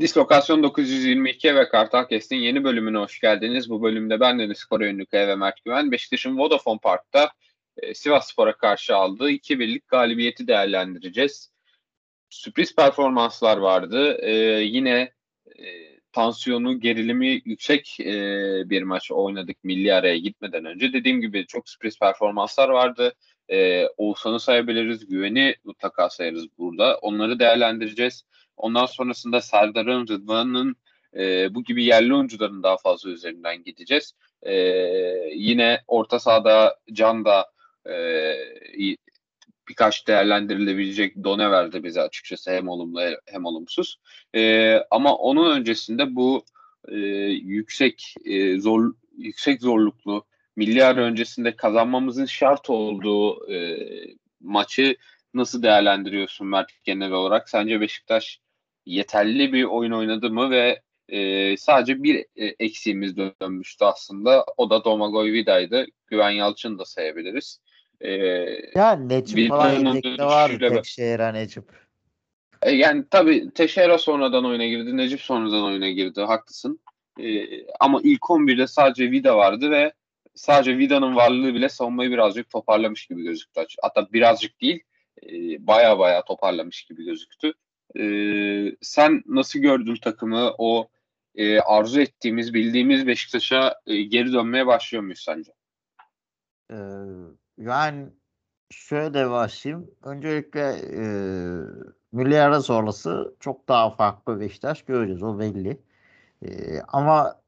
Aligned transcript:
Dislokasyon 0.00 0.62
922 0.62 1.54
ve 1.54 1.68
Kartal 1.68 2.08
Kest'in 2.08 2.36
yeni 2.36 2.64
bölümüne 2.64 2.98
hoş 2.98 3.20
geldiniz. 3.20 3.70
Bu 3.70 3.82
bölümde 3.82 4.20
ben 4.20 4.38
Deniz 4.38 4.64
Koray 4.64 4.88
Ünlükaya 4.88 5.28
ve 5.28 5.36
Mert 5.36 5.64
Güven 5.64 5.92
Beşiktaş'ın 5.92 6.38
Vodafone 6.38 6.78
Park'ta 6.82 7.30
e, 7.76 7.94
Sivas 7.94 8.30
Spor'a 8.30 8.56
karşı 8.56 8.96
aldığı 8.96 9.30
2-1'lik 9.30 9.88
galibiyeti 9.88 10.46
değerlendireceğiz. 10.46 11.50
Sürpriz 12.30 12.74
performanslar 12.74 13.56
vardı. 13.56 14.18
E, 14.20 14.32
yine 14.60 15.12
e, 15.58 15.64
tansiyonu, 16.12 16.80
gerilimi 16.80 17.42
yüksek 17.44 18.00
e, 18.00 18.14
bir 18.70 18.82
maç 18.82 19.10
oynadık 19.10 19.64
milli 19.64 19.94
araya 19.94 20.18
gitmeden 20.18 20.64
önce. 20.64 20.92
Dediğim 20.92 21.20
gibi 21.20 21.46
çok 21.46 21.68
sürpriz 21.68 21.98
performanslar 21.98 22.68
vardı. 22.68 23.14
E, 23.48 23.86
Oğuzhan'ı 23.86 24.40
sayabiliriz, 24.40 25.06
Güven'i 25.06 25.54
mutlaka 25.64 26.10
sayarız 26.10 26.46
burada. 26.58 26.98
Onları 26.98 27.38
değerlendireceğiz. 27.38 28.24
Ondan 28.56 28.86
sonrasında 28.86 29.40
Serdar'ın, 29.40 30.06
Rıdvan'ın 30.08 30.76
e, 31.16 31.54
bu 31.54 31.64
gibi 31.64 31.84
yerli 31.84 32.14
oyuncuların 32.14 32.62
daha 32.62 32.76
fazla 32.76 33.10
üzerinden 33.10 33.64
gideceğiz. 33.64 34.12
E, 34.42 34.54
yine 35.34 35.80
orta 35.86 36.18
sahada 36.18 36.76
Can 36.92 37.24
da 37.24 37.46
e, 37.88 37.94
birkaç 39.68 40.06
değerlendirilebilecek 40.08 41.24
done 41.24 41.50
verdi 41.50 41.84
bize 41.84 42.00
açıkçası 42.00 42.50
hem 42.50 42.68
olumlu 42.68 43.00
hem 43.26 43.44
olumsuz. 43.44 44.00
E, 44.34 44.74
ama 44.90 45.16
onun 45.16 45.56
öncesinde 45.56 46.16
bu 46.16 46.44
e, 46.88 46.96
yüksek 46.96 48.14
e, 48.24 48.58
zor 48.60 48.94
yüksek 49.18 49.60
zorluklu 49.60 50.24
milli 50.56 50.84
ara 50.84 51.00
öncesinde 51.00 51.56
kazanmamızın 51.56 52.26
şart 52.26 52.70
olduğu 52.70 53.52
e, 53.52 53.78
maçı 54.40 54.96
nasıl 55.34 55.62
değerlendiriyorsun 55.62 56.46
Mert 56.46 56.70
genel 56.84 57.12
olarak? 57.12 57.50
Sence 57.50 57.80
Beşiktaş 57.80 58.40
yeterli 58.86 59.52
bir 59.52 59.64
oyun 59.64 59.92
oynadı 59.92 60.30
mı 60.30 60.50
ve 60.50 60.80
e, 61.08 61.56
sadece 61.56 62.02
bir 62.02 62.16
e, 62.36 62.46
eksiğimiz 62.60 63.16
dönmüştü 63.16 63.84
aslında. 63.84 64.44
O 64.56 64.70
da 64.70 64.84
Domagoj 64.84 65.32
Vida'ydı. 65.32 65.86
Güven 66.06 66.30
Yalçın'ı 66.30 66.78
da 66.78 66.84
sayabiliriz. 66.84 67.60
E, 68.00 68.10
ya 68.74 68.92
Necip 68.92 69.48
falan 69.48 69.94
yedekte 69.94 70.24
var 70.24 70.50
Tekşehir'e 70.58 71.34
Necip. 71.34 71.64
E, 72.62 72.70
yani 72.70 73.04
tabii 73.10 73.50
Teşehir'e 73.54 73.98
sonradan 73.98 74.44
oyuna 74.44 74.66
girdi. 74.66 74.96
Necip 74.96 75.20
sonradan 75.20 75.62
oyuna 75.62 75.88
girdi. 75.88 76.20
Haklısın. 76.20 76.80
E, 77.20 77.46
ama 77.80 78.00
ilk 78.02 78.20
11'de 78.20 78.66
sadece 78.66 79.10
Vida 79.10 79.36
vardı 79.36 79.70
ve 79.70 79.92
sadece 80.34 80.78
Vida'nın 80.78 81.16
varlığı 81.16 81.54
bile 81.54 81.68
savunmayı 81.68 82.10
birazcık 82.10 82.50
toparlamış 82.50 83.06
gibi 83.06 83.22
gözüktü. 83.22 83.66
Hatta 83.82 84.12
birazcık 84.12 84.60
değil 84.60 84.82
e, 85.22 85.28
baya 85.66 85.98
baya 85.98 86.24
toparlamış 86.24 86.84
gibi 86.84 87.04
gözüktü. 87.04 87.52
E, 87.98 88.02
sen 88.82 89.22
nasıl 89.26 89.58
gördün 89.58 89.96
takımı? 89.96 90.54
O 90.58 90.88
e, 91.34 91.60
arzu 91.60 92.00
ettiğimiz, 92.00 92.54
bildiğimiz 92.54 93.06
Beşiktaş'a 93.06 93.74
e, 93.86 94.02
geri 94.02 94.32
dönmeye 94.32 94.66
başlıyor 94.66 95.02
muyuz 95.02 95.22
sence? 95.24 95.52
Ee, 96.70 96.76
yani 97.58 98.06
şöyle 98.70 99.30
başlayayım. 99.30 99.90
Öncelikle 100.02 100.60
e, 100.92 101.04
Milli 102.12 102.62
sonrası 102.62 103.36
çok 103.40 103.68
daha 103.68 103.90
farklı 103.90 104.40
Beşiktaş 104.40 104.82
göreceğiz. 104.82 105.22
O 105.22 105.38
belli. 105.38 105.80
E, 106.42 106.80
ama 106.88 107.40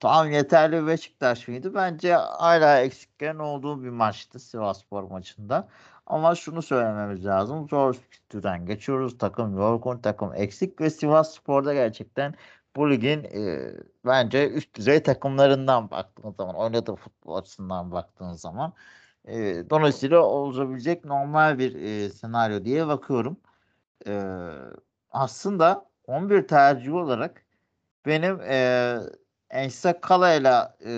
tam 0.00 0.30
yeterli 0.30 0.86
Beşiktaş 0.86 1.48
mıydı? 1.48 1.74
Bence 1.74 2.12
hala 2.14 2.80
eksiklerin 2.80 3.38
olduğu 3.38 3.84
bir 3.84 3.88
maçtı 3.88 4.38
Sivasspor 4.38 5.02
maçında. 5.02 5.68
Ama 6.08 6.34
şunu 6.34 6.62
söylememiz 6.62 7.26
lazım. 7.26 7.68
Zor 7.68 7.94
fikstürden 7.94 8.66
geçiyoruz. 8.66 9.18
Takım 9.18 9.56
yorgun, 9.56 9.98
takım 9.98 10.34
eksik 10.34 10.80
ve 10.80 10.90
Sivas 10.90 11.34
Spor'da 11.34 11.74
gerçekten 11.74 12.34
bu 12.76 12.90
ligin 12.90 13.24
e, 13.24 13.72
bence 14.06 14.50
üst 14.50 14.76
düzey 14.76 15.02
takımlarından 15.02 15.90
baktığın 15.90 16.30
zaman, 16.30 16.54
oynadığı 16.56 16.96
futbol 16.96 17.36
açısından 17.36 17.92
baktığın 17.92 18.32
zaman 18.32 18.72
e, 19.24 19.36
dolayısıyla 19.70 20.20
olabilecek 20.20 21.04
normal 21.04 21.58
bir 21.58 21.74
e, 21.74 22.10
senaryo 22.10 22.64
diye 22.64 22.86
bakıyorum. 22.88 23.36
E, 24.06 24.22
aslında 25.10 25.86
11 26.06 26.48
tercih 26.48 26.94
olarak 26.94 27.42
benim 28.06 28.40
e, 28.40 28.96
Ensa 29.50 30.00
Kala'yla 30.00 30.76
e, 30.86 30.92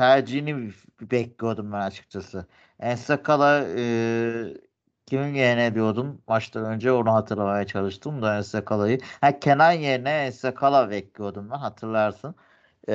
tercihini 0.00 0.72
bekliyordum 1.00 1.72
ben 1.72 1.80
açıkçası. 1.80 2.46
Ensakala 2.80 3.64
e, 3.78 3.82
kimin 5.06 5.34
yerine 5.34 5.74
diyordum 5.74 6.22
maçtan 6.28 6.64
önce 6.64 6.92
onu 6.92 7.12
hatırlamaya 7.14 7.66
çalıştım 7.66 8.22
da 8.22 8.36
Ensakala'yı. 8.36 8.98
Ha 9.20 9.38
Kenan 9.40 9.72
yerine 9.72 10.10
Ensakala 10.10 10.90
bekliyordum 10.90 11.50
ben 11.50 11.56
hatırlarsın. 11.56 12.34
E, 12.88 12.94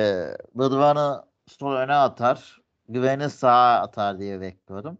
Rıdvan'ı 0.58 1.24
sol 1.46 1.72
öne 1.76 1.94
atar. 1.94 2.62
Güven'i 2.88 3.30
sağa 3.30 3.80
atar 3.80 4.18
diye 4.18 4.40
bekliyordum. 4.40 4.98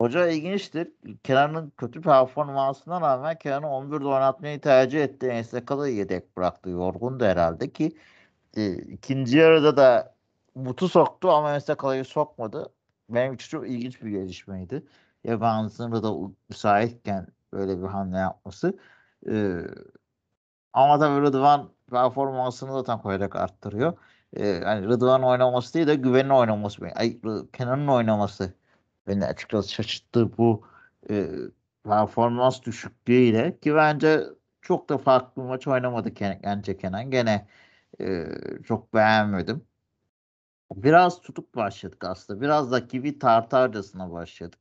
Hoca 0.00 0.28
ilginçtir. 0.28 0.92
Kenan'ın 1.24 1.70
kötü 1.70 2.00
performansına 2.02 3.00
rağmen 3.00 3.38
Kenan'ı 3.38 3.66
11'de 3.66 4.06
oynatmayı 4.08 4.60
tercih 4.60 5.04
etti. 5.04 5.26
Ensakala'yı 5.26 5.94
yedek 5.96 6.36
bıraktı. 6.36 6.70
Yorgundu 6.70 7.24
herhalde 7.24 7.72
ki 7.72 7.92
e, 8.56 8.74
ikinci 8.76 9.38
yarıda 9.38 9.76
da 9.76 10.17
Mut'u 10.58 10.88
soktu 10.88 11.30
ama 11.30 11.52
mesela 11.52 11.76
Kalay'ı 11.76 12.04
sokmadı. 12.04 12.72
Benim 13.10 13.34
için 13.34 13.48
çok 13.48 13.68
ilginç 13.68 14.02
bir 14.02 14.10
gelişmeydi. 14.10 14.86
Yabancısının 15.24 16.02
da 16.02 16.32
müsaitken 16.48 17.26
böyle 17.52 17.82
bir 17.82 17.86
hamle 17.86 18.16
yapması. 18.18 18.78
Ee, 19.30 19.60
ama 20.72 20.98
tabii 20.98 21.20
Rıdvan 21.22 21.70
performansını 21.90 22.72
zaten 22.72 23.02
koyarak 23.02 23.36
arttırıyor. 23.36 23.98
Ee, 24.32 24.46
yani 24.46 24.86
Rıdvan 24.88 25.22
oynaması 25.24 25.74
değil 25.74 25.86
de 25.86 25.94
güvenin 25.94 26.28
oynaması. 26.30 26.86
Ay, 26.94 27.18
Kenan'ın 27.52 27.88
oynaması 27.88 28.54
beni 29.08 29.24
açıkçası 29.26 29.72
şaşırttı 29.72 30.38
bu 30.38 30.62
e, 31.10 31.28
performans 31.84 32.62
düşüklüğüyle 32.62 33.58
ki 33.60 33.74
bence 33.74 34.24
çok 34.62 34.88
da 34.88 34.98
farklı 34.98 35.42
bir 35.42 35.48
maç 35.48 35.68
oynamadı 35.68 36.14
Kenan, 36.14 36.62
Kenan. 36.62 37.10
Gene 37.10 37.46
e, 38.00 38.26
çok 38.64 38.94
beğenmedim 38.94 39.67
biraz 40.74 41.20
tutuk 41.20 41.56
başladık 41.56 42.04
aslında. 42.04 42.40
Biraz 42.40 42.72
da 42.72 42.78
gibi 42.78 43.18
tartarcasına 43.18 44.12
başladık. 44.12 44.60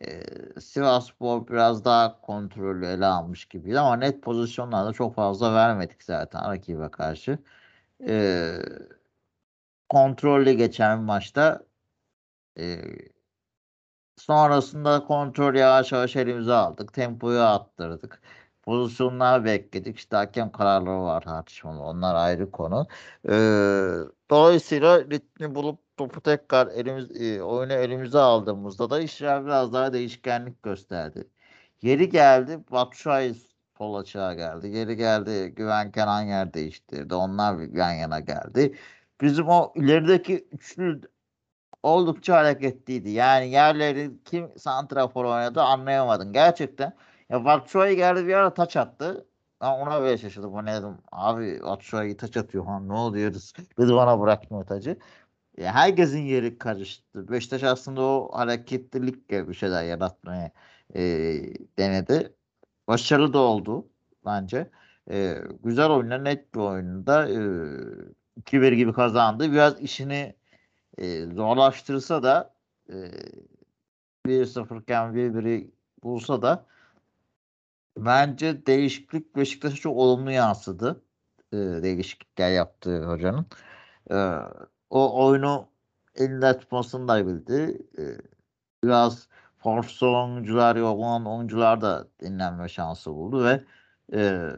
Ee, 0.00 0.60
Sivasspor 0.60 1.48
biraz 1.48 1.84
daha 1.84 2.20
kontrollü 2.20 2.86
ele 2.86 3.06
almış 3.06 3.46
gibiydi 3.46 3.80
ama 3.80 3.96
net 3.96 4.22
pozisyonlarda 4.22 4.92
çok 4.92 5.14
fazla 5.14 5.54
vermedik 5.54 6.02
zaten 6.04 6.50
rakibe 6.52 6.90
karşı. 6.90 7.38
Ee, 8.08 8.58
kontrollü 9.88 10.52
geçen 10.52 11.00
maçta 11.02 11.66
e, 12.58 12.82
sonrasında 14.16 15.04
kontrol 15.04 15.54
yavaş 15.54 15.92
yavaş 15.92 16.16
elimize 16.16 16.52
aldık. 16.52 16.92
Tempoyu 16.94 17.40
attırdık 17.40 18.20
pozisyonlar 18.68 19.44
bekledik. 19.44 19.96
İşte 19.98 20.16
hakem 20.16 20.52
kararları 20.52 21.02
var 21.02 21.20
tartışmalı. 21.20 21.82
Onlar 21.82 22.14
ayrı 22.14 22.50
konu. 22.50 22.86
Ee, 23.28 23.32
dolayısıyla 24.30 25.00
ritmi 25.00 25.54
bulup 25.54 25.80
topu 25.96 26.20
tekrar 26.20 26.66
elimiz 26.66 27.22
e, 27.22 27.42
oyunu 27.42 27.72
elimize 27.72 28.18
aldığımızda 28.18 28.90
da 28.90 29.00
işler 29.00 29.46
biraz 29.46 29.72
daha 29.72 29.92
değişkenlik 29.92 30.62
gösterdi. 30.62 31.28
Yeri 31.82 32.08
geldi 32.08 32.58
Batshuayi 32.70 33.34
sol 33.78 33.94
açığa 33.94 34.34
geldi. 34.34 34.70
Geri 34.70 34.96
geldi 34.96 35.54
Güven 35.56 35.92
Kenan 35.92 36.22
yer 36.22 36.54
değiştirdi. 36.54 37.14
Onlar 37.14 37.58
yan 37.58 37.92
yana 37.92 38.20
geldi. 38.20 38.74
Bizim 39.20 39.48
o 39.48 39.72
ilerideki 39.76 40.48
üçlü 40.52 41.00
oldukça 41.82 42.36
hareketliydi. 42.36 43.10
Yani 43.10 43.48
yerleri 43.50 44.10
kim 44.24 44.58
santrafor 44.58 45.24
oynadı 45.24 45.62
anlayamadın. 45.62 46.32
Gerçekten 46.32 46.92
ya 47.30 47.44
Batshuayi 47.44 47.96
geldi 47.96 48.26
bir 48.26 48.34
ara 48.34 48.54
taç 48.54 48.76
attı. 48.76 49.26
Ben 49.60 49.66
ona 49.80 50.02
böyle 50.02 50.18
şaşırdım. 50.18 50.54
O 50.54 50.64
ne 50.64 50.74
dedim. 50.74 50.98
Abi 51.12 51.60
Batshuayi 51.62 52.16
taç 52.16 52.36
atıyor. 52.36 52.64
Ha, 52.64 52.80
ne 52.80 52.92
oluyoruz? 52.92 53.52
Rıdvan'a 53.80 54.20
bırakmıyor 54.20 54.66
tacı. 54.66 54.98
Ya 55.56 55.74
herkesin 55.74 56.22
yeri 56.22 56.58
karıştı. 56.58 57.28
Beşiktaş 57.28 57.62
aslında 57.64 58.02
o 58.02 58.30
hareketlilik 58.32 59.28
gibi 59.28 59.48
bir 59.48 59.54
şeyler 59.54 59.84
yaratmaya 59.84 60.50
e, 60.94 61.00
denedi. 61.78 62.34
Başarılı 62.88 63.32
da 63.32 63.38
oldu 63.38 63.88
bence. 64.26 64.70
E, 65.10 65.38
güzel 65.64 65.90
oyunda 65.90 66.18
net 66.18 66.54
bir 66.54 66.60
oyunda 66.60 67.28
e, 67.28 67.36
2-1 68.40 68.72
gibi 68.72 68.92
kazandı. 68.92 69.52
Biraz 69.52 69.80
işini 69.80 70.34
e, 70.98 71.24
zorlaştırsa 71.26 72.22
da 72.22 72.54
e, 72.88 72.94
1-0 74.26 74.82
iken 74.82 75.14
1-1'i 75.14 75.70
bulsa 76.02 76.42
da 76.42 76.66
Bence 78.04 78.66
değişiklik 78.66 79.36
Beşiktaş'a 79.36 79.76
çok 79.76 79.96
olumlu 79.96 80.30
yansıdı. 80.30 81.02
E, 81.52 81.56
değişiklikler 81.56 82.50
yaptı 82.50 83.04
hocanın. 83.04 83.46
E, 84.10 84.16
o 84.90 85.26
oyunu 85.26 85.68
elinde 86.14 86.58
tutmasını 86.58 87.08
da 87.08 87.26
bildi. 87.26 87.82
E, 87.98 88.02
biraz 88.84 89.28
formsuz 89.58 90.02
oyuncular 90.02 90.76
olan 90.76 91.26
oyuncular 91.26 91.80
da 91.80 92.08
dinlenme 92.20 92.68
şansı 92.68 93.10
buldu 93.14 93.44
ve 93.44 93.64
e, 94.14 94.50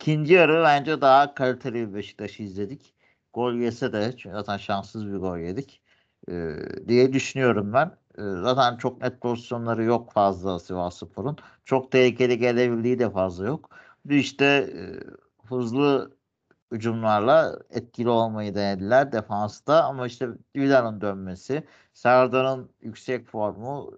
ikinci 0.00 0.34
yarı 0.34 0.62
bence 0.64 1.00
daha 1.00 1.34
kaliteli 1.34 1.88
bir 1.88 1.94
Beşiktaş 1.94 2.40
izledik. 2.40 2.94
Gol 3.34 3.54
yese 3.54 3.92
de 3.92 4.14
zaten 4.32 4.56
şanssız 4.56 5.06
bir 5.06 5.16
gol 5.16 5.38
yedik 5.38 5.82
e, 6.28 6.56
diye 6.88 7.12
düşünüyorum 7.12 7.72
ben. 7.72 8.01
Zaten 8.18 8.76
çok 8.76 9.02
net 9.02 9.20
pozisyonları 9.20 9.84
yok 9.84 10.12
fazla 10.12 10.58
Sivasspor'un. 10.58 11.36
Çok 11.64 11.92
tehlikeli 11.92 12.38
gelebildiği 12.38 12.98
de 12.98 13.10
fazla 13.10 13.46
yok. 13.46 13.70
Bir 14.04 14.16
işte 14.16 14.70
hızlı 15.48 16.16
hücumlarla 16.72 17.58
etkili 17.70 18.08
olmayı 18.08 18.54
denediler 18.54 19.12
defansta 19.12 19.84
ama 19.84 20.06
işte 20.06 20.28
Vida'nın 20.56 21.00
dönmesi, 21.00 21.64
Serdar'ın 21.94 22.70
yüksek 22.80 23.26
formu 23.28 23.90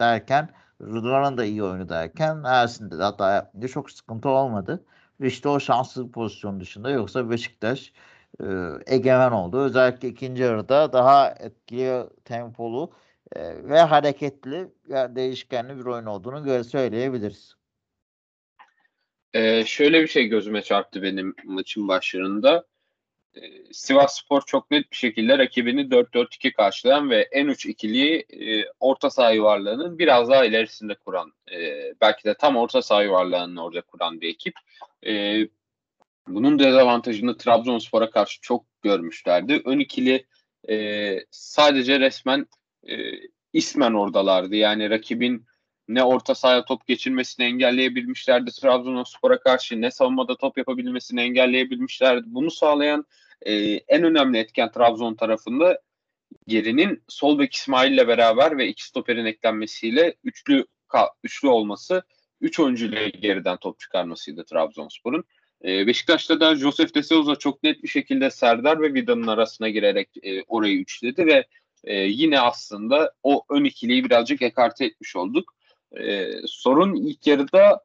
derken 0.00 0.50
Rıdvan'ın 0.82 1.38
da 1.38 1.44
iyi 1.44 1.62
oyunu 1.62 1.88
derken 1.88 2.42
Ersin 2.44 2.90
de 2.90 2.96
hata 2.96 3.32
yapınca 3.34 3.68
çok 3.68 3.90
sıkıntı 3.90 4.28
olmadı. 4.28 4.84
İşte 5.20 5.48
o 5.48 5.60
şanssız 5.60 6.10
pozisyon 6.10 6.60
dışında 6.60 6.90
yoksa 6.90 7.30
Beşiktaş 7.30 7.92
e, 8.40 8.44
egemen 8.86 9.32
oldu. 9.32 9.58
Özellikle 9.58 10.08
ikinci 10.08 10.42
yarıda 10.42 10.92
daha 10.92 11.28
etkili, 11.30 12.06
tempolu 12.24 12.90
ve 13.36 13.80
hareketli, 13.80 14.68
yani 14.88 15.16
değişkenli 15.16 15.78
bir 15.78 15.84
oyun 15.84 16.06
olduğunu 16.06 16.64
söyleyebiliriz. 16.64 17.54
Ee, 19.34 19.64
şöyle 19.64 20.02
bir 20.02 20.08
şey 20.08 20.26
gözüme 20.26 20.62
çarptı 20.62 21.02
benim 21.02 21.34
maçın 21.44 21.88
başlarında. 21.88 22.66
Ee, 23.34 23.40
Sivas 23.72 24.20
Spor 24.20 24.42
çok 24.46 24.70
net 24.70 24.90
bir 24.90 24.96
şekilde 24.96 25.38
rakibini 25.38 25.80
4-4-2 25.80 26.52
karşılayan 26.52 27.10
ve 27.10 27.28
en 27.32 27.46
uç 27.46 27.66
ikiliyi 27.66 28.26
e, 28.30 28.64
orta 28.80 29.10
saha 29.10 29.30
yuvarlığının 29.30 29.98
biraz 29.98 30.28
daha 30.28 30.44
ilerisinde 30.44 30.94
kuran, 30.94 31.32
e, 31.52 31.92
belki 32.00 32.24
de 32.24 32.34
tam 32.34 32.56
orta 32.56 32.82
saha 32.82 33.02
yuvarlığının 33.02 33.56
orada 33.56 33.80
kuran 33.80 34.20
bir 34.20 34.28
ekip. 34.28 34.54
E, 35.06 35.40
bunun 36.28 36.58
dezavantajını 36.58 37.36
Trabzonspor'a 37.36 38.10
karşı 38.10 38.40
çok 38.40 38.64
görmüşlerdi. 38.82 39.62
Ön 39.64 39.78
ikili 39.78 40.26
e, 40.68 41.16
sadece 41.30 42.00
resmen 42.00 42.46
e, 42.88 42.94
ismen 43.52 43.92
oradalardı. 43.92 44.56
Yani 44.56 44.90
rakibin 44.90 45.46
ne 45.88 46.04
orta 46.04 46.34
sahaya 46.34 46.64
top 46.64 46.86
geçirmesini 46.86 47.46
engelleyebilmişlerdi 47.46 48.50
Trabzonspor'a 48.50 49.40
karşı 49.40 49.80
ne 49.80 49.90
savunmada 49.90 50.36
top 50.36 50.58
yapabilmesini 50.58 51.20
engelleyebilmişlerdi. 51.20 52.24
Bunu 52.26 52.50
sağlayan 52.50 53.06
e, 53.42 53.54
en 53.74 54.02
önemli 54.02 54.38
etken 54.38 54.70
Trabzon 54.72 55.14
tarafında 55.14 55.80
gerinin 56.46 57.02
sol 57.08 57.38
bek 57.38 57.54
İsmail 57.54 57.92
ile 57.92 58.08
beraber 58.08 58.58
ve 58.58 58.68
iki 58.68 58.84
stoperin 58.84 59.24
eklenmesiyle 59.24 60.14
üçlü 60.24 60.66
üçlü 61.24 61.48
olması, 61.48 62.02
üç 62.40 62.60
oyuncuyla 62.60 63.08
geriden 63.08 63.56
top 63.56 63.80
çıkarmasıydı 63.80 64.44
Trabzonspor'un. 64.44 65.24
E, 65.64 65.86
Beşiktaş'ta 65.86 66.40
da 66.40 66.56
Josef 66.56 66.94
de 66.94 67.02
Souza 67.02 67.36
çok 67.36 67.62
net 67.62 67.82
bir 67.82 67.88
şekilde 67.88 68.30
Serdar 68.30 68.80
ve 68.80 68.94
Vida'nın 68.94 69.26
arasına 69.26 69.68
girerek 69.68 70.08
e, 70.22 70.42
orayı 70.42 70.78
üçledi 70.78 71.26
ve 71.26 71.46
e, 71.84 71.94
yine 71.94 72.40
aslında 72.40 73.12
o 73.22 73.44
ön 73.50 73.64
ikiliyi 73.64 74.04
birazcık 74.04 74.42
ekarte 74.42 74.84
etmiş 74.84 75.16
olduk. 75.16 75.54
E, 76.00 76.30
sorun 76.46 76.94
ilk 76.94 77.26
yarıda 77.26 77.82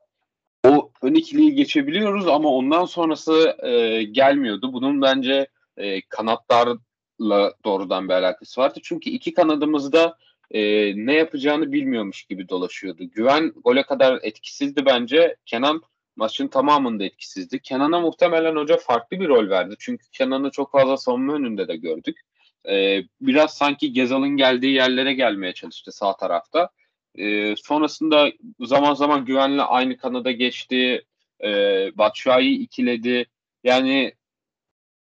o 0.68 0.92
ön 1.02 1.14
ikiliyi 1.14 1.56
geçebiliyoruz 1.56 2.28
ama 2.28 2.50
ondan 2.50 2.86
sonrası 2.86 3.56
e, 3.64 4.04
gelmiyordu. 4.04 4.74
Bunun 4.74 5.02
bence 5.02 5.48
e, 5.78 6.02
kanatlarla 6.02 7.54
doğrudan 7.66 8.10
bir 8.10 8.14
alakası 8.14 8.62
vardı. 8.62 8.80
Çünkü 8.84 9.10
iki 9.10 9.34
kanadımızda 9.34 10.18
e, 10.52 10.62
ne 11.06 11.14
yapacağını 11.14 11.72
bilmiyormuş 11.72 12.24
gibi 12.24 12.50
dolaşıyordu. 12.50 13.04
Güven 13.04 13.54
gole 13.64 13.84
kadar 13.84 14.20
etkisizdi 14.24 14.86
bence. 14.86 15.36
Kenan 15.46 15.82
maçın 16.16 16.48
tamamında 16.48 17.04
etkisizdi. 17.04 17.60
Kenan'a 17.60 18.00
muhtemelen 18.00 18.56
hoca 18.56 18.78
farklı 18.78 19.20
bir 19.20 19.28
rol 19.28 19.50
verdi. 19.50 19.76
Çünkü 19.80 20.06
Kenan'ı 20.12 20.52
çok 20.52 20.72
fazla 20.72 20.98
savunma 20.98 21.34
önünde 21.34 21.68
de 21.68 21.76
gördük. 21.76 22.22
Ee, 22.70 23.04
biraz 23.22 23.58
sanki 23.58 23.94
Gezal'ın 23.94 24.38
geldiği 24.38 24.74
yerlere 24.74 25.14
gelmeye 25.14 25.54
çalıştı 25.54 25.92
sağ 25.92 26.18
tarafta. 26.18 26.70
Ee, 27.16 27.56
sonrasında 27.58 28.32
zaman 28.60 28.94
zaman 28.94 29.26
Güven'le 29.26 29.62
aynı 29.68 29.98
kanada 29.98 30.32
geçti. 30.32 31.06
Ee, 31.44 31.92
Batshuayi 31.98 32.58
ikiledi. 32.58 33.26
Yani 33.64 34.14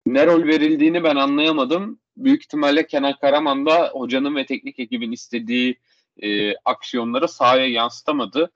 ne 0.05 0.25
rol 0.25 0.43
verildiğini 0.47 1.03
ben 1.03 1.15
anlayamadım. 1.15 1.99
Büyük 2.17 2.43
ihtimalle 2.43 2.87
Kenan 2.87 3.15
Karaman 3.21 3.65
da 3.65 3.89
hocanın 3.93 4.35
ve 4.35 4.45
teknik 4.45 4.79
ekibin 4.79 5.11
istediği 5.11 5.75
e, 6.21 6.55
aksiyonları 6.55 7.27
sahaya 7.27 7.67
yansıtamadı. 7.67 8.51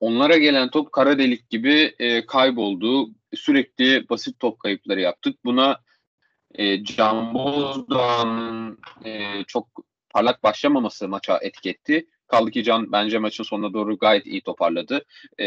Onlara 0.00 0.36
gelen 0.36 0.70
top 0.70 0.92
kara 0.92 1.18
delik 1.18 1.50
gibi 1.50 1.94
e, 1.98 2.26
kayboldu. 2.26 3.10
Sürekli 3.34 4.08
basit 4.08 4.40
top 4.40 4.60
kayıpları 4.60 5.00
yaptık. 5.00 5.44
Buna 5.44 5.80
e, 6.54 6.84
Can 6.84 7.34
Bozdoğan'ın 7.34 8.78
e, 9.04 9.44
çok 9.46 9.68
parlak 10.10 10.42
başlamaması 10.42 11.08
maça 11.08 11.38
etki 11.42 12.06
Kaldı 12.26 12.50
ki 12.50 12.64
Can 12.64 12.92
bence 12.92 13.18
maçın 13.18 13.44
sonuna 13.44 13.72
doğru 13.72 13.98
gayet 13.98 14.26
iyi 14.26 14.40
toparladı. 14.40 15.04
E, 15.40 15.46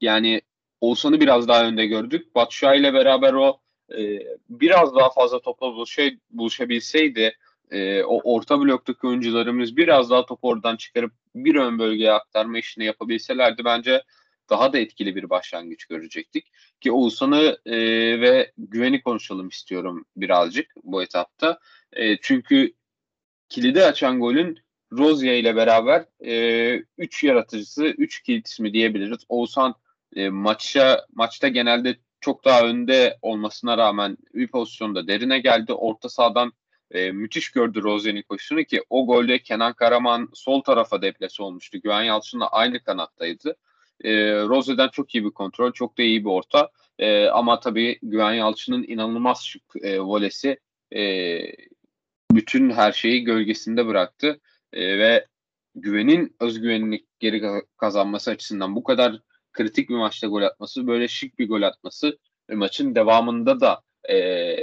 yani 0.00 0.40
Oğuzhan'ı 0.80 1.20
biraz 1.20 1.48
daha 1.48 1.64
önde 1.64 1.86
gördük. 1.86 2.34
Batshuayi 2.34 2.80
ile 2.80 2.94
beraber 2.94 3.32
o 3.32 3.60
e, 3.98 4.18
biraz 4.48 4.94
daha 4.94 5.10
fazla 5.10 5.40
topla 5.40 5.66
buluşay, 5.66 6.18
buluşabilseydi 6.30 7.36
e, 7.70 8.02
o 8.02 8.34
orta 8.34 8.60
bloktaki 8.60 9.06
oyuncularımız 9.06 9.76
biraz 9.76 10.10
daha 10.10 10.26
top 10.26 10.38
oradan 10.42 10.76
çıkarıp 10.76 11.12
bir 11.34 11.54
ön 11.54 11.78
bölgeye 11.78 12.12
aktarma 12.12 12.58
işini 12.58 12.84
yapabilselerdi 12.84 13.64
bence 13.64 14.02
daha 14.50 14.72
da 14.72 14.78
etkili 14.78 15.16
bir 15.16 15.30
başlangıç 15.30 15.84
görecektik. 15.84 16.52
Ki 16.80 16.92
Oğuzhan'ı 16.92 17.58
e, 17.66 17.76
ve 18.20 18.52
güveni 18.58 19.02
konuşalım 19.02 19.48
istiyorum 19.48 20.04
birazcık 20.16 20.66
bu 20.82 21.02
etapta. 21.02 21.58
E, 21.92 22.16
çünkü 22.16 22.72
kilidi 23.48 23.84
açan 23.84 24.20
golün 24.20 24.58
Rozya 24.92 25.34
ile 25.34 25.56
beraber 25.56 26.04
3 26.98 27.24
e, 27.24 27.26
yaratıcısı, 27.26 27.84
3 27.84 28.22
kilit 28.22 28.48
ismi 28.48 28.72
diyebiliriz. 28.72 29.18
Oğuzhan 29.28 29.74
e, 30.16 30.28
maça 30.28 31.06
maçta 31.12 31.48
genelde 31.48 31.96
çok 32.20 32.44
daha 32.44 32.62
önde 32.62 33.18
olmasına 33.22 33.78
rağmen 33.78 34.16
bir 34.34 34.48
pozisyonda 34.48 35.08
derine 35.08 35.38
geldi. 35.38 35.72
Orta 35.72 36.08
sahadan 36.08 36.52
e, 36.90 37.12
müthiş 37.12 37.50
gördü 37.50 37.82
Rozier'in 37.82 38.22
koşusunu 38.22 38.64
ki 38.64 38.82
o 38.90 39.06
golde 39.06 39.38
Kenan 39.38 39.72
Karaman 39.72 40.28
sol 40.34 40.62
tarafa 40.62 41.02
deplase 41.02 41.42
olmuştu. 41.42 41.78
Güven 41.80 42.02
Yalçın'la 42.02 42.48
aynı 42.48 42.80
kanattaydı. 42.80 43.56
E, 44.04 44.12
Rozier'den 44.34 44.88
çok 44.88 45.14
iyi 45.14 45.24
bir 45.24 45.30
kontrol, 45.30 45.72
çok 45.72 45.98
da 45.98 46.02
iyi 46.02 46.24
bir 46.24 46.30
orta. 46.30 46.70
E, 46.98 47.26
ama 47.26 47.60
tabii 47.60 47.98
Güven 48.02 48.32
Yalçın'ın 48.32 48.84
inanılmaz 48.88 49.42
şık 49.44 49.62
e, 49.82 50.00
volesi 50.00 50.58
e, 50.94 51.02
bütün 52.32 52.70
her 52.70 52.92
şeyi 52.92 53.24
gölgesinde 53.24 53.86
bıraktı. 53.86 54.40
E, 54.72 54.98
ve 54.98 55.26
güvenin 55.74 56.36
özgüvenini 56.40 57.04
geri 57.20 57.62
kazanması 57.76 58.30
açısından 58.30 58.76
bu 58.76 58.84
kadar 58.84 59.20
kritik 59.52 59.88
bir 59.88 59.94
maçta 59.94 60.26
gol 60.26 60.42
atması, 60.42 60.86
böyle 60.86 61.08
şık 61.08 61.38
bir 61.38 61.48
gol 61.48 61.62
atması 61.62 62.18
ve 62.50 62.54
maçın 62.54 62.94
devamında 62.94 63.60
da 63.60 63.82
e, 64.10 64.16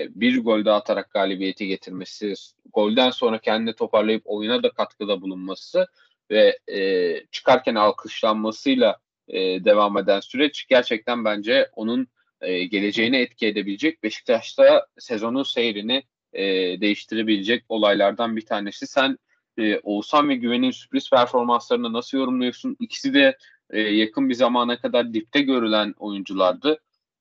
bir 0.10 0.44
gol 0.44 0.66
daha 0.66 0.78
atarak 0.78 1.12
galibiyeti 1.12 1.68
getirmesi, 1.68 2.34
golden 2.74 3.10
sonra 3.10 3.40
kendini 3.40 3.76
toparlayıp 3.76 4.22
oyuna 4.26 4.64
da 4.64 4.72
katkıda 4.72 5.22
bulunması 5.22 5.88
ve 6.32 6.60
e, 6.68 7.26
çıkarken 7.32 7.76
alkışlanmasıyla 7.76 8.98
e, 9.28 9.40
devam 9.66 9.98
eden 9.98 10.20
süreç 10.20 10.68
gerçekten 10.68 11.25
bence 11.25 11.70
onun 11.75 12.08
e, 12.42 12.63
geleceğine 12.63 13.22
etki 13.22 13.48
edebilecek. 13.48 14.04
Beşiktaş'ta 14.04 14.88
sezonun 15.00 15.44
seyrini 15.44 16.04
e, 16.34 16.44
değiştirebilecek 16.82 17.66
olaylardan 17.70 18.36
bir 18.38 18.46
tanesi. 18.46 18.88
Sen 18.88 19.18
e, 19.58 19.80
Oğuzhan 19.80 20.30
ve 20.30 20.36
Güven'in 20.36 20.72
sürpriz 20.72 21.10
performanslarını 21.10 21.94
nasıl 21.94 22.18
yorumluyorsun? 22.18 22.78
İkisi 22.80 23.13
de 23.13 23.38
e, 23.70 23.80
yakın 23.80 24.30
bir 24.30 24.34
zamana 24.34 24.82
kadar 24.82 25.13
dipte 25.13 25.42
görülen 25.42 25.94
oyunculardı. 25.98 26.80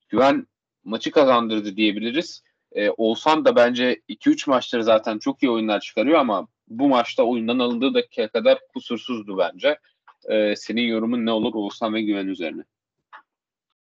Güven 0.08 0.46
maçı 0.84 1.10
kazandırdı 1.10 1.76
diyebiliriz. 1.76 2.42
E, 2.72 2.90
Oğuzhan 2.90 3.44
da 3.44 3.56
bence 3.56 4.00
2-3 4.08 4.50
maçları 4.50 4.84
zaten 4.84 5.18
çok 5.18 5.42
iyi 5.42 5.50
oyunlar 5.50 5.80
çıkarıyor 5.80 6.18
ama 6.18 6.48
bu 6.68 6.88
maçta 6.88 7.22
oyundan 7.22 7.58
alındığı 7.58 7.94
dakika 7.94 8.28
kadar 8.28 8.58
kusursuzdu 8.74 9.38
bence. 9.38 9.78
E, 10.28 10.56
senin 10.56 10.82
yorumun 10.82 11.26
ne 11.26 11.32
olur 11.32 11.54
Oğuzhan 11.54 11.94
ve 11.94 12.02
Güven 12.02 12.26
üzerine? 12.26 12.64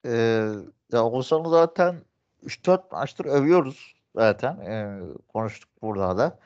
Ee, 0.07 0.49
ya 0.93 1.05
Oğuzhan'ı 1.05 1.51
zaten 1.51 1.97
3-4 2.45 2.93
maçtır 2.93 3.25
övüyoruz 3.25 3.95
zaten. 4.15 4.61
Ee, 4.61 5.01
konuştuk 5.29 5.71
burada 5.83 6.19
da. 6.19 6.39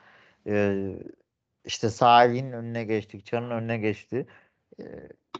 Ee, 0.46 0.96
işte 1.64 1.90
sahibinin 1.90 2.52
önüne 2.52 2.84
geçtik, 2.84 3.26
Çan'ın 3.26 3.50
önüne 3.50 3.78
geçti. 3.78 4.26
Ee, 4.80 4.84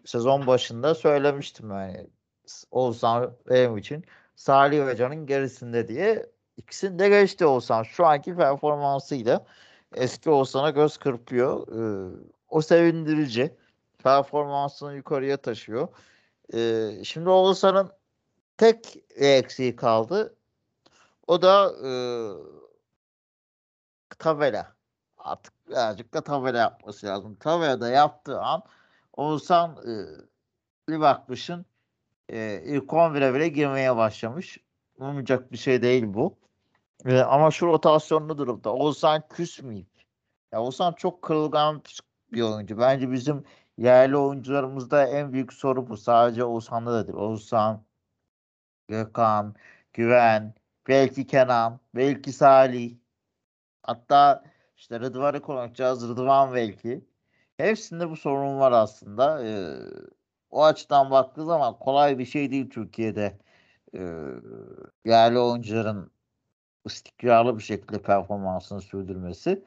sezon 0.05 0.47
başında 0.47 0.95
söylemiştim 0.95 1.71
yani 1.71 2.07
Oğuzhan 2.71 3.37
benim 3.49 3.77
için 3.77 4.05
Salih 4.37 4.87
Hoca'nın 4.87 5.27
gerisinde 5.27 5.89
diye 5.89 6.27
ikisini 6.57 6.99
de 6.99 7.09
geçti 7.09 7.47
Oğuzhan. 7.47 7.83
Şu 7.83 8.07
anki 8.07 8.37
performansıyla 8.37 9.47
eski 9.95 10.31
Oğuzhan'a 10.31 10.71
göz 10.71 10.97
kırpıyor. 10.97 11.69
Ee, 11.69 12.17
o 12.49 12.63
sevindirici. 12.63 13.57
Performansını 14.02 14.95
yukarıya 14.97 15.37
taşıyor. 15.37 15.88
Ee, 16.54 16.90
şimdi 17.04 17.28
Oğuzhan'ın 17.28 17.90
tek 18.57 18.97
eksiği 19.16 19.76
kaldı. 19.76 20.37
O 21.26 21.42
da 21.42 21.73
e, 21.85 21.92
tabela. 24.19 24.75
Artık 25.19 25.69
birazcık 25.69 26.14
da 26.14 26.21
tabela 26.21 26.59
yapması 26.59 27.07
lazım. 27.07 27.35
Tabela 27.35 27.80
da 27.80 27.88
yaptığı 27.88 28.40
an 28.40 28.62
Oğuzhan 29.12 29.71
e, 29.71 29.92
bir 30.88 31.00
bakmışın 31.00 31.66
e, 32.28 32.62
ilk 32.64 32.85
11'e 32.85 33.35
bile 33.35 33.49
girmeye 33.49 33.97
başlamış. 33.97 34.59
Olmayacak 35.00 35.52
bir 35.52 35.57
şey 35.57 35.83
değil 35.83 36.04
bu. 36.07 36.38
E, 37.07 37.19
ama 37.19 37.50
şu 37.50 37.66
rotasyonlu 37.66 38.38
durumda 38.38 38.75
Oğuzhan 38.75 39.28
küsmeyip 39.28 39.88
ya 40.52 40.62
Oğuzhan 40.62 40.92
çok 40.92 41.23
kırılgan 41.23 41.83
bir 42.33 42.42
oyuncu. 42.42 42.78
Bence 42.78 43.11
bizim 43.12 43.45
yerli 43.81 44.17
oyuncularımızda 44.17 45.07
en 45.07 45.33
büyük 45.33 45.53
soru 45.53 45.89
bu. 45.89 45.97
Sadece 45.97 46.45
Oğuzhan'da 46.45 46.93
da 46.93 47.07
değil. 47.07 47.19
Oğuzhan, 47.19 47.85
Gökhan, 48.89 49.55
Güven, 49.93 50.55
belki 50.89 51.27
Kenan, 51.27 51.81
belki 51.95 52.33
Salih. 52.33 52.97
Hatta 53.83 54.45
işte 54.77 55.01
Rıdvan'ı 55.01 55.43
konuşacağız. 55.43 56.09
Rıdvan 56.09 56.55
belki. 56.55 57.05
Hepsinde 57.57 58.11
bu 58.11 58.17
sorun 58.17 58.61
var 58.61 58.73
aslında. 58.73 59.45
Ee, 59.45 59.77
o 60.51 60.65
açıdan 60.65 61.11
baktığı 61.11 61.45
zaman 61.45 61.79
kolay 61.79 62.19
bir 62.19 62.27
şey 62.27 62.51
değil 62.51 62.71
Türkiye'de 62.71 63.39
e, 63.95 64.01
yerli 65.05 65.39
oyuncuların 65.39 66.13
istikrarlı 66.85 67.59
bir 67.59 67.63
şekilde 67.63 68.03
performansını 68.03 68.81
sürdürmesi. 68.81 69.65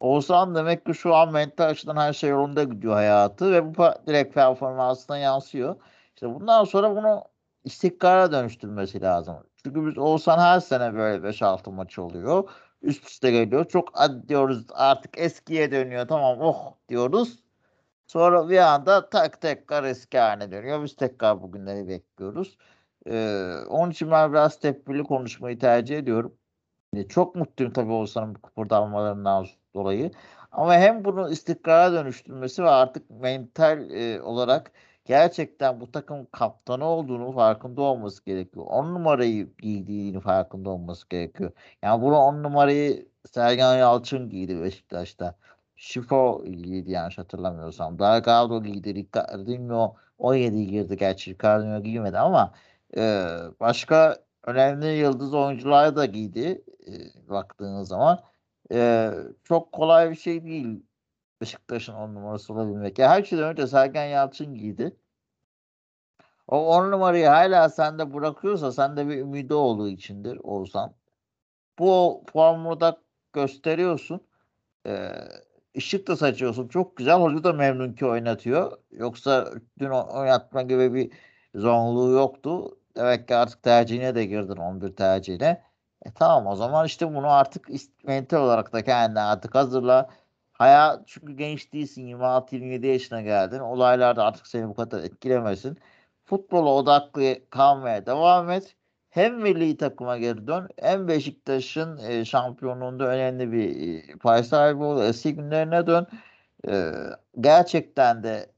Oğuzhan 0.00 0.54
demek 0.54 0.86
ki 0.86 0.94
şu 0.94 1.14
an 1.14 1.32
mental 1.32 1.68
açıdan 1.68 1.96
her 1.96 2.12
şey 2.12 2.30
yolunda 2.30 2.64
gidiyor 2.64 2.94
hayatı 2.94 3.52
ve 3.52 3.74
bu 3.74 3.84
direkt 4.06 4.34
performansına 4.34 5.18
yansıyor. 5.18 5.76
İşte 6.14 6.34
bundan 6.34 6.64
sonra 6.64 6.96
bunu 6.96 7.24
istikrara 7.64 8.32
dönüştürmesi 8.32 9.00
lazım. 9.02 9.36
Çünkü 9.64 9.86
biz 9.86 9.98
Oğuzhan 9.98 10.38
her 10.38 10.60
sene 10.60 10.94
böyle 10.94 11.28
5-6 11.28 11.70
maç 11.70 11.98
oluyor. 11.98 12.48
Üst 12.82 13.08
üste 13.08 13.30
geliyor. 13.30 13.64
Çok 13.64 13.92
diyoruz 14.28 14.66
artık 14.74 15.18
eskiye 15.18 15.70
dönüyor. 15.70 16.08
Tamam 16.08 16.38
oh 16.40 16.74
diyoruz. 16.88 17.38
Sonra 18.06 18.48
bir 18.48 18.58
anda 18.58 19.10
tak 19.10 19.40
tekrar 19.40 19.84
eski 19.84 20.18
haline 20.18 20.50
dönüyor. 20.52 20.84
Biz 20.84 20.96
tekrar 20.96 21.42
bugünleri 21.42 21.88
bekliyoruz. 21.88 22.58
Ee, 23.06 23.54
onun 23.68 23.90
için 23.90 24.10
ben 24.10 24.32
biraz 24.32 24.60
tepkili 24.60 25.04
konuşmayı 25.04 25.58
tercih 25.58 25.98
ediyorum. 25.98 26.38
Çok 27.08 27.34
mutluyum 27.36 27.72
tabii 27.72 27.92
Oğuzhan'ın 27.92 28.34
kıpırdanmalarından 28.34 29.46
dolayı. 29.74 30.10
Ama 30.52 30.74
hem 30.74 31.04
bunu 31.04 31.30
istikrara 31.30 31.92
dönüştürmesi 31.92 32.62
ve 32.62 32.68
artık 32.70 33.10
mental 33.10 33.90
e, 33.90 34.22
olarak 34.22 34.72
gerçekten 35.04 35.80
bu 35.80 35.92
takım 35.92 36.26
kaptanı 36.32 36.84
olduğunu 36.84 37.32
farkında 37.32 37.82
olması 37.82 38.24
gerekiyor. 38.24 38.66
10 38.68 38.94
numarayı 38.94 39.48
giydiğini 39.58 40.20
farkında 40.20 40.70
olması 40.70 41.08
gerekiyor. 41.08 41.52
Yani 41.82 42.02
bunu 42.02 42.16
10 42.16 42.42
numarayı 42.42 43.08
Sergen 43.32 43.76
Yalçın 43.76 44.30
giydi 44.30 44.62
Beşiktaş'ta. 44.62 45.34
Şifo 45.76 46.44
giydi 46.44 46.90
yanlış 46.90 47.18
hatırlamıyorsam. 47.18 47.98
Delgado 47.98 48.62
giydi. 48.62 48.94
Ricardinho 48.94 49.94
17 50.18 50.66
girdi 50.66 50.96
gerçi 50.96 51.30
Ricardinho 51.30 51.82
giymedi 51.82 52.18
ama 52.18 52.52
e, 52.96 53.26
başka 53.60 54.16
önemli 54.46 54.86
yıldız 54.86 55.34
oyuncular 55.34 55.96
da 55.96 56.06
giydi 56.06 56.64
e, 56.86 56.92
baktığınız 57.30 57.88
zaman. 57.88 58.20
E, 58.72 59.10
çok 59.44 59.72
kolay 59.72 60.10
bir 60.10 60.16
şey 60.16 60.44
değil 60.44 60.82
Beşiktaş'ın 61.40 61.94
on 61.94 62.14
numarası 62.14 62.52
olabilmek. 62.52 62.98
Ya 62.98 63.10
her 63.10 63.22
şeyden 63.22 63.44
önce 63.44 63.66
Sergen 63.66 64.04
Yalçın 64.04 64.54
giydi. 64.54 64.96
O 66.48 66.76
on 66.76 66.90
numarayı 66.90 67.26
hala 67.26 67.68
sende 67.68 68.14
bırakıyorsa 68.14 68.72
sende 68.72 69.08
bir 69.08 69.18
ümidi 69.18 69.54
olduğu 69.54 69.88
içindir 69.88 70.40
Oğuzhan. 70.42 70.94
Bu 71.78 72.22
puanını 72.26 72.80
da 72.80 73.00
gösteriyorsun. 73.32 74.20
Ee, 74.86 75.12
ışık 75.76 76.08
da 76.08 76.16
saçıyorsun. 76.16 76.68
Çok 76.68 76.96
güzel. 76.96 77.20
Hoca 77.20 77.44
da 77.44 77.52
memnun 77.52 77.92
ki 77.92 78.06
oynatıyor. 78.06 78.78
Yoksa 78.90 79.52
dün 79.78 79.90
oynatma 79.90 80.62
gibi 80.62 80.94
bir 80.94 81.12
zorunluluğu 81.54 82.10
yoktu. 82.12 82.78
Demek 82.96 83.28
ki 83.28 83.36
artık 83.36 83.62
tercihine 83.62 84.14
de 84.14 84.24
girdin 84.24 84.56
11 84.56 84.96
tercihine. 84.96 85.62
E 86.06 86.12
tamam 86.14 86.46
o 86.46 86.56
zaman 86.56 86.86
işte 86.86 87.14
bunu 87.14 87.30
artık 87.30 87.68
mental 88.04 88.38
olarak 88.38 88.72
da 88.72 88.84
kendine 88.84 89.20
artık 89.20 89.54
hazırla. 89.54 90.10
Hayat 90.52 91.02
çünkü 91.06 91.32
genç 91.36 91.72
değilsin 91.72 92.06
26-27 92.06 92.86
yaşına 92.86 93.20
geldin. 93.20 93.58
Olaylar 93.58 94.16
da 94.16 94.24
artık 94.24 94.46
seni 94.46 94.68
bu 94.68 94.74
kadar 94.74 95.02
etkilemesin. 95.02 95.78
Futbola 96.24 96.70
odaklı 96.70 97.50
kalmaya 97.50 98.06
devam 98.06 98.50
et. 98.50 98.76
Hem 99.10 99.34
milli 99.42 99.76
takıma 99.76 100.18
geri 100.18 100.46
dön 100.46 100.68
hem 100.80 101.08
Beşiktaş'ın 101.08 101.98
e, 101.98 102.24
şampiyonluğunda 102.24 103.04
önemli 103.08 103.52
bir 103.52 103.98
e, 104.08 104.18
pay 104.18 104.42
sahibi 104.44 104.82
ol. 104.84 105.02
Eski 105.02 105.34
günlerine 105.34 105.86
dön. 105.86 106.06
E, 106.68 106.92
gerçekten 107.40 108.22
de 108.22 108.50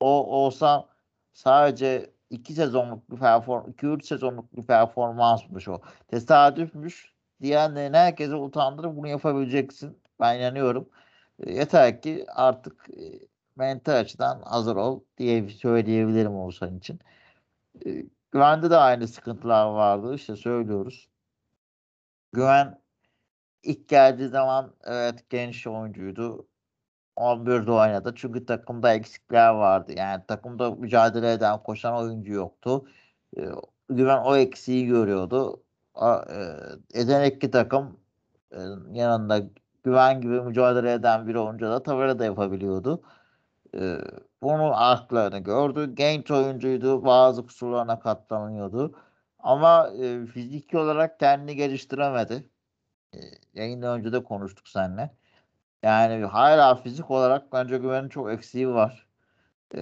o 0.00 0.06
olsa 0.26 0.88
sadece 1.32 2.10
2 2.32 2.54
sezonluk 2.54 3.10
bir 3.10 3.16
perform 3.16 3.70
2-3 3.70 4.06
sezonluk 4.06 4.56
bir 4.56 4.62
performansmış 4.62 5.68
o. 5.68 5.80
Tesadüfmüş. 6.08 7.12
Diğerlerini 7.42 7.96
herkese 7.96 8.34
utandırıp 8.34 8.96
bunu 8.96 9.08
yapabileceksin. 9.08 9.98
Ben 10.20 10.38
inanıyorum. 10.38 10.88
E, 11.46 11.52
yeter 11.52 12.02
ki 12.02 12.26
artık 12.28 12.90
e, 12.90 13.02
mental 13.56 13.98
açıdan 13.98 14.42
hazır 14.42 14.76
ol 14.76 15.00
diye 15.18 15.48
söyleyebilirim 15.48 16.36
Oğuzhan 16.36 16.78
için. 16.78 17.00
E, 17.86 18.06
Güven'de 18.32 18.70
de 18.70 18.76
aynı 18.76 19.08
sıkıntılar 19.08 19.66
vardı. 19.66 20.14
İşte 20.14 20.36
söylüyoruz. 20.36 21.08
Güven 22.32 22.80
ilk 23.62 23.88
geldiği 23.88 24.28
zaman 24.28 24.74
evet 24.84 25.30
genç 25.30 25.66
oyuncuydu. 25.66 26.46
11'de 27.16 27.72
oynadı. 27.72 28.12
Çünkü 28.16 28.46
takımda 28.46 28.94
eksikler 28.94 29.50
vardı. 29.50 29.92
Yani 29.96 30.22
takımda 30.28 30.70
mücadele 30.70 31.32
eden, 31.32 31.62
koşan 31.62 31.94
oyuncu 31.96 32.32
yoktu. 32.32 32.86
E, 33.38 33.40
Güven 33.88 34.18
o 34.18 34.36
eksiği 34.36 34.86
görüyordu. 34.86 35.62
A, 35.94 36.16
e, 36.94 37.00
Edenekli 37.00 37.50
takım 37.50 38.00
e, 38.52 38.58
yanında 38.92 39.42
Güven 39.84 40.20
gibi 40.20 40.40
mücadele 40.40 40.92
eden 40.92 41.28
bir 41.28 41.34
oyuncu 41.34 41.66
da 41.66 41.82
Tavera 41.82 42.18
da 42.18 42.24
yapabiliyordu. 42.24 43.02
E, 43.74 43.98
bunu 44.42 44.76
artlarını 44.82 45.38
gördü. 45.38 45.94
Genç 45.94 46.30
oyuncuydu. 46.30 47.04
Bazı 47.04 47.46
kusurlarına 47.46 48.00
katlanıyordu. 48.00 48.94
Ama 49.38 49.90
e, 50.02 50.26
fiziki 50.26 50.78
olarak 50.78 51.20
kendini 51.20 51.56
geliştiremedi. 51.56 52.50
E, 53.14 53.18
yayından 53.54 53.98
önce 54.00 54.12
de 54.12 54.24
konuştuk 54.24 54.68
seninle. 54.68 55.10
Yani 55.82 56.24
hala 56.24 56.74
fizik 56.74 57.10
olarak 57.10 57.52
bence 57.52 57.78
güvenin 57.78 58.08
çok 58.08 58.30
eksiği 58.32 58.68
var. 58.68 59.06
E, 59.76 59.80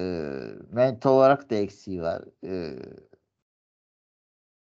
mental 0.72 1.10
olarak 1.10 1.50
da 1.50 1.54
eksiği 1.54 2.02
var. 2.02 2.22
E, 2.44 2.76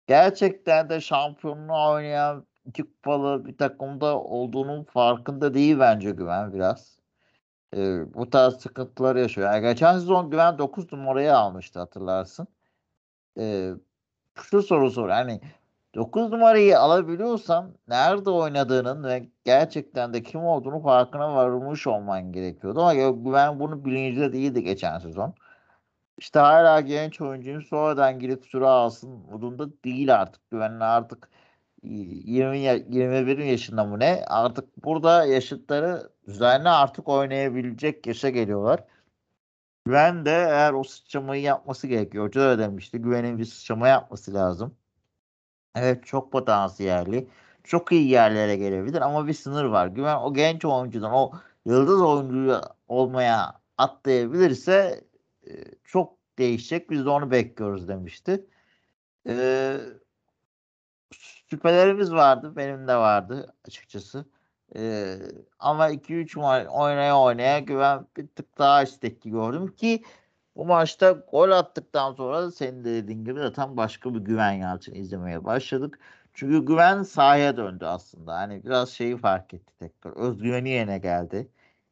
gerçekten 0.07 0.89
de 0.89 1.01
şampiyonluğu 1.01 1.91
oynayan 1.91 2.47
iki 2.65 2.83
kupalı 2.83 3.45
bir 3.45 3.57
takımda 3.57 4.19
olduğunun 4.19 4.83
farkında 4.83 5.53
değil 5.53 5.79
bence 5.79 6.11
güven 6.11 6.53
biraz. 6.53 6.97
E, 7.75 8.13
bu 8.13 8.29
tarz 8.29 8.53
sıkıntılar 8.57 9.15
yaşıyor. 9.15 9.53
Yani 9.53 9.61
geçen 9.61 9.93
sezon 9.93 10.29
güven 10.31 10.57
9 10.57 10.93
numarayı 10.93 11.37
almıştı 11.37 11.79
hatırlarsın. 11.79 12.47
E, 13.39 13.71
şu 14.35 14.63
soru 14.63 14.91
sor. 14.91 15.09
Yani 15.09 15.41
9 15.97 16.31
numarayı 16.31 16.79
alabiliyorsan 16.79 17.73
nerede 17.87 18.29
oynadığının 18.29 19.03
ve 19.03 19.29
gerçekten 19.45 20.13
de 20.13 20.23
kim 20.23 20.43
olduğunu 20.45 20.79
farkına 20.81 21.35
varmış 21.35 21.87
olman 21.87 22.31
gerekiyordu. 22.31 22.81
Ama 22.81 22.93
Güven 22.93 23.59
bunu 23.59 23.85
bilincinde 23.85 24.33
değildi 24.33 24.63
geçen 24.63 24.99
sezon. 24.99 25.33
İşte 26.17 26.39
hala 26.39 26.81
genç 26.81 27.21
oyuncunun 27.21 27.59
sonradan 27.61 28.19
girip 28.19 28.45
süre 28.45 28.65
alsın 28.65 29.09
modunda 29.09 29.83
değil 29.83 30.15
artık. 30.15 30.51
Güven'in 30.51 30.79
artık 30.79 31.29
20 31.83 32.59
21 32.59 33.37
yaşında 33.37 33.83
mı 33.85 33.99
ne? 33.99 34.25
Artık 34.27 34.85
burada 34.85 35.25
yaşıtları 35.25 36.09
düzenli 36.27 36.69
artık 36.69 37.09
oynayabilecek 37.09 38.07
yaşa 38.07 38.29
geliyorlar. 38.29 38.83
Güven 39.85 40.25
de 40.25 40.31
eğer 40.31 40.73
o 40.73 40.83
sıçramayı 40.83 41.41
yapması 41.43 41.87
gerekiyor. 41.87 42.25
Hoca 42.25 42.41
da 42.41 42.59
demişti. 42.59 42.99
Güven'in 42.99 43.37
bir 43.37 43.45
sıçrama 43.45 43.87
yapması 43.87 44.33
lazım. 44.33 44.77
Evet 45.77 46.05
çok 46.05 46.31
potansiyelli. 46.31 47.27
Çok 47.63 47.91
iyi 47.91 48.09
yerlere 48.09 48.55
gelebilir 48.55 49.01
ama 49.01 49.27
bir 49.27 49.33
sınır 49.33 49.65
var. 49.65 49.87
Güven 49.87 50.15
o 50.17 50.33
genç 50.33 50.65
oyuncudan 50.65 51.11
o 51.13 51.31
yıldız 51.65 52.01
oyuncuyu 52.01 52.61
olmaya 52.87 53.53
atlayabilirse 53.77 55.03
e, 55.47 55.51
çok 55.83 56.17
değişecek. 56.37 56.89
Biz 56.89 57.05
de 57.05 57.09
onu 57.09 57.31
bekliyoruz 57.31 57.87
demişti. 57.87 58.45
Ee, 59.27 59.77
şüphelerimiz 61.49 62.13
vardı. 62.13 62.53
Benim 62.55 62.87
de 62.87 62.95
vardı 62.95 63.53
açıkçası. 63.67 64.25
Ee, 64.75 65.17
ama 65.59 65.89
2-3 65.89 66.39
maç 66.39 66.67
oynaya 66.67 67.19
oynaya 67.19 67.59
güven 67.59 68.07
bir 68.17 68.27
tık 68.27 68.57
daha 68.57 68.83
istekli 68.83 69.31
gördüm 69.31 69.75
ki 69.75 70.03
bu 70.57 70.65
maçta 70.65 71.11
gol 71.11 71.51
attıktan 71.51 72.13
sonra 72.13 72.51
senin 72.51 72.83
de 72.83 72.93
dediğin 72.93 73.25
gibi 73.25 73.39
zaten 73.39 73.77
başka 73.77 74.13
bir 74.13 74.19
güven 74.19 74.51
Yalçın 74.51 74.93
izlemeye 74.95 75.45
başladık. 75.45 75.99
Çünkü 76.33 76.65
güven 76.65 77.03
sahaya 77.03 77.57
döndü 77.57 77.85
aslında. 77.85 78.33
Hani 78.35 78.63
biraz 78.65 78.89
şeyi 78.89 79.17
fark 79.17 79.53
etti 79.53 79.73
tekrar. 79.79 80.11
Özgüveni 80.11 80.69
yerine 80.69 80.97
geldi. 80.97 81.49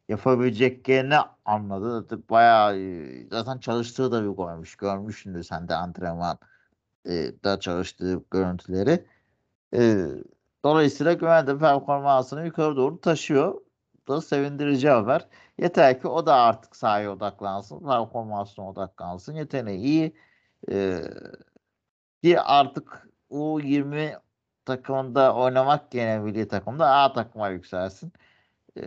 Yapabileceklerini 0.10 1.15
anladı. 1.45 2.01
Zaten 2.01 2.24
bayağı 2.29 2.75
zaten 3.31 3.57
çalıştığı 3.60 4.12
da 4.12 4.24
bir 4.24 4.29
golmüş. 4.29 4.75
Görmüşsündür 4.75 5.43
sen 5.43 5.69
de 5.69 5.75
antrenman 5.75 6.38
e, 7.05 7.12
da 7.43 7.60
çalıştığı 7.60 8.24
görüntüleri. 8.31 9.05
E, 9.75 10.05
dolayısıyla 10.65 11.13
güven 11.13 11.48
de 11.48 11.57
performansını 11.57 12.45
yukarı 12.45 12.75
doğru 12.75 13.01
taşıyor. 13.01 13.62
Da 14.07 14.21
sevindirici 14.21 14.89
haber. 14.89 15.27
Yeter 15.57 16.01
ki 16.01 16.07
o 16.07 16.25
da 16.25 16.35
artık 16.35 16.75
sahaya 16.75 17.12
odaklansın. 17.12 17.79
Performansına 17.79 18.69
odaklansın. 18.69 19.35
Yeteneği 19.35 19.79
iyi. 19.79 20.15
E, 20.71 21.01
bir 22.24 22.59
artık 22.59 23.09
U20 23.29 24.19
takımında 24.65 25.35
oynamak 25.35 25.93
yerine 25.93 26.19
milli 26.19 26.47
takımda 26.47 26.89
A 26.91 27.13
takıma 27.13 27.50
yükselsin. 27.50 28.13
E, 28.77 28.81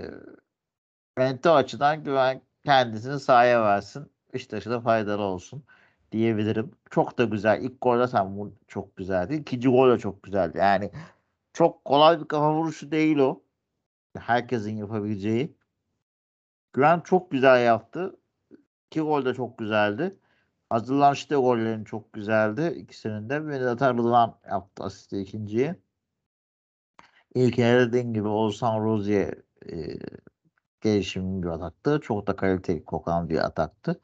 mental 1.17 1.57
açıdan 1.57 2.05
güven 2.05 2.43
kendisini 2.65 3.21
sahaya 3.21 3.63
versin. 3.65 4.11
Beşiktaş'a 4.35 4.71
da 4.71 4.81
faydalı 4.81 5.23
olsun 5.23 5.65
diyebilirim. 6.13 6.71
Çok 6.91 7.19
da 7.19 7.25
güzel. 7.25 7.63
İlk 7.63 7.81
golde 7.81 8.09
sen 8.09 8.53
çok 8.69 8.97
güzeldi. 8.97 9.35
İkinci 9.35 9.69
gol 9.69 9.91
de 9.91 9.99
çok 9.99 10.23
güzeldi. 10.23 10.59
Yani 10.59 10.91
çok 11.53 11.85
kolay 11.85 12.21
bir 12.21 12.29
kafa 12.29 12.55
vuruşu 12.55 12.91
değil 12.93 13.19
o. 13.19 13.43
Herkesin 14.19 14.77
yapabileceği. 14.77 15.57
Güven 16.73 17.01
çok 17.01 17.31
güzel 17.31 17.65
yaptı. 17.65 18.17
İki 18.87 19.01
gol 19.01 19.25
de 19.25 19.35
çok 19.35 19.59
güzeldi. 19.59 20.17
Hazırlanışta 20.71 21.37
gollerin 21.37 21.85
çok 21.85 22.13
güzeldi. 22.13 22.75
İkisinin 22.77 23.31
de. 23.31 23.47
Ve 23.47 23.59
zaten 23.59 23.99
Rıdvan 23.99 24.35
yaptı 24.51 24.85
asisti 24.85 25.19
ikinciyi. 25.19 25.75
İlk 27.35 27.59
dediğim 27.59 28.15
gibi 28.15 28.29
Oğuzhan 28.29 28.85
Rozier 28.85 29.35
e, 29.73 29.99
gelişimli 30.81 31.43
bir 31.43 31.49
ataktı. 31.49 32.01
Çok 32.03 32.27
da 32.27 32.37
kaliteli 32.37 32.85
kokan 32.85 33.29
bir 33.29 33.39
ataktı. 33.39 34.01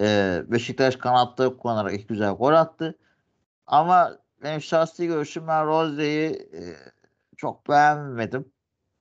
E, 0.00 0.42
Beşiktaş 0.48 0.96
kanatta 0.96 1.56
kullanarak 1.56 1.94
iki 1.94 2.06
güzel 2.06 2.32
gol 2.32 2.52
attı. 2.52 2.98
Ama 3.66 4.18
benim 4.42 4.60
şahsi 4.60 5.06
görüşüm 5.06 5.48
ben 5.48 5.66
Rozier'i 5.66 6.48
e, 6.52 6.60
çok 7.36 7.68
beğenmedim. 7.68 8.53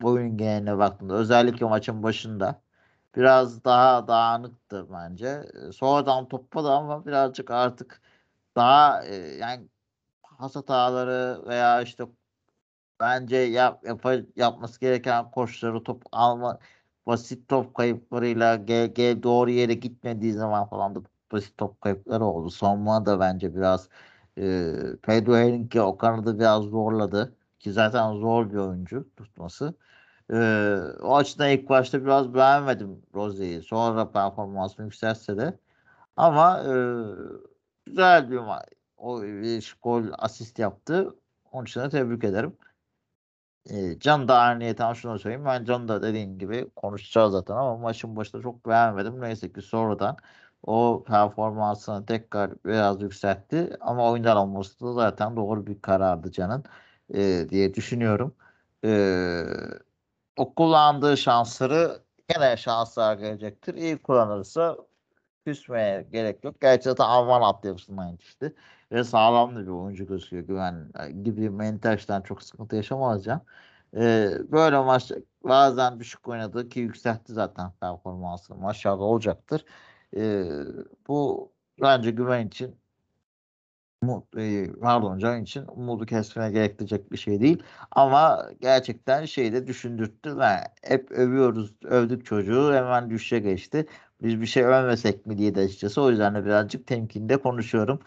Oyun 0.03 0.37
geneline 0.37 0.77
baktığımda. 0.77 1.13
Özellikle 1.13 1.65
maçın 1.65 2.03
başında. 2.03 2.61
Biraz 3.15 3.63
daha 3.65 4.07
dağınıktı 4.07 4.87
bence. 4.93 5.43
Sonradan 5.73 6.27
topladı 6.27 6.71
ama 6.71 7.05
birazcık 7.05 7.51
artık 7.51 8.01
daha 8.55 9.05
e, 9.05 9.15
yani 9.15 9.67
has 10.23 10.55
hataları 10.55 11.43
veya 11.47 11.81
işte 11.81 12.05
bence 12.99 13.37
yap, 13.37 13.85
yap, 13.87 14.05
yapması 14.35 14.79
gereken 14.79 15.31
koşuları 15.31 15.83
top 15.83 16.03
alma 16.11 16.59
basit 17.05 17.47
top 17.49 17.75
kayıplarıyla 17.75 18.55
gel 18.55 19.23
doğru 19.23 19.49
yere 19.51 19.73
gitmediği 19.73 20.33
zaman 20.33 20.69
falan 20.69 20.95
da 20.95 20.99
basit 21.31 21.57
top 21.57 21.81
kayıpları 21.81 22.25
oldu. 22.25 22.49
Sonma 22.49 23.05
da 23.05 23.19
bence 23.19 23.55
biraz 23.55 23.89
e, 24.37 24.41
Pedro 25.03 25.37
Henrique 25.37 25.81
o 25.83 25.97
kanadı 25.97 26.39
biraz 26.39 26.63
zorladı. 26.63 27.35
Ki 27.63 27.71
zaten 27.73 28.13
zor 28.13 28.49
bir 28.51 28.57
oyuncu 28.57 29.09
tutması. 29.17 29.73
E, 30.33 30.35
o 31.03 31.15
açıdan 31.17 31.49
ilk 31.49 31.69
başta 31.69 32.05
biraz 32.05 32.33
beğenmedim 32.33 33.01
Rose'yi. 33.15 33.63
Sonra 33.63 34.11
performansı 34.11 34.83
yükselse 34.83 35.37
de. 35.37 35.59
Ama 36.17 36.59
e, 36.59 36.73
güzel 37.85 38.31
bir 38.31 38.39
o 38.97 39.21
bir 39.23 39.77
gol 39.83 40.03
asist 40.17 40.59
yaptı. 40.59 41.15
Onun 41.51 41.65
için 41.65 41.81
de 41.81 41.89
tebrik 41.89 42.23
ederim. 42.23 42.57
E, 43.69 43.99
Can 43.99 44.27
da 44.27 44.37
aynı 44.37 44.95
şunu 44.95 45.19
söyleyeyim. 45.19 45.45
Ben 45.45 45.65
Can 45.65 45.87
da 45.87 46.01
dediğin 46.03 46.39
gibi 46.39 46.69
konuşacağız 46.75 47.31
zaten 47.31 47.55
ama 47.55 47.77
maçın 47.77 48.15
başında 48.15 48.41
çok 48.41 48.65
beğenmedim. 48.67 49.21
Neyse 49.21 49.53
ki 49.53 49.61
sonradan 49.61 50.17
o 50.63 51.03
performansını 51.07 52.05
tekrar 52.05 52.51
biraz 52.65 53.01
yükseltti. 53.01 53.77
Ama 53.81 54.11
oyundan 54.11 54.37
olması 54.37 54.85
da 54.85 54.93
zaten 54.93 55.35
doğru 55.35 55.67
bir 55.67 55.81
karardı 55.81 56.31
Can'ın 56.31 56.63
e, 57.13 57.45
diye 57.49 57.73
düşünüyorum. 57.73 58.35
E, 58.85 59.43
o 60.37 60.53
kullandığı 60.53 61.17
şansları 61.17 62.01
gene 62.27 62.57
şanslar 62.57 63.17
gelecektir. 63.17 63.73
İyi 63.75 63.97
kullanırsa 63.97 64.77
küsmeye 65.45 66.07
gerek 66.11 66.43
yok. 66.43 66.61
Gerçi 66.61 66.83
zaten 66.83 67.05
Alman 67.05 67.41
altyapısından 67.41 68.07
yetişti. 68.07 68.55
Ve 68.91 69.03
sağlam 69.03 69.55
da 69.55 69.61
bir 69.61 69.67
oyuncu 69.67 70.07
gözüküyor. 70.07 70.43
Güven 70.43 70.91
gibi 71.23 71.49
mental 71.49 72.21
çok 72.23 72.43
sıkıntı 72.43 72.75
yaşamaz 72.75 73.23
Can. 73.23 73.41
Ee, 73.95 74.29
böyle 74.51 74.79
maç 74.79 75.11
bazen 75.43 75.99
düşük 75.99 76.27
oynadı 76.27 76.69
ki 76.69 76.79
yükseltti 76.79 77.33
zaten 77.33 77.71
performansını. 77.81 78.57
Maşallah 78.57 79.01
olacaktır. 79.01 79.65
Ee, 80.15 80.45
bu 81.07 81.51
bence 81.81 82.11
güven 82.11 82.47
için 82.47 82.75
pardon 84.81 85.17
Can 85.17 85.43
için 85.43 85.65
umudu 85.67 86.05
kesmeye 86.05 86.51
gerektirecek 86.51 87.11
bir 87.11 87.17
şey 87.17 87.41
değil. 87.41 87.63
Ama 87.91 88.49
gerçekten 88.61 89.25
şeyi 89.25 89.53
de 89.53 89.67
düşündürttü 89.67 90.37
ve 90.37 90.49
hep 90.81 91.11
övüyoruz, 91.11 91.73
övdük 91.83 92.25
çocuğu 92.25 92.73
hemen 92.73 93.09
düşüşe 93.09 93.39
geçti. 93.39 93.85
Biz 94.21 94.41
bir 94.41 94.45
şey 94.45 94.63
övmesek 94.63 95.25
mi 95.25 95.37
diye 95.37 95.55
de 95.55 95.59
açıkçası 95.59 96.01
o 96.01 96.09
yüzden 96.09 96.35
de 96.35 96.45
birazcık 96.45 96.87
temkinde 96.87 97.37
konuşuyorum. 97.37 97.99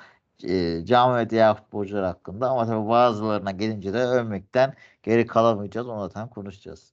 E, 0.44 0.84
cami 0.84 1.16
ve 1.16 1.30
diğer 1.30 1.54
futbolcular 1.54 2.04
hakkında 2.04 2.50
ama 2.50 2.66
tabii 2.66 2.88
bazılarına 2.88 3.50
gelince 3.50 3.92
de 3.92 3.98
övmekten 3.98 4.74
geri 5.02 5.26
kalamayacağız. 5.26 5.88
Onu 5.88 6.08
zaten 6.08 6.30
konuşacağız. 6.30 6.92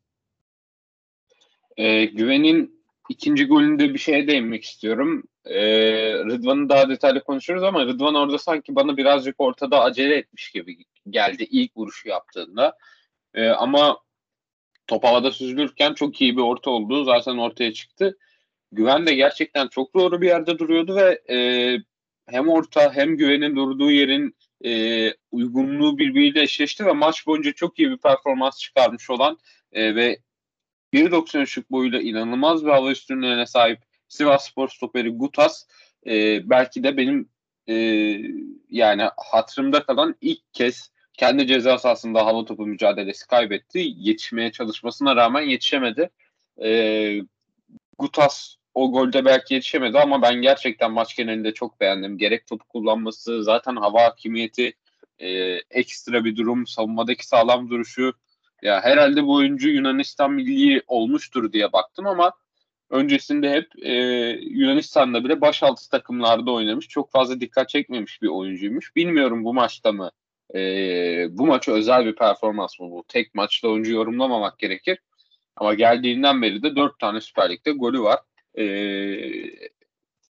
E, 1.77 2.05
güvenin 2.05 2.82
ikinci 3.09 3.45
golünde 3.45 3.93
bir 3.93 3.99
şeye 3.99 4.27
değinmek 4.27 4.63
istiyorum. 4.63 5.23
E, 5.45 5.61
Rıdvan'ı 6.13 6.69
daha 6.69 6.89
detaylı 6.89 7.23
konuşuruz 7.23 7.63
ama 7.63 7.85
Rıdvan 7.85 8.15
orada 8.15 8.37
sanki 8.37 8.75
bana 8.75 8.97
birazcık 8.97 9.35
ortada 9.37 9.81
acele 9.81 10.15
etmiş 10.15 10.51
gibi 10.51 10.77
geldi 11.09 11.47
ilk 11.49 11.77
vuruşu 11.77 12.09
yaptığında. 12.09 12.77
E, 13.33 13.47
ama 13.47 13.99
top 14.87 15.03
havada 15.03 15.31
süzülürken 15.31 15.93
çok 15.93 16.21
iyi 16.21 16.37
bir 16.37 16.41
orta 16.41 16.71
olduğu 16.71 17.03
zaten 17.03 17.37
ortaya 17.37 17.73
çıktı. 17.73 18.17
Güven 18.71 19.05
de 19.05 19.15
gerçekten 19.15 19.67
çok 19.67 19.93
doğru 19.93 20.21
bir 20.21 20.27
yerde 20.27 20.59
duruyordu 20.59 20.95
ve 20.95 21.21
e, 21.35 21.37
hem 22.25 22.49
orta 22.49 22.95
hem 22.95 23.17
güvenin 23.17 23.55
durduğu 23.55 23.91
yerin 23.91 24.35
e, 24.65 25.13
uygunluğu 25.31 25.97
birbiriyle 25.97 26.41
eşleşti 26.41 26.85
ve 26.85 26.91
maç 26.91 27.27
boyunca 27.27 27.51
çok 27.51 27.79
iyi 27.79 27.91
bir 27.91 27.97
performans 27.97 28.59
çıkarmış 28.59 29.09
olan 29.09 29.37
e, 29.71 29.95
ve 29.95 30.19
1.93'lük 30.93 31.71
boyuyla 31.71 32.01
inanılmaz 32.01 32.65
bir 32.65 32.69
hava 32.69 32.91
üstünlüğüne 32.91 33.45
sahip 33.45 33.79
Sivas 34.07 34.49
Spor 34.49 34.67
stoperi 34.67 35.09
Gutas 35.09 35.67
e, 36.05 36.49
belki 36.49 36.83
de 36.83 36.97
benim 36.97 37.29
e, 37.67 37.75
yani 38.69 39.03
hatırımda 39.17 39.83
kalan 39.83 40.15
ilk 40.21 40.53
kez 40.53 40.91
kendi 41.13 41.47
ceza 41.47 41.77
sahasında 41.77 42.25
hava 42.25 42.45
topu 42.45 42.65
mücadelesi 42.65 43.27
kaybetti. 43.27 43.93
Yetişmeye 43.95 44.51
çalışmasına 44.51 45.15
rağmen 45.15 45.41
yetişemedi. 45.41 46.09
E, 46.63 47.21
Gutas 47.97 48.55
o 48.73 48.91
golde 48.91 49.25
belki 49.25 49.53
yetişemedi 49.53 49.99
ama 49.99 50.21
ben 50.21 50.41
gerçekten 50.41 50.91
maç 50.91 51.15
genelinde 51.15 51.53
çok 51.53 51.79
beğendim. 51.79 52.17
Gerek 52.17 52.47
topu 52.47 52.67
kullanması, 52.67 53.43
zaten 53.43 53.75
hava 53.75 54.03
hakimiyeti, 54.03 54.73
e, 55.19 55.29
ekstra 55.69 56.25
bir 56.25 56.35
durum, 56.35 56.67
savunmadaki 56.67 57.27
sağlam 57.27 57.69
duruşu. 57.69 58.13
Ya 58.63 58.81
herhalde 58.83 59.23
bu 59.23 59.33
oyuncu 59.33 59.69
Yunanistan 59.69 60.31
milli 60.31 60.81
olmuştur 60.87 61.53
diye 61.53 61.73
baktım 61.73 62.07
ama 62.07 62.33
öncesinde 62.89 63.51
hep 63.51 63.85
e, 63.85 63.93
Yunanistan'da 64.41 65.23
bile 65.23 65.41
başaltı 65.41 65.89
takımlarda 65.89 66.51
oynamış. 66.51 66.87
Çok 66.87 67.11
fazla 67.11 67.39
dikkat 67.39 67.69
çekmemiş 67.69 68.21
bir 68.21 68.27
oyuncuymuş. 68.27 68.95
Bilmiyorum 68.95 69.43
bu 69.43 69.53
maçta 69.53 69.91
mı 69.91 70.11
e, 70.55 70.59
bu 71.29 71.47
maçı 71.47 71.71
özel 71.71 72.05
bir 72.05 72.15
performans 72.15 72.79
mı 72.79 72.91
bu? 72.91 73.03
Tek 73.07 73.35
maçta 73.35 73.67
oyuncu 73.67 73.91
yorumlamamak 73.93 74.59
gerekir. 74.59 74.99
Ama 75.55 75.73
geldiğinden 75.73 76.41
beri 76.41 76.63
de 76.63 76.75
dört 76.75 76.99
tane 76.99 77.21
Süper 77.21 77.49
Lig'de 77.49 77.71
golü 77.71 78.01
var 78.01 78.19
e, 78.57 78.63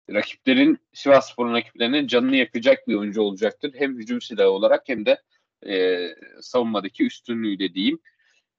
rakiplerin 0.10 0.78
Sivas 0.94 1.32
Spor'un 1.32 1.54
rakiplerine 1.54 2.08
canını 2.08 2.36
yakacak 2.36 2.88
bir 2.88 2.96
oyuncu 2.96 3.22
olacaktır. 3.22 3.74
Hem 3.78 3.98
hücum 3.98 4.22
silahı 4.22 4.50
olarak 4.50 4.90
hem 4.90 5.06
de 5.06 5.22
e, 5.68 6.08
savunmadaki 6.42 7.06
üstünlüğüyle 7.06 7.74
diyeyim. 7.74 8.00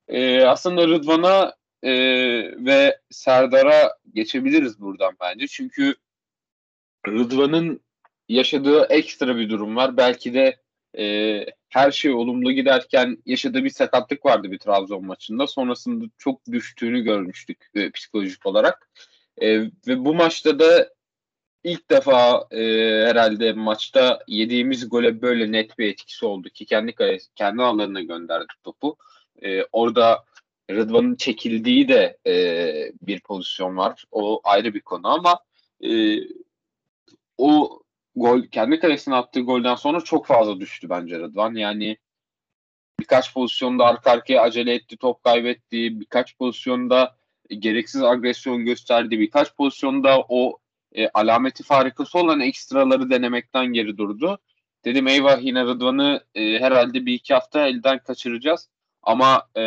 E, 0.09 0.43
aslında 0.43 0.89
Rıdvan'a 0.89 1.55
e, 1.83 1.93
ve 2.65 2.99
Serdar'a 3.11 3.99
geçebiliriz 4.15 4.81
buradan 4.81 5.17
bence. 5.21 5.47
Çünkü 5.47 5.95
Rıdvan'ın 7.09 7.81
yaşadığı 8.29 8.87
ekstra 8.91 9.37
bir 9.37 9.51
durum 9.51 9.77
var. 9.77 9.97
Belki 9.97 10.35
de 10.35 10.61
e, 10.99 11.47
her 11.69 11.91
şey 11.91 12.13
olumlu 12.13 12.53
giderken 12.53 13.19
yaşadığı 13.27 13.65
bir 13.65 13.71
sakatlık 13.71 14.25
vardı 14.25 14.51
bir 14.51 14.59
Trabzon 14.59 15.07
maçında. 15.07 15.47
Sonrasında 15.47 16.05
çok 16.19 16.47
düştüğünü 16.53 17.01
görmüştük 17.01 17.71
e, 17.75 17.91
psikolojik 17.91 18.47
olarak. 18.47 18.91
E, 19.39 19.61
ve 19.61 20.05
bu 20.05 20.15
maçta 20.15 20.59
da 20.59 20.95
ilk 21.65 21.91
defa 21.91 22.47
e, 22.51 22.63
herhalde 23.07 23.53
maçta 23.53 24.19
yediğimiz 24.29 24.89
gole 24.89 25.23
böyle 25.23 25.53
net 25.53 25.79
bir 25.79 25.89
etkisi 25.89 26.27
oldu 26.27 26.49
ki 26.49 26.67
kendi 26.67 26.95
kendi 27.37 27.63
alanına 27.63 28.01
gönderdik 28.01 28.63
topu. 28.65 28.97
E, 29.43 29.65
orada 29.73 30.25
Rıdvan'ın 30.71 31.15
çekildiği 31.15 31.89
de 31.89 32.19
e, 32.27 32.35
bir 33.03 33.21
pozisyon 33.21 33.77
var. 33.77 34.05
O 34.11 34.41
ayrı 34.45 34.75
bir 34.75 34.81
konu 34.81 35.09
ama 35.09 35.41
e, 35.85 36.19
o 37.39 37.81
gol 38.17 38.43
kendi 38.43 38.79
kalesine 38.79 39.15
attığı 39.15 39.41
golden 39.41 39.75
sonra 39.75 40.01
çok 40.01 40.27
fazla 40.27 40.61
düştü 40.61 40.91
bence 40.91 41.19
Rıdvan. 41.19 41.55
Yani 41.55 41.97
birkaç 43.01 43.35
pozisyonda 43.35 43.85
arka 43.85 44.11
arkaya 44.11 44.43
acele 44.43 44.75
etti, 44.75 44.97
top 44.97 45.25
kaybetti. 45.25 46.01
Birkaç 46.01 46.37
pozisyonda 46.39 47.17
gereksiz 47.51 48.03
agresyon 48.03 48.65
gösterdi. 48.65 49.21
Birkaç 49.21 49.57
pozisyonda 49.57 50.25
o 50.29 50.59
e, 50.93 51.09
alameti 51.09 51.63
farikası 51.63 52.19
olan 52.19 52.41
ekstraları 52.41 53.11
denemekten 53.11 53.67
geri 53.67 53.99
durdu. 53.99 54.39
Dedim 54.85 55.09
eyvah 55.09 55.43
yine 55.43 55.65
Rıdvan'ı 55.65 56.25
e, 56.35 56.59
herhalde 56.59 57.07
bir 57.07 57.13
iki 57.13 57.35
hafta 57.35 57.67
elden 57.67 57.99
kaçıracağız. 57.99 58.69
Ama 59.07 59.49
e, 59.57 59.63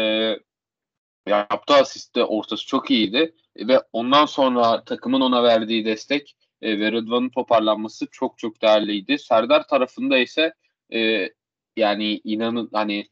yaptığı 1.28 1.74
asiste 1.74 2.24
ortası 2.24 2.68
çok 2.68 2.92
iyiydi. 2.92 3.36
Ve 3.58 3.82
ondan 3.94 4.26
sonra 4.26 4.84
takımın 4.84 5.22
ona 5.22 5.44
verdiği 5.44 5.86
destek 5.86 6.36
e, 6.62 6.80
ve 6.80 6.92
Rıdvan'ın 6.92 7.30
toparlanması 7.30 8.08
çok 8.12 8.38
çok 8.38 8.62
değerliydi. 8.62 9.20
Serdar 9.20 9.68
tarafında 9.68 10.18
ise 10.18 10.54
e, 10.94 11.30
yani 11.78 12.22
inanın 12.24 12.70
hani 12.74 13.10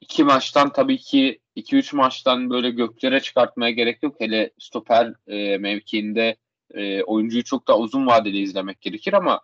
iki 0.00 0.24
maçtan 0.24 0.72
tabii 0.72 0.98
ki 0.98 1.40
iki 1.54 1.76
üç 1.76 1.92
maçtan 1.92 2.50
böyle 2.50 2.70
göklere 2.70 3.20
çıkartmaya 3.20 3.70
gerek 3.70 4.02
yok. 4.02 4.16
Hele 4.18 4.50
stoper 4.58 5.14
e, 5.26 5.58
mevkiinde 5.58 6.36
e, 6.74 7.02
oyuncuyu 7.02 7.44
çok 7.44 7.68
daha 7.68 7.78
uzun 7.78 8.06
vadeli 8.06 8.38
izlemek 8.38 8.80
gerekir 8.80 9.12
ama 9.12 9.40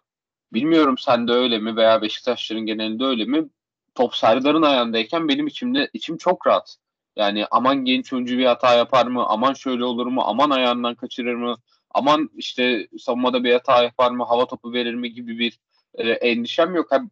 bilmiyorum 0.52 0.98
sen 0.98 1.28
de 1.28 1.32
öyle 1.32 1.58
mi 1.58 1.76
veya 1.76 2.02
Beşiktaşların 2.02 2.66
genelinde 2.66 3.04
öyle 3.04 3.24
mi? 3.24 3.48
Top 3.94 4.16
Serdar'ın 4.16 4.62
ayağındayken 4.62 5.28
benim 5.28 5.46
içimde 5.46 5.90
içim 5.92 6.16
çok 6.16 6.46
rahat. 6.46 6.76
Yani 7.16 7.46
aman 7.50 7.84
genç 7.84 8.12
oyuncu 8.12 8.38
bir 8.38 8.46
hata 8.46 8.74
yapar 8.74 9.06
mı? 9.06 9.24
Aman 9.26 9.52
şöyle 9.52 9.84
olur 9.84 10.06
mu? 10.06 10.22
Aman 10.24 10.50
ayağından 10.50 10.94
kaçırır 10.94 11.34
mı? 11.34 11.56
Aman 11.90 12.30
işte 12.34 12.88
savunmada 12.98 13.44
bir 13.44 13.52
hata 13.52 13.82
yapar 13.82 14.10
mı? 14.10 14.24
Hava 14.24 14.46
topu 14.46 14.72
verir 14.72 14.94
mi 14.94 15.12
gibi 15.12 15.38
bir 15.38 15.60
e, 15.94 16.10
endişem 16.10 16.74
yok. 16.74 16.86
Hem 16.90 17.10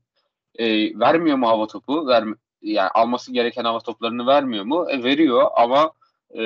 e, 0.59 0.99
vermiyor 0.99 1.37
mu 1.37 1.49
hava 1.49 1.67
topu? 1.67 2.07
Ver, 2.07 2.25
yani 2.63 2.89
alması 2.89 3.33
gereken 3.33 3.65
hava 3.65 3.81
toplarını 3.81 4.27
vermiyor 4.27 4.65
mu? 4.65 4.87
E, 4.91 5.05
veriyor 5.05 5.51
ama 5.57 5.93
e, 6.35 6.43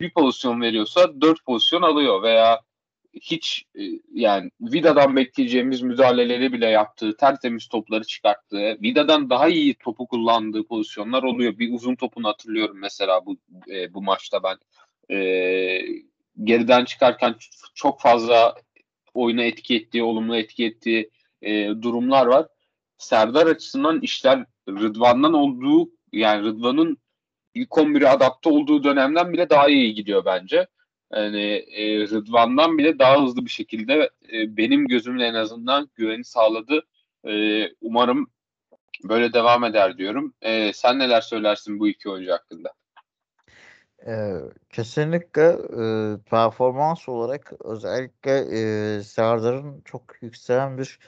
bir 0.00 0.14
pozisyon 0.14 0.60
veriyorsa 0.60 1.20
dört 1.20 1.44
pozisyon 1.44 1.82
alıyor 1.82 2.22
veya 2.22 2.60
hiç 3.22 3.64
e, 3.78 3.82
yani 4.12 4.50
Vida'dan 4.60 5.16
bekleyeceğimiz 5.16 5.82
müdahaleleri 5.82 6.52
bile 6.52 6.66
yaptığı, 6.66 7.16
tertemiz 7.16 7.68
topları 7.68 8.04
çıkarttığı, 8.04 8.78
Vida'dan 8.82 9.30
daha 9.30 9.48
iyi 9.48 9.74
topu 9.74 10.06
kullandığı 10.06 10.66
pozisyonlar 10.66 11.22
oluyor. 11.22 11.58
Bir 11.58 11.74
uzun 11.74 11.94
topunu 11.96 12.28
hatırlıyorum 12.28 12.78
mesela 12.78 13.26
bu 13.26 13.36
e, 13.70 13.94
bu 13.94 14.02
maçta 14.02 14.42
ben. 14.42 14.56
E, 15.16 15.18
geriden 16.44 16.84
çıkarken 16.84 17.34
çok 17.74 18.00
fazla 18.00 18.54
oyuna 19.14 19.42
etki 19.42 19.76
ettiği, 19.76 20.02
olumlu 20.02 20.36
etki 20.36 20.64
ettiği 20.64 21.10
e, 21.42 21.68
durumlar 21.82 22.26
var. 22.26 22.46
Serdar 22.98 23.46
açısından 23.46 24.00
işler 24.00 24.44
Rıdvan'dan 24.68 25.32
olduğu 25.32 25.90
yani 26.12 26.44
Rıdvan'ın 26.44 26.98
ilk 27.54 27.70
11'e 27.70 28.08
adapte 28.08 28.48
olduğu 28.48 28.84
dönemden 28.84 29.32
bile 29.32 29.50
daha 29.50 29.68
iyi 29.68 29.94
gidiyor 29.94 30.24
bence. 30.24 30.66
Yani 31.16 31.42
e, 31.52 32.00
Rıdvan'dan 32.00 32.78
bile 32.78 32.98
daha 32.98 33.22
hızlı 33.22 33.44
bir 33.44 33.50
şekilde 33.50 34.10
e, 34.32 34.56
benim 34.56 34.88
gözümün 34.88 35.20
en 35.20 35.34
azından 35.34 35.90
güveni 35.94 36.24
sağladı. 36.24 36.86
E, 37.26 37.64
umarım 37.80 38.26
böyle 39.04 39.32
devam 39.32 39.64
eder 39.64 39.98
diyorum. 39.98 40.34
E, 40.42 40.72
sen 40.72 40.98
neler 40.98 41.20
söylersin 41.20 41.78
bu 41.80 41.88
iki 41.88 42.10
oyuncu 42.10 42.32
hakkında? 42.32 42.72
Ee, 44.06 44.34
kesinlikle 44.70 45.42
e, 45.42 45.84
performans 46.30 47.08
olarak 47.08 47.52
özellikle 47.64 48.38
e, 48.98 49.02
Serdar'ın 49.02 49.80
çok 49.84 50.02
yükselen 50.22 50.78
bir 50.78 50.98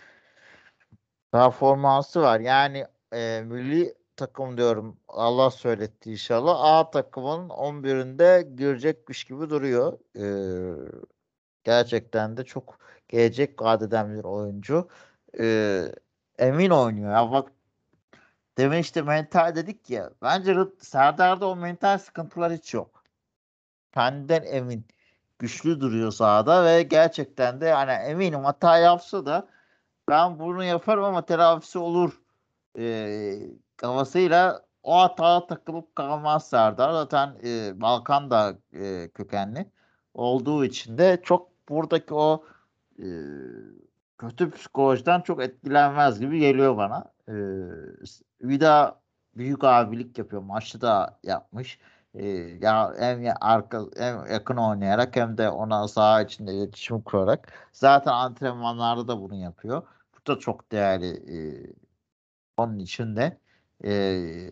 performansı 1.33 2.23
var. 2.23 2.41
Yani 2.41 2.87
e, 3.13 3.43
milli 3.47 3.95
takım 4.17 4.57
diyorum 4.57 4.97
Allah 5.09 5.51
söyletti 5.51 6.13
inşallah. 6.13 6.61
A 6.61 6.91
takımın 6.91 7.49
11'inde 7.49 8.57
girecekmiş 8.57 9.25
gibi 9.25 9.51
duruyor. 9.51 9.99
Ee, 10.17 10.91
gerçekten 11.65 12.37
de 12.37 12.45
çok 12.45 12.79
gelecek 13.09 13.63
vadeden 13.63 14.15
bir 14.19 14.25
oyuncu. 14.25 14.89
Ee, 15.41 15.93
emin 16.39 16.71
oynuyor. 16.71 17.13
Ya 17.13 17.31
bak 17.33 17.53
demin 18.59 18.79
işte 18.79 19.03
mental 19.03 19.55
dedik 19.57 19.91
ya. 19.91 20.11
Bence 20.23 20.57
Serdar'da 20.81 21.49
o 21.49 21.57
mental 21.57 21.99
sıkıntılar 21.99 22.53
hiç 22.53 22.75
yok. 22.75 23.05
Kendinden 23.95 24.43
emin. 24.47 24.87
Güçlü 25.39 25.81
duruyor 25.81 26.13
sahada 26.13 26.65
ve 26.65 26.83
gerçekten 26.83 27.61
de 27.61 27.73
hani 27.73 27.93
eminim 27.93 28.45
hata 28.45 28.79
yapsa 28.79 29.27
da 29.27 29.49
ben 30.09 30.39
bunu 30.39 30.65
yaparım 30.65 31.05
ama 31.05 31.27
telafisi 31.27 31.79
olur. 31.79 32.21
Ee, 32.79 33.39
kafasıyla 33.77 34.63
o 34.83 34.99
hata 35.01 35.47
takılıp 35.47 35.97
kalmaz 35.97 36.49
Serdar. 36.49 36.93
Zaten 36.93 37.37
e, 37.45 37.81
Balkan 37.81 38.31
da 38.31 38.59
e, 38.73 39.09
kökenli 39.15 39.71
olduğu 40.15 40.65
için 40.65 40.99
de 40.99 41.21
çok 41.23 41.69
buradaki 41.69 42.15
o 42.15 42.45
e, 42.99 43.07
kötü 44.19 44.51
psikolojiden 44.51 45.21
çok 45.21 45.43
etkilenmez 45.43 46.21
gibi 46.21 46.41
geliyor 46.41 46.77
bana. 46.77 47.13
E, 47.29 47.35
Vida 48.43 49.01
büyük 49.37 49.65
abilik 49.65 50.19
yapıyor. 50.19 50.43
Maçta 50.43 50.81
da 50.81 51.19
yapmış. 51.23 51.79
E, 52.15 52.27
ya 52.63 52.95
hem 52.99 53.25
arka 53.41 53.83
hem 53.97 54.27
yakın 54.27 54.57
oynayarak 54.57 55.17
hem 55.17 55.39
de 55.39 55.49
ona 55.51 55.89
saha 55.89 56.23
içinde 56.23 56.55
iletişim 56.55 57.01
kurarak 57.03 57.53
zaten 57.73 58.13
antrenmanlarda 58.13 59.09
da 59.09 59.21
bunu 59.21 59.35
yapıyor. 59.35 59.83
Bu 60.15 60.33
da 60.33 60.39
çok 60.39 60.73
değerli 60.73 61.07
e, 61.07 61.39
onun 62.57 62.79
için 62.79 63.17
de 63.17 63.39
e, 63.85 64.51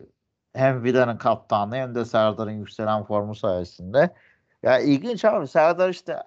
hem 0.54 0.84
Vida'nın 0.84 1.16
kaptanlığı 1.16 1.76
hem 1.76 1.94
de 1.94 2.04
Serdar'ın 2.04 2.50
yükselen 2.50 3.04
formu 3.04 3.34
sayesinde. 3.34 4.14
Ya 4.62 4.78
ilginç 4.78 5.24
abi 5.24 5.48
Serdar 5.48 5.90
işte 5.90 6.22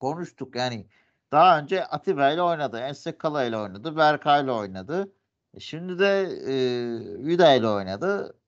konuştuk 0.00 0.56
yani 0.56 0.86
daha 1.32 1.58
önce 1.58 1.84
Atiba 1.84 2.30
ile 2.30 2.42
oynadı. 2.42 2.78
Ensekala 2.78 3.44
ile 3.44 3.56
oynadı. 3.56 3.96
Berkay 3.96 4.44
ile 4.44 4.52
oynadı. 4.52 5.12
E 5.54 5.60
şimdi 5.60 5.98
de 5.98 6.22
e, 6.22 6.54
Vida 7.26 7.54
ile 7.54 7.68
oynadı. 7.68 8.38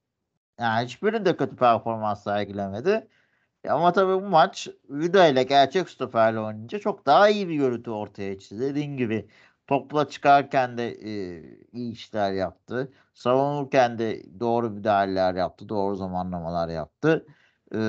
Yani 0.59 0.85
hiçbirinde 0.85 1.37
kötü 1.37 1.55
performans 1.55 2.23
sergilemedi. 2.23 3.07
E 3.63 3.69
ama 3.69 3.91
tabii 3.93 4.13
bu 4.23 4.27
maç 4.27 4.69
Vida 4.89 5.27
ile 5.27 5.43
gerçek 5.43 5.89
stoperle 5.89 6.39
oynayınca 6.39 6.79
çok 6.79 7.05
daha 7.05 7.29
iyi 7.29 7.49
bir 7.49 7.55
görüntü 7.55 7.91
ortaya 7.91 8.39
çıktı. 8.39 8.59
Dediğin 8.59 8.97
gibi 8.97 9.29
Topla 9.71 10.09
çıkarken 10.09 10.77
de 10.77 10.91
e, 10.91 11.43
iyi 11.71 11.91
işler 11.91 12.31
yaptı. 12.31 12.93
Savunurken 13.13 13.99
de 13.99 14.39
doğru 14.39 14.69
müdahaleler 14.69 15.35
yaptı. 15.35 15.69
Doğru 15.69 15.95
zamanlamalar 15.95 16.69
yaptı. 16.69 17.25
E, 17.75 17.79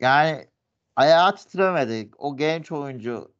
yani 0.00 0.48
ayağı 0.96 1.36
titremedi. 1.36 2.10
O 2.18 2.36
genç 2.36 2.72
oyuncu 2.72 3.32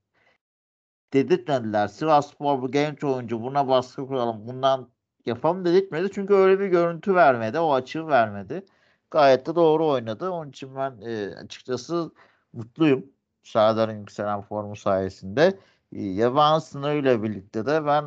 dedirtmediler. 1.12 1.88
Sivas 1.88 2.30
Spor 2.30 2.62
bu 2.62 2.70
genç 2.70 3.04
oyuncu 3.04 3.42
buna 3.42 3.68
baskı 3.68 4.06
kuralım. 4.06 4.48
Bundan 4.48 4.88
yapalım 5.26 5.64
dedirtmedi. 5.64 6.08
Çünkü 6.14 6.34
öyle 6.34 6.60
bir 6.60 6.66
görüntü 6.66 7.14
vermedi. 7.14 7.58
O 7.58 7.74
açığı 7.74 8.06
vermedi. 8.06 8.64
Gayet 9.10 9.46
de 9.46 9.54
doğru 9.54 9.86
oynadı. 9.86 10.30
Onun 10.30 10.50
için 10.50 10.76
ben 10.76 11.00
e, 11.00 11.34
açıkçası 11.36 12.12
mutluyum. 12.52 13.06
Serdar'ın 13.42 13.98
yükselen 13.98 14.42
formu 14.42 14.76
sayesinde 14.76 15.58
yaban 15.92 16.58
sınırıyla 16.58 17.22
birlikte 17.22 17.66
de 17.66 17.86
ben 17.86 18.04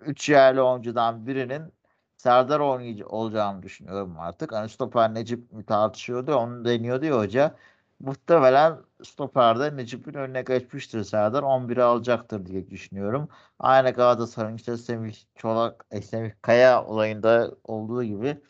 3 0.00 0.28
e, 0.28 0.32
yerli 0.32 0.62
oyuncudan 0.62 1.26
birinin 1.26 1.72
Serdar 2.16 2.60
olacağını 3.04 3.62
düşünüyorum 3.62 4.18
artık. 4.18 4.52
Hani 4.52 4.68
stoper 4.68 5.14
Necip 5.14 5.52
mi 5.52 5.64
tartışıyordu 5.66 6.34
onu 6.34 6.64
deniyordu 6.64 7.04
ya 7.04 7.18
hoca. 7.18 7.56
Muhtemelen 8.00 8.78
stoperde 9.02 9.76
Necip'in 9.76 10.14
önüne 10.14 10.42
geçmiştir 10.42 11.04
Serdar. 11.04 11.42
11'i 11.42 11.82
alacaktır 11.82 12.46
diye 12.46 12.70
düşünüyorum. 12.70 13.28
Aynı 13.58 13.90
Galatasaray'ın 13.90 14.56
işte 14.56 14.76
Semih 14.76 15.14
Çolak, 15.34 15.86
e, 15.90 16.02
Semih 16.02 16.32
Kaya 16.42 16.84
olayında 16.84 17.50
olduğu 17.64 18.04
gibi 18.04 18.40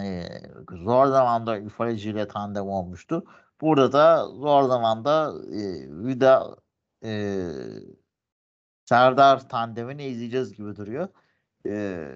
e, 0.00 0.28
zor 0.72 1.06
zamanda 1.06 1.58
İfaleci 1.58 2.10
ile 2.10 2.28
tandem 2.28 2.68
olmuştu. 2.68 3.24
Burada 3.60 3.92
da 3.92 4.26
zor 4.26 4.62
zamanda 4.62 5.32
e, 5.52 5.60
Vida 6.06 6.56
e, 7.04 7.12
Serdar 8.84 9.48
tandemini 9.48 10.04
izleyeceğiz 10.04 10.52
gibi 10.52 10.76
duruyor. 10.76 11.08
Ee, 11.66 12.08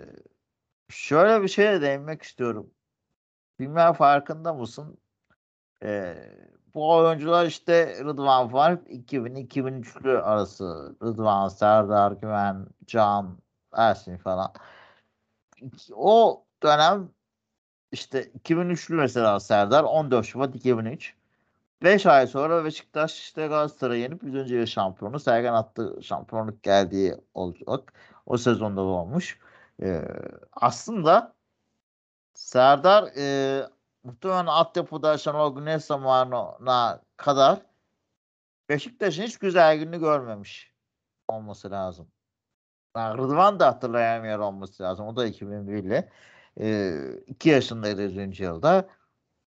şöyle 0.88 1.42
bir 1.42 1.48
şeye 1.48 1.80
değinmek 1.80 2.22
istiyorum. 2.22 2.70
Bilmem 3.60 3.92
farkında 3.92 4.54
mısın? 4.54 4.98
Ee, 5.82 6.16
bu 6.74 6.90
oyuncular 6.96 7.46
işte 7.46 8.04
Rıdvan 8.04 8.52
var 8.52 8.72
2000-2003'lü 8.72 10.18
arası 10.18 10.96
Rıdvan, 11.02 11.48
Serdar, 11.48 12.12
Güven, 12.12 12.66
Can, 12.86 13.38
Ersin 13.72 14.16
falan. 14.18 14.52
O 15.92 16.44
dönem 16.62 17.10
işte 17.92 18.22
2003'lü 18.22 18.94
mesela 18.94 19.40
Serdar 19.40 19.84
14 19.84 20.26
Şubat 20.26 20.54
2003. 20.56 21.15
5 21.82 22.06
ay 22.06 22.26
sonra 22.26 22.64
Beşiktaş 22.64 23.20
işte 23.20 23.46
Galatasaray'ı 23.46 24.02
yenip 24.02 24.22
100. 24.22 24.50
yıl 24.50 24.66
şampiyonu 24.66 25.20
Sergen 25.20 25.52
attı 25.52 25.98
şampiyonluk 26.02 26.62
geldiği 26.62 27.14
olacak. 27.34 27.92
O 28.26 28.36
sezonda 28.38 28.80
da 28.80 28.84
olmuş. 28.84 29.38
Ee, 29.82 30.02
aslında 30.52 31.36
Serdar 32.34 33.04
e, 33.16 33.68
muhtemelen 34.04 34.46
altyapıda 34.46 35.18
Şenol 35.18 35.56
Güneş 35.56 35.84
zamanına 35.84 37.02
kadar 37.16 37.62
Beşiktaş'ın 38.68 39.22
hiç 39.22 39.38
güzel 39.38 39.78
gününü 39.78 40.00
görmemiş 40.00 40.74
olması 41.28 41.70
lazım. 41.70 42.08
Yani 42.96 43.18
Rıdvan 43.18 43.60
da 43.60 43.66
hatırlayamıyor 43.66 44.38
olması 44.38 44.82
lazım. 44.82 45.06
O 45.06 45.16
da 45.16 45.28
2001'li. 45.28 46.10
2 47.26 47.50
e, 47.50 47.52
yaşındaydı 47.52 48.02
100. 48.02 48.40
yılda. 48.40 48.88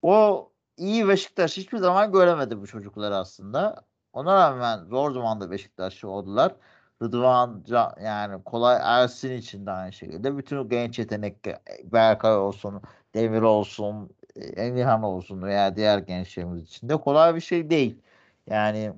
O 0.02 0.49
iyi 0.80 1.08
Beşiktaş 1.08 1.56
hiçbir 1.56 1.78
zaman 1.78 2.12
göremedi 2.12 2.60
bu 2.60 2.66
çocuklar 2.66 3.12
aslında. 3.12 3.84
Ona 4.12 4.34
rağmen 4.34 4.84
zor 4.84 5.12
zamanda 5.12 5.50
Beşiktaşlı 5.50 6.08
oldular. 6.08 6.56
Rıdvan 7.02 7.64
yani 8.02 8.44
kolay 8.44 8.78
Ersin 8.82 9.32
için 9.32 9.66
de 9.66 9.70
aynı 9.70 9.92
şekilde. 9.92 10.38
Bütün 10.38 10.68
genç 10.68 10.98
yetenek 10.98 11.46
Berkay 11.84 12.36
olsun, 12.36 12.82
Demir 13.14 13.42
olsun, 13.42 14.10
Emirhan 14.36 15.02
olsun 15.02 15.42
veya 15.42 15.76
diğer 15.76 15.98
gençlerimiz 15.98 16.62
için 16.62 16.88
de 16.88 16.96
kolay 16.96 17.34
bir 17.34 17.40
şey 17.40 17.70
değil. 17.70 18.02
Yani 18.46 18.92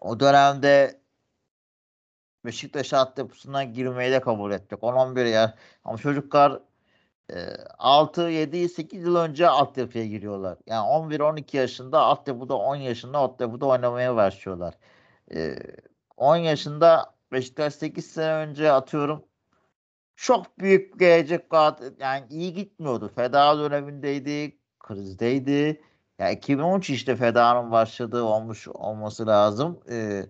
o 0.00 0.20
dönemde 0.20 1.00
Beşiktaş 2.44 2.92
altyapısına 2.94 3.64
girmeyi 3.64 4.12
de 4.12 4.20
kabul 4.20 4.52
ettik. 4.52 4.78
10-11 4.82 5.28
ya. 5.28 5.54
Ama 5.84 5.98
çocuklar 5.98 6.60
6, 7.78 8.22
7, 8.30 8.68
8 8.68 9.02
yıl 9.04 9.16
önce 9.16 9.48
altyapıya 9.48 10.06
giriyorlar. 10.06 10.58
Yani 10.66 10.86
11-12 10.86 11.56
yaşında 11.56 12.00
altyapıda 12.00 12.54
10 12.56 12.76
yaşında 12.76 13.18
altyapıda 13.18 13.66
oynamaya 13.66 14.16
başlıyorlar. 14.16 14.74
10 16.16 16.36
yaşında 16.36 17.14
Beşiktaş 17.32 17.74
8 17.74 18.06
sene 18.06 18.32
önce 18.32 18.72
atıyorum 18.72 19.24
çok 20.20 20.58
büyük 20.58 21.00
gelecek 21.00 21.52
vaat 21.52 21.82
yani 22.00 22.26
iyi 22.30 22.54
gitmiyordu. 22.54 23.12
Feda 23.14 23.58
dönemindeydi, 23.58 24.58
krizdeydi. 24.80 25.82
Ya 26.18 26.30
2013 26.30 26.90
işte 26.90 27.16
Feda'nın 27.16 27.70
başladığı 27.70 28.22
olmuş 28.22 28.68
olması 28.68 29.26
lazım. 29.26 29.80
Ee, 29.90 30.26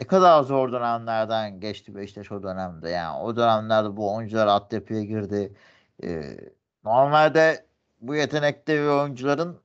ne 0.00 0.06
kadar 0.06 0.42
zor 0.42 0.72
dönemlerden 0.72 1.60
geçti 1.60 1.94
Beşiktaş 1.94 2.32
o 2.32 2.42
dönemde. 2.42 2.90
Yani 2.90 3.18
o 3.22 3.36
dönemlerde 3.36 3.96
bu 3.96 4.14
oyuncular 4.14 4.46
altyapıya 4.46 5.02
girdi. 5.02 5.54
Ee, 6.04 6.36
normalde 6.84 7.66
bu 8.00 8.14
yetenekte 8.16 8.74
bir 8.74 8.88
oyuncuların 8.88 9.60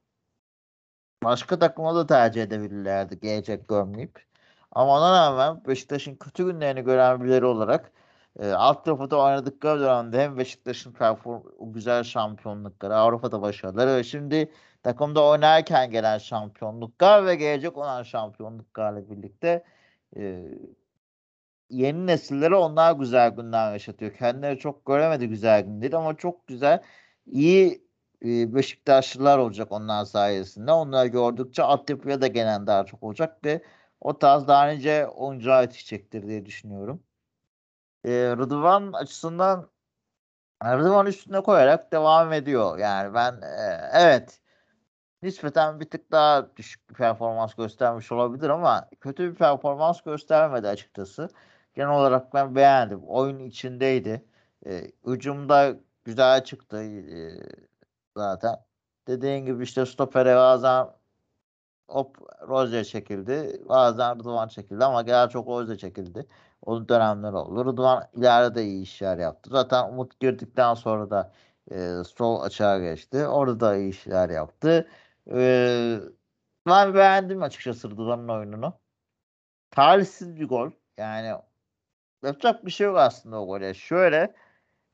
başka 1.24 1.60
takıma 1.60 1.96
da 1.96 2.08
tercih 2.08 2.44
edebilirlerdi 2.44 3.20
gelecek 3.20 3.68
görmeyip. 3.68 4.26
Ama 4.72 4.98
ona 4.98 5.14
rağmen 5.14 5.66
Beşiktaş'ın 5.68 6.16
kötü 6.16 6.46
günlerini 6.46 6.82
gören 6.82 7.24
birileri 7.24 7.46
olarak 7.46 7.92
e, 8.40 8.52
alt 8.52 8.86
tarafta 8.86 9.18
oynadıkları 9.18 9.80
dönemde 9.80 10.24
hem 10.24 10.38
Beşiktaş'ın 10.38 10.92
perform 10.92 11.42
güzel 11.74 12.04
şampiyonlukları, 12.04 12.96
Avrupa'da 12.96 13.42
başarıları 13.42 13.96
ve 13.96 14.04
şimdi 14.04 14.52
takımda 14.84 15.24
oynarken 15.26 15.92
gelen 15.92 16.18
şampiyonluklar 16.18 17.26
ve 17.26 17.36
gelecek 17.36 17.78
olan 17.78 18.04
şampiyonluklarla 18.04 19.10
birlikte 19.10 19.64
e, 20.18 20.44
yeni 21.74 22.08
nesillere 22.08 22.56
onlar 22.56 22.94
güzel 22.94 23.30
günler 23.30 23.74
yaşatıyor. 23.74 24.14
Kendileri 24.14 24.60
çok 24.60 24.86
göremedi 24.86 25.28
güzel 25.30 25.62
günleri 25.62 25.98
ama 25.98 26.18
çok 26.18 26.48
güzel 26.48 26.84
iyi 27.26 27.88
e, 28.26 28.56
Beşiktaşlılar 28.56 29.38
olacak 29.38 29.72
onlar 29.72 30.06
sayesinde. 30.06 30.72
Onları 30.72 31.08
gördükçe 31.08 31.64
altyapıya 31.64 32.22
da 32.22 32.28
gelen 32.28 32.68
daha 32.68 32.86
çok 32.86 33.04
olacak 33.04 33.46
ve 33.46 33.64
o 34.02 34.20
tarz 34.20 34.48
daha 34.48 34.70
önce 34.70 35.08
oyuncular 35.08 35.62
yetişecektir 35.62 36.28
diye 36.28 36.46
düşünüyorum. 36.46 37.04
E, 38.06 38.12
Rıdvan 38.12 38.94
açısından 38.94 39.70
Rıdvan 40.64 41.06
üstüne 41.08 41.42
koyarak 41.42 41.92
devam 41.94 42.34
ediyor. 42.34 42.78
Yani 42.78 43.14
ben 43.14 43.34
e, 43.42 43.82
evet 43.94 44.42
nispeten 45.24 45.80
bir 45.80 45.90
tık 45.90 46.12
daha 46.12 46.56
düşük 46.58 46.90
bir 46.90 46.96
performans 46.96 47.54
göstermiş 47.54 48.12
olabilir 48.12 48.50
ama 48.50 48.90
kötü 49.02 49.32
bir 49.32 49.36
performans 49.36 50.02
göstermedi 50.02 50.68
açıkçası. 50.68 51.30
Genel 51.74 51.90
olarak 51.90 52.34
ben 52.34 52.56
beğendim. 52.56 53.04
Oyun 53.08 53.40
içindeydi. 53.40 54.26
E, 54.66 54.92
hücumda 55.08 55.76
güzel 56.06 56.44
çıktı 56.44 56.78
e, 56.84 57.16
zaten. 58.18 58.56
Dediğin 59.08 59.46
gibi 59.46 59.64
işte 59.64 59.86
stopere 59.86 60.36
bazen 60.36 60.88
hop 61.88 62.18
Rozier 62.48 62.84
çekildi. 62.84 63.62
Bazen 63.70 64.20
Rıdvan 64.20 64.48
çekildi 64.48 64.86
ama 64.86 65.02
genel 65.02 65.30
çok 65.30 65.48
Rozier 65.48 65.78
çekildi. 65.78 66.28
O 66.62 66.90
dönemler 66.90 67.34
oldu. 67.34 67.66
Rıdvan 67.66 68.04
ileride 68.14 68.56
de 68.56 68.64
iyi 68.66 68.84
işler 68.84 69.18
yaptı. 69.18 69.50
Zaten 69.54 69.90
Umut 69.90 70.20
girdikten 70.20 70.74
sonra 70.74 71.10
da 71.10 71.32
e, 71.72 72.04
sol 72.04 72.42
açığa 72.42 72.80
geçti. 72.80 73.28
Orada 73.28 73.60
da 73.60 73.76
iyi 73.76 73.90
işler 73.90 74.30
yaptı. 74.30 74.88
E, 75.32 76.00
ben 76.68 76.94
beğendim 76.94 77.44
açıkçası 77.44 77.92
Rıdvan'ın 77.92 78.28
oyununu. 78.28 78.74
Talihsiz 79.72 80.36
bir 80.36 80.48
gol. 80.50 80.72
Yani 80.98 81.34
yapacak 82.28 82.66
bir 82.66 82.72
şey 82.72 82.88
yok 82.88 82.98
aslında 82.98 83.42
o 83.42 83.48
gole. 83.48 83.74
Şöyle 83.74 84.36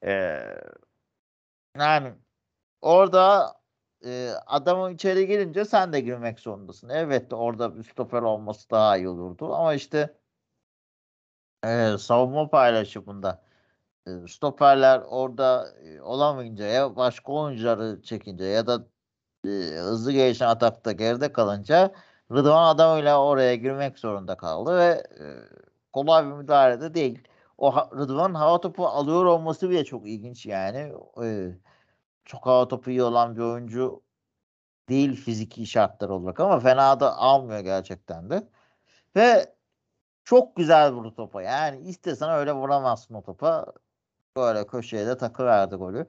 e, 0.04 0.42
yani 1.78 2.14
orada 2.82 3.54
e, 4.06 4.32
adamın 4.48 4.94
içeri 4.94 5.28
gelince 5.28 5.66
sen 5.66 5.94
de 5.94 6.00
girmek 6.02 6.40
zorundasın. 6.40 6.90
Evet 6.90 7.34
orada 7.34 7.78
bir 7.78 7.84
stoper 7.84 8.22
olması 8.22 8.70
daha 8.70 8.98
iyi 8.98 9.10
olurdu 9.10 9.56
ama 9.56 9.74
işte 9.74 10.18
e, 11.66 11.98
savunma 12.00 12.50
paylaşımında 12.50 13.44
e, 14.08 14.12
stoperler 14.28 15.02
orada 15.08 15.68
e, 15.84 16.02
olamayınca 16.02 16.66
ya 16.66 16.96
başka 16.96 17.32
oyuncuları 17.34 18.02
çekince 18.02 18.46
ya 18.46 18.68
da 18.68 18.88
e, 19.46 19.50
hızlı 19.80 20.12
gelişen 20.12 20.48
atakta 20.48 20.92
geride 20.92 21.34
kalınca 21.34 21.94
Rıdvan 22.32 22.76
adamıyla 22.76 23.24
oraya 23.24 23.56
girmek 23.56 24.00
zorunda 24.00 24.38
kaldı 24.38 24.78
ve 24.78 25.04
e, 25.20 25.26
kolay 25.94 26.26
bir 26.26 26.32
müdahale 26.32 26.82
de 26.82 26.94
değil. 26.94 27.24
O 27.58 27.74
Rıdvan 27.98 28.34
hava 28.34 28.62
topu 28.62 28.88
alıyor 28.88 29.26
olması 29.26 29.70
bile 29.70 29.86
çok 29.86 30.08
ilginç 30.08 30.46
yani. 30.46 30.94
E, 31.24 31.50
çok 32.26 32.46
hava 32.46 32.68
topu 32.68 32.92
iyi 32.92 33.04
olan 33.04 33.36
bir 33.36 33.42
oyuncu 33.42 34.04
değil 34.90 35.16
fiziki 35.16 35.66
şartlar 35.68 36.10
olarak 36.10 36.40
ama 36.40 36.60
fena 36.60 37.00
da 37.00 37.18
almıyor 37.18 37.60
gerçekten 37.60 38.30
de. 38.30 38.48
Ve 39.16 39.56
çok 40.24 40.56
güzel 40.56 40.92
vurdu 40.92 41.16
topa. 41.16 41.42
Yani 41.42 41.80
istesen 41.80 42.30
öyle 42.30 42.54
vuramazsın 42.54 43.14
o 43.16 43.22
topa. 43.22 43.66
Böyle 44.38 44.68
köşeye 44.68 45.08
de 45.08 45.18
takıverdi 45.18 45.76
golü. 45.76 46.08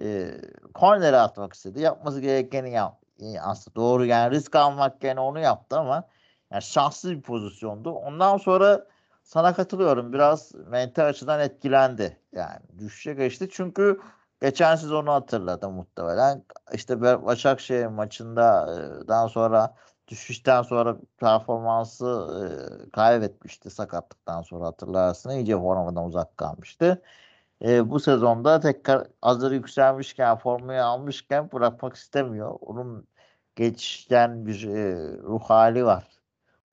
Ee, 0.00 0.40
kornere 0.74 1.16
atmak 1.16 1.52
istedi. 1.52 1.80
Yapması 1.80 2.20
gerekeni 2.20 2.70
yap. 2.70 3.02
Aslında 3.42 3.74
doğru 3.76 4.06
yani 4.06 4.30
risk 4.34 4.56
almak 4.56 5.04
yerine 5.04 5.20
onu 5.20 5.40
yaptı 5.40 5.78
ama 5.78 6.08
yani 6.50 6.62
şanslı 6.62 7.10
bir 7.10 7.22
pozisyondu. 7.22 7.90
Ondan 7.92 8.36
sonra 8.36 8.86
sana 9.32 9.54
katılıyorum. 9.54 10.12
Biraz 10.12 10.54
mental 10.54 11.06
açıdan 11.06 11.40
etkilendi. 11.40 12.18
Yani 12.32 12.60
düşüşe 12.78 13.14
geçti. 13.14 13.48
Çünkü 13.52 14.00
geçen 14.42 14.76
sezonu 14.76 15.12
hatırladı 15.12 15.70
muhtemelen. 15.70 16.44
İşte 16.72 17.00
Başakşehir 17.00 17.86
maçında 17.86 18.68
daha 19.08 19.28
sonra 19.28 19.74
düşüşten 20.08 20.62
sonra 20.62 20.96
performansı 21.18 22.06
e, 22.38 22.90
kaybetmişti 22.90 23.70
sakatlıktan 23.70 24.42
sonra 24.42 24.66
hatırlarsın. 24.66 25.30
İyice 25.30 25.58
formadan 25.58 26.04
uzak 26.04 26.36
kalmıştı. 26.38 27.02
E, 27.64 27.90
bu 27.90 28.00
sezonda 28.00 28.60
tekrar 28.60 29.08
hazır 29.22 29.52
yükselmişken, 29.52 30.36
formayı 30.36 30.84
almışken 30.84 31.52
bırakmak 31.52 31.96
istemiyor. 31.96 32.58
Onun 32.60 33.08
geçten 33.56 34.46
bir 34.46 34.68
e, 34.68 34.94
ruh 35.22 35.42
hali 35.42 35.84
var 35.84 36.21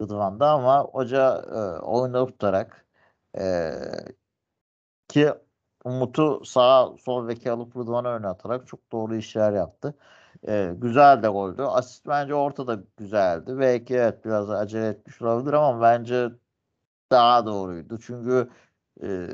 Rıdvan'da 0.01 0.49
ama 0.51 0.83
hoca 0.83 1.45
e, 1.51 1.81
oyunu 1.81 2.27
tutarak 2.27 2.85
e, 3.39 3.71
ki 5.07 5.33
Umut'u 5.85 6.45
sağ 6.45 6.97
sol 6.97 7.27
beki 7.27 7.51
alıp 7.51 7.77
Rıdvan'ı 7.77 8.07
öne 8.07 8.27
atarak 8.27 8.67
çok 8.67 8.91
doğru 8.91 9.15
işler 9.15 9.51
yaptı. 9.53 9.95
E, 10.47 10.73
güzel 10.77 11.23
de 11.23 11.27
goldü. 11.27 11.61
Asist 11.63 12.07
bence 12.07 12.35
ortada 12.35 12.83
güzeldi. 12.97 13.59
Belki 13.59 13.95
evet 13.95 14.25
biraz 14.25 14.49
acele 14.49 14.87
etmiş 14.87 15.21
olabilir 15.21 15.53
ama 15.53 15.81
bence 15.81 16.29
daha 17.11 17.45
doğruydu. 17.45 17.99
Çünkü 17.99 18.49
e, 19.03 19.27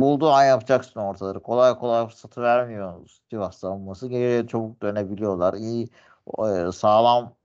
bulduğu 0.00 0.30
an 0.30 0.44
yapacaksın 0.44 1.00
ortaları. 1.00 1.42
Kolay 1.42 1.78
kolay 1.78 2.06
fırsatı 2.08 2.42
vermiyor 2.42 3.08
Sivas 3.30 3.58
savunması. 3.58 4.08
Geriye 4.08 4.46
çabuk 4.46 4.82
dönebiliyorlar. 4.82 5.54
İyi 5.54 5.88
e, 6.68 6.72
sağlam 6.72 7.36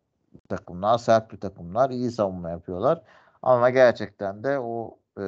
takımlar, 0.50 0.98
sert 0.98 1.32
bir 1.32 1.40
takımlar. 1.40 1.90
iyi 1.90 2.12
savunma 2.12 2.50
yapıyorlar. 2.50 3.02
Ama 3.42 3.70
gerçekten 3.70 4.44
de 4.44 4.60
o 4.60 4.98
e, 5.20 5.24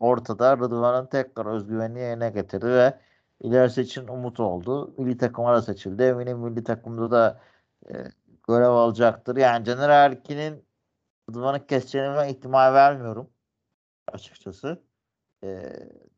ortada 0.00 0.58
Rıdvan'ın 0.58 1.06
tekrar 1.06 1.46
özgüvenini 1.46 2.00
yerine 2.00 2.30
getirdi 2.30 2.66
ve 2.66 2.98
ilerisi 3.40 3.82
için 3.82 4.08
umut 4.08 4.40
oldu. 4.40 4.94
Milli 4.98 5.18
takıma 5.18 5.54
da 5.54 5.62
seçildi. 5.62 6.02
Eminim 6.02 6.38
milli 6.38 6.64
takımda 6.64 7.10
da 7.10 7.40
e, 7.90 7.94
görev 8.48 8.70
alacaktır. 8.70 9.36
Yani 9.36 9.64
Caner 9.64 9.88
Erkin'in 9.88 10.64
Rıdvan'ı 11.30 11.66
keseceğine 11.66 12.30
ihtimal 12.30 12.74
vermiyorum 12.74 13.30
açıkçası. 14.12 14.82
E, 15.44 15.48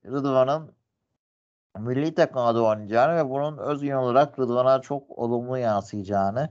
Rıdvan'ın 0.07 0.73
milli 1.79 2.15
takıma 2.15 2.55
da 2.55 2.63
oynayacağını 2.63 3.17
ve 3.17 3.31
bunun 3.31 3.59
özgün 3.59 3.93
olarak 3.93 4.39
Rıdvan'a 4.39 4.81
çok 4.81 5.19
olumlu 5.19 5.59
yansıyacağını 5.59 6.51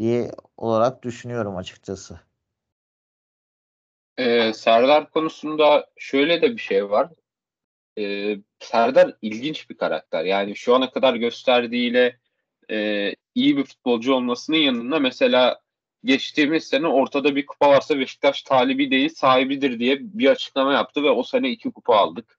diye 0.00 0.30
olarak 0.56 1.02
düşünüyorum 1.02 1.56
açıkçası. 1.56 2.20
Ee, 4.18 4.52
Serdar 4.52 5.10
konusunda 5.10 5.86
şöyle 5.96 6.42
de 6.42 6.52
bir 6.52 6.60
şey 6.60 6.90
var. 6.90 7.08
Ee, 7.98 8.36
Serdar 8.60 9.14
ilginç 9.22 9.70
bir 9.70 9.76
karakter. 9.76 10.24
Yani 10.24 10.56
şu 10.56 10.74
ana 10.74 10.90
kadar 10.90 11.14
gösterdiğiyle 11.14 12.18
e, 12.70 13.10
iyi 13.34 13.56
bir 13.56 13.64
futbolcu 13.64 14.14
olmasının 14.14 14.56
yanında 14.56 14.98
mesela 14.98 15.60
geçtiğimiz 16.04 16.64
sene 16.64 16.86
ortada 16.86 17.36
bir 17.36 17.46
kupa 17.46 17.68
varsa 17.68 17.98
Beşiktaş 17.98 18.42
talibi 18.42 18.90
değil 18.90 19.08
sahibidir 19.08 19.78
diye 19.78 19.98
bir 20.00 20.30
açıklama 20.30 20.72
yaptı 20.72 21.02
ve 21.02 21.10
o 21.10 21.22
sene 21.22 21.50
iki 21.50 21.70
kupa 21.70 21.96
aldık. 21.96 22.38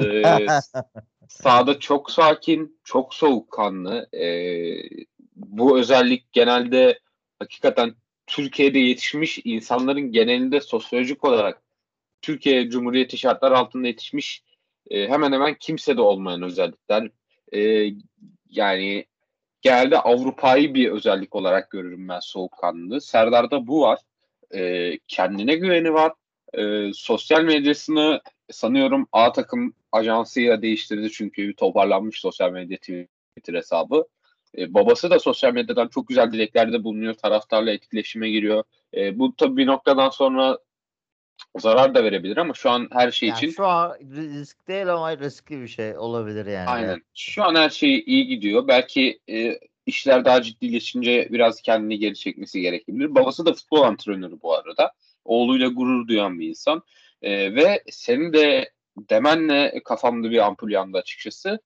Ee, 0.00 0.46
sahada 1.28 1.78
çok 1.78 2.10
sakin, 2.10 2.80
çok 2.84 3.14
soğukkanlı. 3.14 4.08
Ee, 4.12 5.06
bu 5.36 5.78
özellik 5.78 6.32
genelde 6.32 6.98
hakikaten 7.38 7.94
Türkiye'de 8.26 8.78
yetişmiş 8.78 9.40
insanların 9.44 10.12
genelinde 10.12 10.60
sosyolojik 10.60 11.24
olarak 11.24 11.62
Türkiye 12.22 12.70
Cumhuriyeti 12.70 13.18
şartlar 13.18 13.52
altında 13.52 13.86
yetişmiş 13.86 14.44
e, 14.90 15.08
hemen 15.08 15.32
hemen 15.32 15.54
kimse 15.54 15.96
de 15.96 16.00
olmayan 16.00 16.42
özellikler. 16.42 17.10
E, 17.52 17.90
yani 18.50 19.04
genelde 19.62 19.98
Avrupa'yı 19.98 20.74
bir 20.74 20.90
özellik 20.90 21.34
olarak 21.34 21.70
görürüm 21.70 22.08
ben 22.08 22.20
soğukkanlı. 22.20 23.00
Serdar'da 23.00 23.66
bu 23.66 23.80
var. 23.80 23.98
E, 24.54 24.92
kendine 25.08 25.54
güveni 25.54 25.92
var. 25.92 26.12
E, 26.54 26.90
sosyal 26.94 27.42
medyasını 27.42 28.20
sanıyorum 28.50 29.08
A 29.12 29.32
takım 29.32 29.74
ajansıyla 29.92 30.62
değiştirdi 30.62 31.10
çünkü 31.10 31.54
toparlanmış 31.54 32.20
sosyal 32.20 32.52
medya 32.52 32.78
Twitter 32.78 33.54
hesabı. 33.54 34.06
E, 34.58 34.74
babası 34.74 35.10
da 35.10 35.18
sosyal 35.18 35.52
medyadan 35.52 35.88
çok 35.88 36.08
güzel 36.08 36.32
dileklerde 36.32 36.84
bulunuyor. 36.84 37.14
Taraftarla 37.14 37.70
etkileşime 37.70 38.30
giriyor. 38.30 38.64
E, 38.96 39.18
bu 39.18 39.36
tabii 39.36 39.56
bir 39.56 39.66
noktadan 39.66 40.10
sonra 40.10 40.58
zarar 41.58 41.94
da 41.94 42.04
verebilir 42.04 42.36
ama 42.36 42.54
şu 42.54 42.70
an 42.70 42.88
her 42.92 43.10
şey 43.10 43.28
yani 43.28 43.36
için 43.36 43.50
şu 43.50 43.66
an 43.66 43.96
risk 44.14 44.68
değil 44.68 44.92
ama 44.92 45.18
riskli 45.18 45.60
bir 45.60 45.68
şey 45.68 45.98
olabilir 45.98 46.46
yani. 46.46 46.68
aynen. 46.68 47.02
Şu 47.14 47.44
an 47.44 47.54
her 47.54 47.70
şey 47.70 48.02
iyi 48.06 48.26
gidiyor. 48.26 48.68
Belki 48.68 49.20
e, 49.30 49.58
işler 49.86 50.24
daha 50.24 50.42
ciddileşince 50.42 51.28
biraz 51.30 51.62
kendini 51.62 51.98
geri 51.98 52.14
çekmesi 52.14 52.60
gerekebilir. 52.60 53.14
Babası 53.14 53.46
da 53.46 53.52
futbol 53.52 53.82
antrenörü 53.82 54.42
bu 54.42 54.54
arada. 54.54 54.92
Oğluyla 55.24 55.68
gurur 55.68 56.08
duyan 56.08 56.40
bir 56.40 56.48
insan. 56.48 56.82
E, 57.22 57.54
ve 57.54 57.82
senin 57.90 58.32
de 58.32 58.70
demenle 58.98 59.80
kafamda 59.84 60.30
bir 60.30 60.46
ampul 60.46 60.70
yandı 60.70 60.98
açıkçası. 60.98 61.60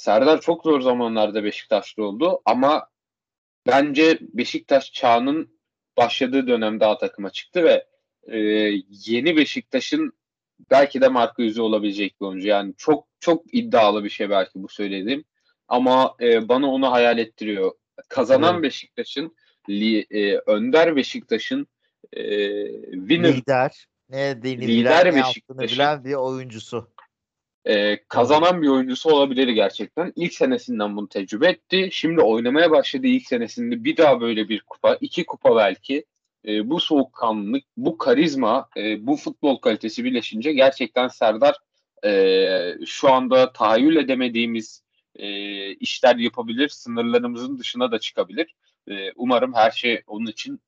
Serdar 0.00 0.40
çok 0.40 0.64
zor 0.64 0.80
zamanlarda 0.80 1.44
Beşiktaşlı 1.44 2.04
oldu 2.04 2.42
ama 2.44 2.88
bence 3.66 4.18
Beşiktaş 4.20 4.92
çağının 4.92 5.58
başladığı 5.96 6.46
dönemde 6.46 6.86
A 6.86 6.98
takıma 6.98 7.30
çıktı 7.30 7.64
ve 7.64 7.86
e, 8.22 8.38
yeni 8.88 9.36
Beşiktaş'ın 9.36 10.12
belki 10.70 11.00
de 11.00 11.08
marka 11.08 11.42
yüzü 11.42 11.60
olabilecek 11.60 12.20
bir 12.20 12.26
oyuncu. 12.26 12.48
Yani 12.48 12.74
çok 12.76 13.08
çok 13.20 13.54
iddialı 13.54 14.04
bir 14.04 14.10
şey 14.10 14.30
belki 14.30 14.52
bu 14.54 14.68
söylediğim. 14.68 15.24
Ama 15.68 16.14
e, 16.20 16.48
bana 16.48 16.70
onu 16.70 16.92
hayal 16.92 17.18
ettiriyor. 17.18 17.72
Kazanan 18.08 18.54
evet. 18.54 18.62
Beşiktaş'ın, 18.62 19.36
li, 19.68 20.06
e, 20.10 20.36
önder 20.46 20.96
Beşiktaş'ın, 20.96 21.66
e, 22.12 22.22
winner 22.90 23.36
lider, 23.36 23.86
ne 24.08 24.36
dediğini 24.42 24.68
lider 24.68 25.12
bilen, 25.12 25.24
Beşiktaş'ın 25.24 25.74
bilen 25.76 26.04
bir 26.04 26.14
oyuncusu. 26.14 26.90
E, 27.68 28.04
kazanan 28.08 28.62
bir 28.62 28.68
oyuncusu 28.68 29.10
olabilir 29.10 29.48
gerçekten. 29.48 30.12
İlk 30.16 30.34
senesinden 30.34 30.96
bunu 30.96 31.08
tecrübe 31.08 31.48
etti. 31.48 31.88
Şimdi 31.92 32.20
oynamaya 32.20 32.70
başladığı 32.70 33.06
ilk 33.06 33.26
senesinde 33.26 33.84
bir 33.84 33.96
daha 33.96 34.20
böyle 34.20 34.48
bir 34.48 34.60
kupa, 34.60 34.98
iki 35.00 35.26
kupa 35.26 35.56
belki 35.56 36.04
e, 36.48 36.70
bu 36.70 36.80
soğukkanlılık, 36.80 37.64
bu 37.76 37.98
karizma, 37.98 38.68
e, 38.76 39.06
bu 39.06 39.16
futbol 39.16 39.56
kalitesi 39.56 40.04
birleşince 40.04 40.52
gerçekten 40.52 41.08
Serdar 41.08 41.56
e, 42.04 42.74
şu 42.86 43.12
anda 43.12 43.52
tahayyül 43.52 43.96
edemediğimiz 43.96 44.82
e, 45.16 45.28
işler 45.74 46.16
yapabilir, 46.16 46.68
sınırlarımızın 46.68 47.58
dışına 47.58 47.92
da 47.92 47.98
çıkabilir. 47.98 48.54
E, 48.90 49.12
umarım 49.16 49.54
her 49.54 49.70
şey 49.70 50.02
onun 50.06 50.26
için 50.26 50.60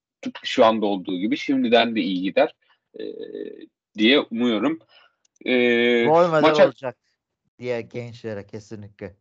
şu 0.43 0.65
anda 0.65 0.87
olduğu 0.87 1.19
gibi 1.19 1.37
şimdiden 1.37 1.97
de 1.97 2.01
iyi 2.01 2.23
gider 2.23 2.55
e, 3.01 3.03
diye 3.99 4.21
umuyorum. 4.21 4.79
E, 5.45 6.07
maça... 6.07 6.65
olacak 6.65 6.97
diye 7.59 7.83
gençlere 7.83 8.47
kesinlikle. 8.47 9.17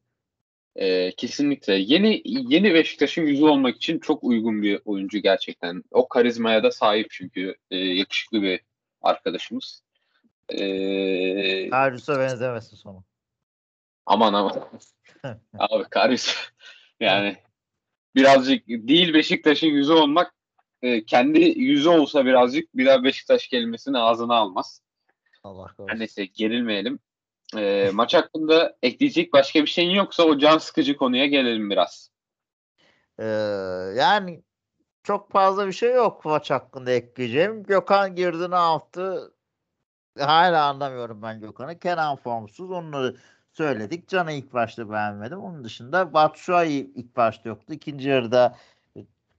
E, 0.76 1.12
kesinlikle. 1.16 1.74
Yeni 1.74 2.22
yeni 2.26 2.74
Beşiktaş'ın 2.74 3.22
yüzü 3.22 3.46
olmak 3.46 3.76
için 3.76 4.00
çok 4.00 4.24
uygun 4.24 4.62
bir 4.62 4.82
oyuncu 4.86 5.18
gerçekten. 5.18 5.84
O 5.92 6.08
karizmaya 6.08 6.64
da 6.64 6.72
sahip 6.72 7.08
çünkü 7.10 7.56
e, 7.72 7.78
yakışıklı 7.78 8.42
bir 8.42 8.62
arkadaşımız. 9.02 9.84
E, 10.50 11.70
Karius'a 11.70 12.20
benzemesin 12.20 12.78
sonu. 12.78 13.04
Aman 14.06 14.34
aman. 14.34 14.70
Abi 15.60 15.84
Karius 15.90 16.36
yani 17.00 17.38
birazcık 18.16 18.68
değil 18.68 19.14
Beşiktaş'ın 19.14 19.68
yüzü 19.68 19.94
olmak 19.94 20.34
e, 20.82 21.06
kendi 21.06 21.40
yüzü 21.40 21.90
olsa 21.90 22.26
birazcık 22.26 22.78
bir 22.78 22.86
daha 22.86 23.04
Beşiktaş 23.04 23.48
kelimesini 23.48 23.98
ağzına 23.98 24.36
almaz. 24.36 24.82
Allah 25.44 25.74
korusun. 25.78 26.00
Neyse 26.00 26.26
gerilmeyelim. 26.26 27.00
E, 27.58 27.90
maç 27.94 28.14
hakkında 28.14 28.78
ekleyecek 28.82 29.34
başka 29.34 29.62
bir 29.62 29.68
şeyin 29.68 29.90
yoksa 29.90 30.24
o 30.24 30.38
can 30.38 30.58
sıkıcı 30.58 30.98
konuya 30.98 31.26
gelelim 31.26 31.70
biraz. 31.70 32.12
Ee, 33.20 33.26
yani 33.96 34.44
çok 35.04 35.32
fazla 35.32 35.68
bir 35.68 35.72
şey 35.72 35.94
yok 35.94 36.26
maç 36.26 36.52
hakkında 36.52 36.92
ekleyeceğim. 36.92 37.64
Gökhan 37.64 38.16
girdi 38.16 38.52
ne 38.52 38.56
yaptı? 38.56 39.34
Hala 40.20 40.66
anlamıyorum 40.66 41.22
ben 41.22 41.40
Gökhan'ı. 41.42 41.80
Kenan 41.80 42.16
formsuz. 42.16 42.72
Onları 42.72 43.16
söyledik. 43.54 44.08
Can'ı 44.08 44.32
ilk 44.32 44.54
başta 44.54 44.92
beğenmedim. 44.92 45.40
Onun 45.40 45.64
dışında 45.64 46.14
Batshuayi 46.14 46.94
ilk 46.96 47.16
başta 47.16 47.50
yoktu. 47.50 47.74
İkinci 47.74 48.10
yarıda 48.10 48.56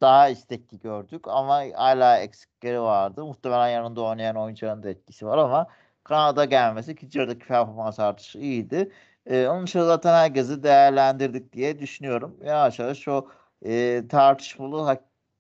daha 0.01 0.29
istekli 0.29 0.79
gördük 0.79 1.29
ama 1.29 1.63
hala 1.75 2.19
eksikleri 2.19 2.81
vardı. 2.81 3.25
Muhtemelen 3.25 3.69
yanında 3.69 4.03
oynayan 4.03 4.37
oyuncuların 4.37 4.83
da 4.83 4.89
etkisi 4.89 5.27
var 5.27 5.39
ama 5.39 5.67
Kanada 6.05 6.45
gelmesi 6.45 6.93
ikinci 6.93 7.19
yarıdaki 7.19 7.47
performans 7.47 8.01
artışı 8.01 8.39
iyiydi. 8.39 8.93
Ee, 9.27 9.47
onun 9.47 9.65
için 9.65 9.81
zaten 9.81 10.15
herkesi 10.15 10.63
değerlendirdik 10.63 11.53
diye 11.53 11.79
düşünüyorum. 11.79 12.37
Yavaş 12.45 12.79
yavaş 12.79 13.09
o 13.09 13.29
e, 13.65 14.03
tartışmalı 14.09 14.99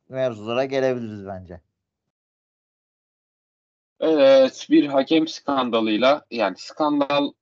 mevzulara 0.08 0.64
gelebiliriz 0.64 1.26
bence. 1.26 1.60
Evet, 4.00 4.66
bir 4.70 4.86
hakem 4.86 5.28
skandalıyla 5.28 6.22
yani 6.30 6.54
skandal 6.58 7.32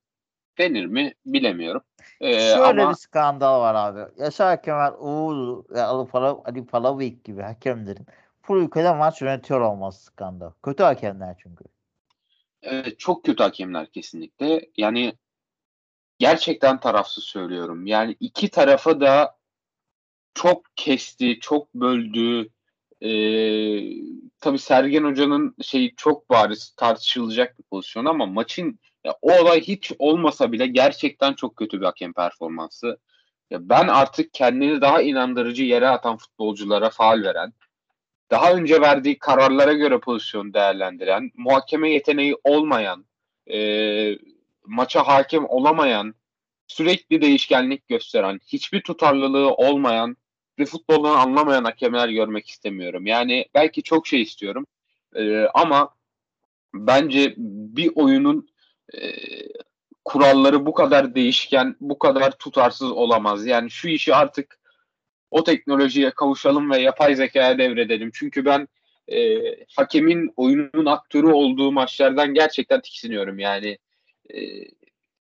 denir 0.57 0.85
mi 0.85 1.13
bilemiyorum. 1.25 1.81
Ee, 2.21 2.33
Şöyle 2.33 2.81
ama... 2.81 2.89
bir 2.89 2.95
skandal 2.95 3.61
var 3.61 3.75
abi. 3.75 4.21
Yaşar 4.23 4.63
Kemal 4.63 4.93
Uğur 4.99 5.63
Ali, 5.75 6.07
Palav, 6.09 6.39
Ali 6.45 6.65
Palavik 6.65 7.23
gibi 7.23 7.41
hakemlerin 7.41 8.07
bu 8.47 8.57
ülkede 8.57 8.93
maç 8.93 9.21
yönetiyor 9.21 9.61
olması 9.61 10.03
skandal. 10.03 10.51
Kötü 10.63 10.83
hakemler 10.83 11.35
çünkü. 11.43 11.65
Evet, 12.63 12.99
çok 12.99 13.25
kötü 13.25 13.43
hakemler 13.43 13.91
kesinlikle. 13.91 14.69
Yani 14.77 15.13
gerçekten 16.19 16.79
tarafsız 16.79 17.23
söylüyorum. 17.23 17.87
Yani 17.87 18.17
iki 18.19 18.49
tarafa 18.49 19.01
da 19.01 19.37
çok 20.33 20.65
kesti, 20.75 21.39
çok 21.39 21.73
böldü. 21.73 22.49
Ee, 23.01 23.81
tabii 24.39 24.59
Sergen 24.59 25.03
Hoca'nın 25.03 25.55
şeyi 25.61 25.95
çok 25.95 26.29
bariz 26.29 26.73
tartışılacak 26.77 27.59
bir 27.59 27.63
pozisyon 27.63 28.05
ama 28.05 28.25
maçın 28.25 28.79
ya, 29.03 29.15
o 29.21 29.31
olay 29.41 29.61
hiç 29.61 29.91
olmasa 29.99 30.51
bile 30.51 30.67
gerçekten 30.67 31.33
çok 31.33 31.55
kötü 31.55 31.81
bir 31.81 31.85
hakem 31.85 32.13
performansı. 32.13 32.97
Ya, 33.49 33.69
ben 33.69 33.87
artık 33.87 34.33
kendini 34.33 34.81
daha 34.81 35.01
inandırıcı 35.01 35.63
yere 35.63 35.87
atan 35.87 36.17
futbolculara 36.17 36.89
faal 36.89 37.23
veren, 37.23 37.53
daha 38.31 38.53
önce 38.53 38.81
verdiği 38.81 39.19
kararlara 39.19 39.73
göre 39.73 39.99
pozisyon 39.99 40.53
değerlendiren, 40.53 41.31
muhakeme 41.35 41.91
yeteneği 41.91 42.37
olmayan, 42.43 43.05
e, 43.51 43.59
maça 44.65 45.07
hakim 45.07 45.45
olamayan, 45.49 46.15
sürekli 46.67 47.21
değişkenlik 47.21 47.87
gösteren, 47.87 48.39
hiçbir 48.47 48.81
tutarlılığı 48.81 49.53
olmayan 49.53 50.17
ve 50.59 50.65
futboldan 50.65 51.17
anlamayan 51.17 51.63
hakemler 51.63 52.09
görmek 52.09 52.49
istemiyorum. 52.49 53.05
Yani 53.05 53.45
belki 53.53 53.83
çok 53.83 54.07
şey 54.07 54.21
istiyorum 54.21 54.67
e, 55.15 55.45
ama 55.53 55.95
bence 56.73 57.33
bir 57.37 57.91
oyunun 57.95 58.49
e, 58.93 59.13
kuralları 60.05 60.65
bu 60.65 60.73
kadar 60.73 61.15
değişken, 61.15 61.75
bu 61.81 61.99
kadar 61.99 62.31
tutarsız 62.31 62.91
olamaz. 62.91 63.45
Yani 63.45 63.71
şu 63.71 63.87
işi 63.87 64.15
artık 64.15 64.60
o 65.31 65.43
teknolojiye 65.43 66.11
kavuşalım 66.11 66.71
ve 66.71 66.77
yapay 66.77 67.15
zekaya 67.15 67.57
devredelim. 67.57 68.11
Çünkü 68.13 68.45
ben 68.45 68.67
e, 69.11 69.39
hakemin 69.75 70.33
oyunun 70.35 70.85
aktörü 70.85 71.27
olduğu 71.27 71.71
maçlardan 71.71 72.33
gerçekten 72.33 72.81
tiksiniyorum. 72.81 73.39
Yani 73.39 73.77
e, 74.33 74.39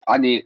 hani 0.05 0.45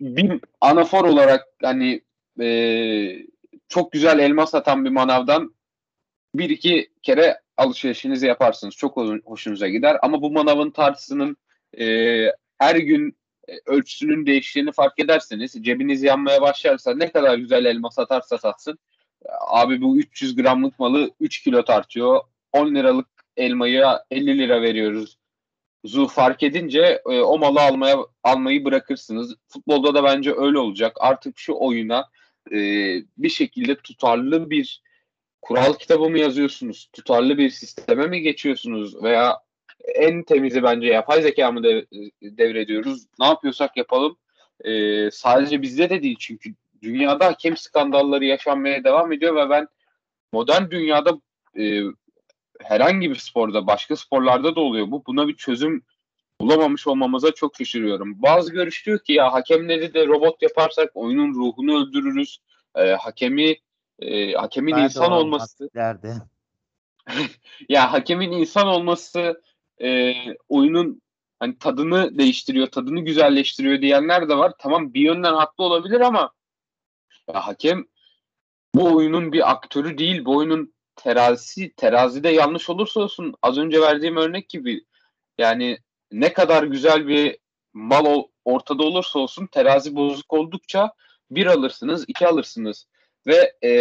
bir 0.00 0.40
anafor 0.60 1.04
olarak 1.04 1.48
hani 1.62 2.00
e, 2.40 3.26
çok 3.68 3.92
güzel 3.92 4.18
elma 4.18 4.46
satan 4.46 4.84
bir 4.84 4.90
manavdan 4.90 5.54
bir 6.34 6.50
iki 6.50 6.90
kere 7.02 7.40
alışverişinizi 7.56 8.26
yaparsınız. 8.26 8.74
Çok 8.74 8.96
hoşunuza 9.24 9.68
gider. 9.68 9.96
Ama 10.02 10.22
bu 10.22 10.30
manavın 10.30 10.70
tartısının 10.70 11.36
e, 11.78 11.86
her 12.58 12.76
gün 12.76 13.16
ölçüsünün 13.66 14.26
değiştiğini 14.26 14.72
fark 14.72 14.98
ederseniz 14.98 15.52
cebiniz 15.60 16.02
yanmaya 16.02 16.42
başlarsa 16.42 16.94
ne 16.94 17.12
kadar 17.12 17.38
güzel 17.38 17.64
elma 17.64 17.90
satarsa 17.90 18.38
satsın 18.38 18.78
abi 19.40 19.82
bu 19.82 19.98
300 19.98 20.36
gramlık 20.36 20.78
malı 20.78 21.10
3 21.20 21.42
kilo 21.42 21.64
tartıyor 21.64 22.20
10 22.52 22.74
liralık 22.74 23.08
elmayı 23.36 23.84
50 24.10 24.38
lira 24.38 24.62
veriyoruz 24.62 25.18
zu 25.84 26.06
fark 26.06 26.42
edince 26.42 27.02
e, 27.10 27.20
o 27.20 27.38
malı 27.38 27.60
almaya 27.60 27.96
almayı 28.22 28.64
bırakırsınız. 28.64 29.34
Futbolda 29.48 29.94
da 29.94 30.04
bence 30.04 30.34
öyle 30.36 30.58
olacak. 30.58 30.96
Artık 31.00 31.38
şu 31.38 31.54
oyuna 31.54 32.08
e, 32.52 32.56
bir 33.18 33.28
şekilde 33.28 33.74
tutarlı 33.74 34.50
bir 34.50 34.82
kural 35.42 35.74
kitabı 35.74 36.10
mı 36.10 36.18
yazıyorsunuz? 36.18 36.90
Tutarlı 36.92 37.38
bir 37.38 37.50
sisteme 37.50 38.06
mi 38.06 38.20
geçiyorsunuz? 38.20 39.02
Veya 39.02 39.38
en 39.94 40.22
temizi 40.22 40.62
bence 40.62 40.86
yapay 40.86 41.22
zeka 41.22 41.52
mı 41.52 41.62
dev, 41.62 41.84
devrediyoruz? 42.22 43.04
Ne 43.20 43.26
yapıyorsak 43.26 43.76
yapalım. 43.76 44.16
E, 44.64 45.10
sadece 45.10 45.62
bizde 45.62 45.90
de 45.90 46.02
değil 46.02 46.16
çünkü 46.20 46.54
dünyada 46.82 47.26
hakem 47.26 47.56
skandalları 47.56 48.24
yaşanmaya 48.24 48.84
devam 48.84 49.12
ediyor 49.12 49.36
ve 49.36 49.50
ben 49.50 49.68
modern 50.32 50.70
dünyada 50.70 51.20
e, 51.58 51.82
herhangi 52.60 53.10
bir 53.10 53.16
sporda, 53.16 53.66
başka 53.66 53.96
sporlarda 53.96 54.56
da 54.56 54.60
oluyor 54.60 54.90
bu. 54.90 55.06
Buna 55.06 55.28
bir 55.28 55.36
çözüm 55.36 55.82
bulamamış 56.40 56.86
olmamıza 56.86 57.32
çok 57.32 57.56
şaşırıyorum. 57.56 58.22
Bazı 58.22 58.52
görüş 58.52 58.86
diyor 58.86 58.98
ki 58.98 59.12
ya 59.12 59.32
hakemleri 59.32 59.94
de 59.94 60.06
robot 60.06 60.42
yaparsak 60.42 60.90
oyunun 60.94 61.34
ruhunu 61.34 61.82
öldürürüz. 61.82 62.38
E, 62.76 62.90
hakemi 62.90 63.56
e, 63.98 64.32
hakemin 64.32 64.76
ben 64.76 64.82
insan 64.82 65.12
olması 65.12 65.68
derdi. 65.74 66.14
ya 67.68 67.92
hakemin 67.92 68.32
insan 68.32 68.66
olması 68.66 69.42
e, 69.82 70.14
oyunun 70.48 71.02
hani 71.38 71.58
tadını 71.58 72.18
değiştiriyor, 72.18 72.66
tadını 72.66 73.00
güzelleştiriyor 73.00 73.80
diyenler 73.80 74.28
de 74.28 74.38
var. 74.38 74.52
Tamam 74.58 74.94
bir 74.94 75.00
yönden 75.00 75.34
haklı 75.34 75.64
olabilir 75.64 76.00
ama 76.00 76.32
ya 77.34 77.46
hakem 77.46 77.84
bu 78.74 78.96
oyunun 78.96 79.32
bir 79.32 79.50
aktörü 79.50 79.98
değil. 79.98 80.24
Bu 80.24 80.36
oyunun 80.36 80.74
terazisi 80.96 81.72
terazide 81.76 82.28
yanlış 82.28 82.70
olursa 82.70 83.00
olsun 83.00 83.34
az 83.42 83.58
önce 83.58 83.80
verdiğim 83.80 84.16
örnek 84.16 84.48
gibi 84.48 84.84
yani 85.38 85.78
ne 86.12 86.32
kadar 86.32 86.62
güzel 86.62 87.08
bir 87.08 87.38
mal 87.72 88.22
ortada 88.44 88.82
olursa 88.82 89.18
olsun 89.18 89.46
terazi 89.46 89.96
bozuk 89.96 90.32
oldukça 90.32 90.92
bir 91.30 91.46
alırsınız, 91.46 92.04
iki 92.08 92.26
alırsınız 92.26 92.86
ve 93.26 93.68
e, 93.68 93.72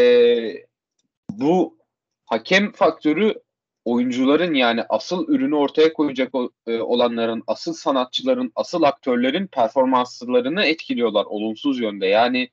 bu 1.30 1.78
hakem 2.26 2.72
faktörü 2.72 3.42
oyuncuların 3.86 4.54
yani 4.54 4.84
asıl 4.90 5.28
ürünü 5.28 5.56
ortaya 5.56 5.94
koyacak 5.94 6.34
e, 6.68 6.80
olanların, 6.80 7.44
asıl 7.48 7.74
sanatçıların, 7.74 8.52
asıl 8.56 8.84
aktörlerin 8.84 9.48
performanslarını 9.48 10.66
etkiliyorlar 10.66 11.26
olumsuz 11.26 11.80
yönde. 11.80 12.06
Yani 12.06 12.50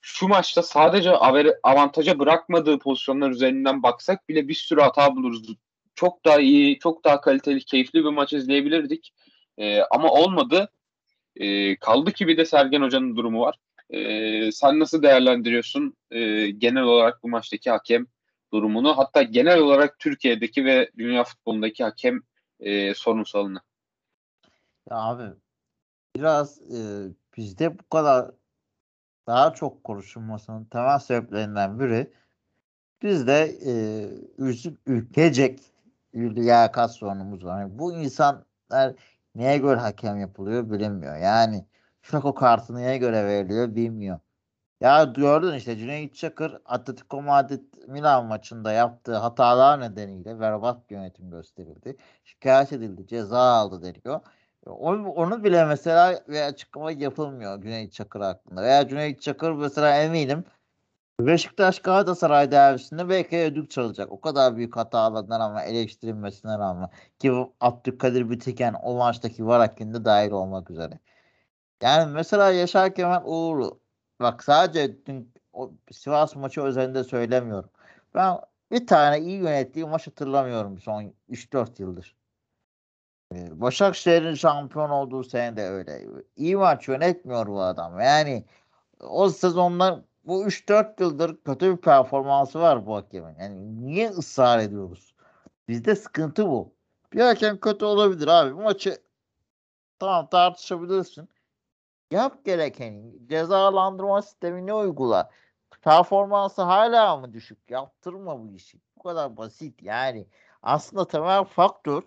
şu 0.00 0.28
maçta 0.28 0.62
sadece 0.62 1.10
avantaja 1.62 2.18
bırakmadığı 2.18 2.78
pozisyonlar 2.78 3.30
üzerinden 3.30 3.82
baksak 3.82 4.28
bile 4.28 4.48
bir 4.48 4.54
sürü 4.54 4.80
hata 4.80 5.16
buluruz. 5.16 5.56
Çok 5.94 6.24
daha 6.24 6.40
iyi, 6.40 6.78
çok 6.78 7.04
daha 7.04 7.20
kaliteli, 7.20 7.64
keyifli 7.64 8.04
bir 8.04 8.10
maç 8.10 8.32
izleyebilirdik. 8.32 9.12
E, 9.58 9.80
ama 9.82 10.10
olmadı. 10.12 10.70
E, 11.36 11.76
kaldı 11.76 12.12
ki 12.12 12.28
bir 12.28 12.36
de 12.36 12.44
Sergen 12.44 12.82
Hoca'nın 12.82 13.16
durumu 13.16 13.40
var. 13.40 13.56
E, 13.90 14.52
sen 14.52 14.78
nasıl 14.78 15.02
değerlendiriyorsun 15.02 15.94
e, 16.10 16.50
genel 16.50 16.82
olarak 16.82 17.22
bu 17.22 17.28
maçtaki 17.28 17.70
hakem 17.70 18.06
durumunu? 18.52 18.98
Hatta 18.98 19.22
genel 19.22 19.58
olarak 19.58 19.98
Türkiye'deki 19.98 20.64
ve 20.64 20.90
dünya 20.98 21.24
futbolundaki 21.24 21.84
hakem 21.84 22.20
e, 22.60 22.94
sorunsalını. 22.94 23.60
Ya 24.90 24.96
abi 24.96 25.22
biraz 26.16 26.60
e, 26.60 27.08
bizde 27.36 27.78
bu 27.78 27.88
kadar 27.88 28.30
daha 29.26 29.54
çok 29.54 29.84
konuşulmasının 29.84 30.64
temel 30.64 30.98
sebeplerinden 30.98 31.80
biri 31.80 32.12
bizde 33.02 33.56
e, 33.66 33.72
ülkecek 34.86 35.60
liyakat 36.14 36.94
sorunumuz 36.94 37.44
var. 37.44 37.60
Yani 37.60 37.78
bu 37.78 37.92
insanlar 37.92 38.94
neye 39.34 39.58
göre 39.58 39.80
hakem 39.80 40.16
yapılıyor 40.20 40.70
bilinmiyor. 40.70 41.16
Yani 41.16 41.64
Şako 42.02 42.34
kartı 42.34 42.74
neye 42.74 42.98
göre 42.98 43.26
veriliyor 43.26 43.74
bilmiyor. 43.74 44.18
Ya 44.80 45.04
gördün 45.04 45.54
işte 45.54 45.76
Cüneyt 45.76 46.14
Çakır 46.14 46.58
Atletico 46.64 47.22
Madrid 47.22 47.62
Milan 47.88 48.26
maçında 48.26 48.72
yaptığı 48.72 49.16
hatalar 49.16 49.80
nedeniyle 49.80 50.40
berbat 50.40 50.90
bir 50.90 50.94
yönetim 50.94 51.30
gösterildi. 51.30 51.96
Şikayet 52.24 52.72
edildi, 52.72 53.06
ceza 53.06 53.38
aldı 53.38 53.82
deniyor. 53.82 54.20
Onu, 54.66 55.10
onu 55.10 55.44
bile 55.44 55.64
mesela 55.64 56.20
ve 56.28 56.44
açıklama 56.44 56.92
yapılmıyor 56.92 57.62
Cüneyt 57.62 57.92
Çakır 57.92 58.20
hakkında. 58.20 58.62
Veya 58.62 58.88
Cüneyt 58.88 59.22
Çakır 59.22 59.52
mesela 59.52 59.96
eminim 59.96 60.44
Beşiktaş 61.20 61.78
Galatasaray 61.80 62.50
derbisinde 62.50 63.08
belki 63.08 63.38
ödül 63.38 63.68
çalacak. 63.68 64.12
O 64.12 64.20
kadar 64.20 64.56
büyük 64.56 64.76
hatalarına 64.76 65.38
rağmen 65.38 65.66
eleştirilmesine 65.66 66.58
rağmen 66.58 66.90
ki 67.18 67.32
Abdülkadir 67.60 68.30
Bitiken 68.30 68.74
o 68.82 68.94
maçtaki 68.96 69.46
var 69.46 69.60
hakkında 69.60 70.04
dahil 70.04 70.30
olmak 70.30 70.70
üzere. 70.70 71.00
Yani 71.82 72.12
mesela 72.12 72.50
Yaşar 72.50 72.94
Kemal 72.94 73.22
Uğurlu 73.24 73.79
bak 74.20 74.44
sadece 74.44 75.06
dün 75.06 75.32
o 75.52 75.72
Sivas 75.92 76.36
maçı 76.36 76.60
üzerinde 76.60 77.04
söylemiyorum. 77.04 77.70
Ben 78.14 78.38
bir 78.70 78.86
tane 78.86 79.20
iyi 79.20 79.38
yönettiği 79.38 79.84
maç 79.86 80.06
hatırlamıyorum 80.06 80.78
son 80.78 81.14
3-4 81.30 81.82
yıldır. 81.82 82.16
Ee, 83.34 83.60
Başakşehir'in 83.60 84.34
şampiyon 84.34 84.90
olduğu 84.90 85.24
sene 85.24 85.56
de 85.56 85.68
öyle. 85.68 86.06
İyi 86.36 86.56
maç 86.56 86.88
yönetmiyor 86.88 87.46
bu 87.46 87.62
adam. 87.62 88.00
Yani 88.00 88.44
o 89.00 89.28
sezonlar 89.28 90.00
bu 90.24 90.44
3-4 90.44 91.00
yıldır 91.02 91.36
kötü 91.44 91.72
bir 91.72 91.80
performansı 91.80 92.60
var 92.60 92.86
bu 92.86 92.96
hakemin. 92.96 93.34
Yani 93.40 93.86
niye 93.86 94.10
ısrar 94.10 94.58
ediyoruz? 94.58 95.14
Bizde 95.68 95.96
sıkıntı 95.96 96.48
bu. 96.48 96.72
Bir 97.12 97.20
hakem 97.20 97.60
kötü 97.60 97.84
olabilir 97.84 98.28
abi. 98.28 98.56
Bu 98.56 98.62
maçı 98.62 98.98
tamam 99.98 100.28
tartışabilirsin. 100.30 101.28
Yap 102.10 102.44
gerekeni. 102.44 103.28
Cezalandırma 103.28 104.22
sistemini 104.22 104.74
uygula. 104.74 105.30
Performansı 105.82 106.62
hala 106.62 107.16
mı 107.16 107.32
düşük? 107.32 107.70
Yaptırma 107.70 108.40
bu 108.40 108.52
işi. 108.52 108.78
Bu 108.96 109.02
kadar 109.02 109.36
basit 109.36 109.82
yani. 109.82 110.26
Aslında 110.62 111.06
temel 111.06 111.44
faktör 111.44 112.02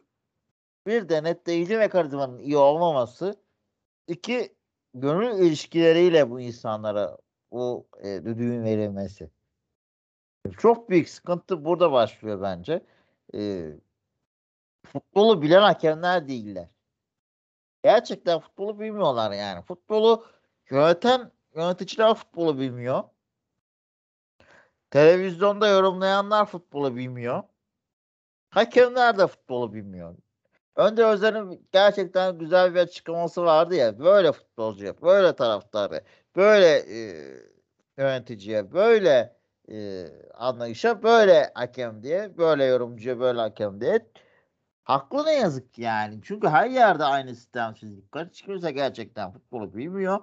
bir 0.88 1.10
denetleyici 1.10 1.78
mekanizmanın 1.78 2.40
iyi 2.40 2.58
olmaması, 2.58 3.36
iki 4.08 4.56
gönül 4.94 5.40
ilişkileriyle 5.40 6.30
bu 6.30 6.40
insanlara 6.40 7.18
o 7.52 7.86
e, 8.04 8.26
düdüğün 8.26 8.64
verilmesi. 8.64 9.30
Çok 10.58 10.90
büyük 10.90 11.10
sıkıntı 11.10 11.66
burada 11.66 11.92
başlıyor 11.92 12.42
bence. 12.42 12.86
E, 13.36 13.72
futbolu 14.86 15.42
bilen 15.42 15.62
hakemler 15.62 16.28
değiller. 16.28 16.73
Gerçekten 17.84 18.40
futbolu 18.40 18.80
bilmiyorlar 18.80 19.32
yani. 19.32 19.62
Futbolu 19.62 20.26
yöneten 20.70 21.32
yöneticiler 21.56 22.14
futbolu 22.14 22.60
bilmiyor. 22.60 23.04
Televizyonda 24.92 25.68
yorumlayanlar 25.68 26.46
futbolu 26.46 26.96
bilmiyor. 26.96 27.44
Hakemler 28.50 29.18
de 29.18 29.28
futbolu 29.28 29.74
bilmiyor. 29.74 30.16
Önde 30.76 31.06
Özer'in 31.06 31.68
gerçekten 31.72 32.40
güzel 32.40 32.76
bir 32.76 32.80
açıklaması 32.80 33.44
vardı 33.44 33.76
ya. 33.76 34.00
Böyle 34.00 34.32
futbolcuya, 34.32 35.02
böyle 35.02 35.36
taraftarı, 35.36 36.02
böyle 36.36 36.68
e, 36.78 37.26
yöneticiye, 37.98 38.72
böyle 38.74 39.36
e, 39.72 40.06
anlayışa 40.34 41.04
böyle 41.04 41.52
hakem 41.54 42.04
diye, 42.04 42.38
böyle 42.38 42.66
yorumcuya 42.66 43.20
böyle 43.20 43.40
hakem 43.40 43.82
diye. 43.82 44.08
Haklı 44.84 45.26
ne 45.26 45.34
yazık 45.34 45.74
ki 45.74 45.82
yani. 45.82 46.20
Çünkü 46.24 46.48
her 46.48 46.70
yerde 46.70 47.04
aynı 47.04 47.36
sistemsizlik 47.36 48.16
var. 48.16 48.28
Hiç 48.28 48.42
kimse 48.42 48.72
gerçekten 48.72 49.32
futbolu 49.32 49.74
bilmiyor. 49.74 50.20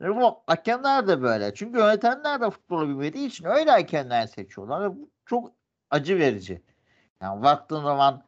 Ve 0.00 0.16
bu 0.16 0.42
hakemler 0.46 1.08
de 1.08 1.22
böyle. 1.22 1.54
Çünkü 1.54 1.78
yönetenler 1.78 2.40
de 2.40 2.50
futbolu 2.50 2.88
bilmediği 2.88 3.26
için 3.26 3.44
öyle 3.44 3.70
hakemler 3.70 4.26
seçiyorlar. 4.26 4.82
Ve 4.82 4.96
bu 4.96 5.10
çok 5.26 5.52
acı 5.90 6.18
verici. 6.18 6.62
Yani 7.22 7.42
baktığın 7.42 7.82
zaman 7.82 8.24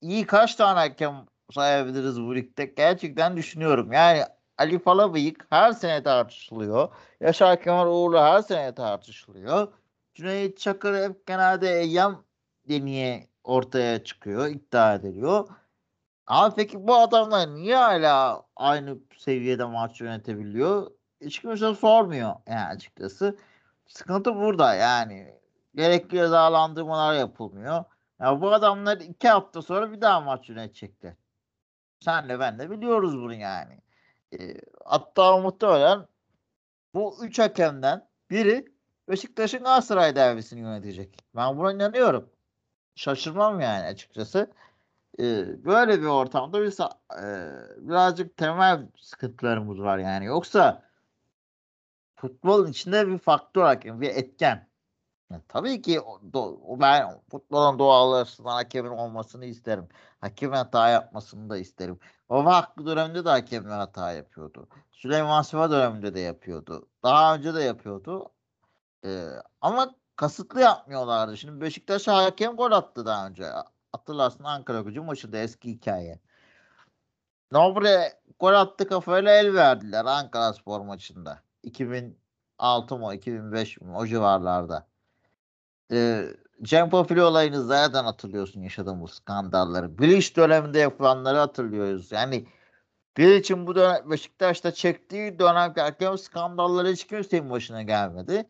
iyi 0.00 0.26
kaç 0.26 0.54
tane 0.54 0.78
hakem 0.78 1.26
sayabiliriz 1.52 2.20
bu 2.20 2.34
ligde? 2.36 2.64
Gerçekten 2.64 3.36
düşünüyorum. 3.36 3.92
Yani 3.92 4.24
Ali 4.58 4.78
Palabıyık 4.78 5.46
her 5.50 5.72
sene 5.72 6.02
tartışılıyor. 6.02 6.88
Yaşar 7.20 7.62
Kemal 7.62 7.86
Uğurlu 7.86 8.18
her 8.18 8.42
sene 8.42 8.74
tartışılıyor. 8.74 9.72
Cüneyt 10.14 10.58
Çakır 10.58 11.02
hep 11.02 11.26
genelde 11.26 11.80
Eyyam 11.80 12.24
deniye 12.68 13.28
ortaya 13.44 14.04
çıkıyor, 14.04 14.46
iddia 14.46 14.94
ediliyor. 14.94 15.48
Ama 16.26 16.54
peki 16.54 16.86
bu 16.88 16.94
adamlar 16.96 17.54
niye 17.54 17.76
hala 17.76 18.46
aynı 18.56 18.98
seviyede 19.18 19.64
maç 19.64 20.00
yönetebiliyor? 20.00 20.90
Hiç 21.20 21.40
kimse 21.40 21.74
sormuyor 21.74 22.34
yani 22.46 22.66
açıkçası. 22.66 23.38
Sıkıntı 23.86 24.36
burada 24.36 24.74
yani. 24.74 25.34
Gerekli 25.74 26.16
cezalandırmalar 26.16 27.14
yapılmıyor. 27.14 27.84
Ya 28.20 28.40
bu 28.40 28.52
adamlar 28.52 28.96
iki 28.96 29.28
hafta 29.28 29.62
sonra 29.62 29.92
bir 29.92 30.00
daha 30.00 30.20
maç 30.20 30.48
yönetecekler. 30.48 31.14
Sen 32.00 32.28
de 32.28 32.40
ben 32.40 32.58
de 32.58 32.70
biliyoruz 32.70 33.16
bunu 33.16 33.34
yani. 33.34 33.80
E, 34.40 34.54
hatta 34.84 35.38
muhtemelen 35.38 36.06
bu 36.94 37.16
üç 37.24 37.38
hakemden 37.38 38.08
biri 38.30 38.74
Beşiktaş'ın 39.08 39.64
Galatasaray 39.64 40.16
derbisini 40.16 40.60
yönetecek. 40.60 41.18
Ben 41.36 41.58
buna 41.58 41.72
inanıyorum. 41.72 42.33
Şaşırmam 42.94 43.60
yani 43.60 43.86
açıkçası. 43.86 44.50
E, 45.18 45.24
böyle 45.64 46.00
bir 46.00 46.06
ortamda 46.06 46.62
biz 46.62 46.80
e, 46.80 46.86
birazcık 47.78 48.36
temel 48.36 48.86
sıkıntılarımız 48.96 49.80
var 49.80 49.98
yani. 49.98 50.24
Yoksa 50.24 50.82
futbolun 52.16 52.70
içinde 52.70 53.08
bir 53.08 53.18
faktör 53.18 53.62
hakem, 53.62 54.00
bir 54.00 54.08
etken. 54.08 54.68
Yani 55.30 55.42
tabii 55.48 55.82
ki 55.82 56.00
do, 56.32 56.58
ben 56.80 57.20
futbolun 57.30 57.78
doğal 57.78 58.12
açısından 58.12 58.50
hakemin 58.50 58.90
olmasını 58.90 59.44
isterim. 59.44 59.88
Hakemin 60.20 60.56
hata 60.56 60.88
yapmasını 60.88 61.50
da 61.50 61.56
isterim. 61.56 61.98
Baba 62.30 62.56
Hakkı 62.56 62.86
döneminde 62.86 63.24
de 63.24 63.28
hakemler 63.28 63.78
hata 63.78 64.12
yapıyordu. 64.12 64.68
Süleyman 64.92 65.42
Sefa 65.42 65.70
döneminde 65.70 66.14
de 66.14 66.20
yapıyordu. 66.20 66.88
Daha 67.02 67.34
önce 67.34 67.54
de 67.54 67.62
yapıyordu. 67.62 68.30
Ee, 69.04 69.28
ama 69.60 69.94
kasıtlı 70.16 70.60
yapmıyorlardı. 70.60 71.36
Şimdi 71.36 71.60
Beşiktaş'a 71.60 72.24
hakem 72.24 72.56
gol 72.56 72.72
attı 72.72 73.06
daha 73.06 73.26
önce. 73.26 73.50
Hatırlarsın 73.92 74.44
Ankara 74.44 74.80
gücü 74.80 75.00
maçında 75.00 75.38
eski 75.38 75.70
hikaye. 75.70 76.20
Nobre 77.52 78.12
gol 78.40 78.52
attı 78.52 78.88
kafayla 78.88 79.32
el 79.32 79.54
verdiler 79.54 80.04
Ankara 80.04 80.52
spor 80.52 80.80
maçında. 80.80 81.42
2006 81.62 82.98
mı 82.98 83.14
2005 83.14 83.80
mi 83.80 83.96
o 83.96 84.06
civarlarda. 84.06 84.86
Ee, 85.92 86.24
Cem 86.62 86.90
Popili 86.90 87.22
olayını 87.22 87.64
zaten 87.64 88.04
hatırlıyorsun 88.04 88.60
yaşadığımız 88.60 89.10
skandalları. 89.10 89.98
Bilic 89.98 90.36
döneminde 90.36 90.78
yapılanları 90.78 91.38
hatırlıyoruz. 91.38 92.12
Yani 92.12 92.46
Bilic'in 93.16 93.66
bu 93.66 93.74
dönem 93.74 94.10
Beşiktaş'ta 94.10 94.72
çektiği 94.72 95.38
dönemki 95.38 95.80
hakem 95.80 96.18
skandalları 96.18 96.88
hiç 96.88 97.06
kimsenin 97.06 97.50
başına 97.50 97.82
gelmedi. 97.82 98.46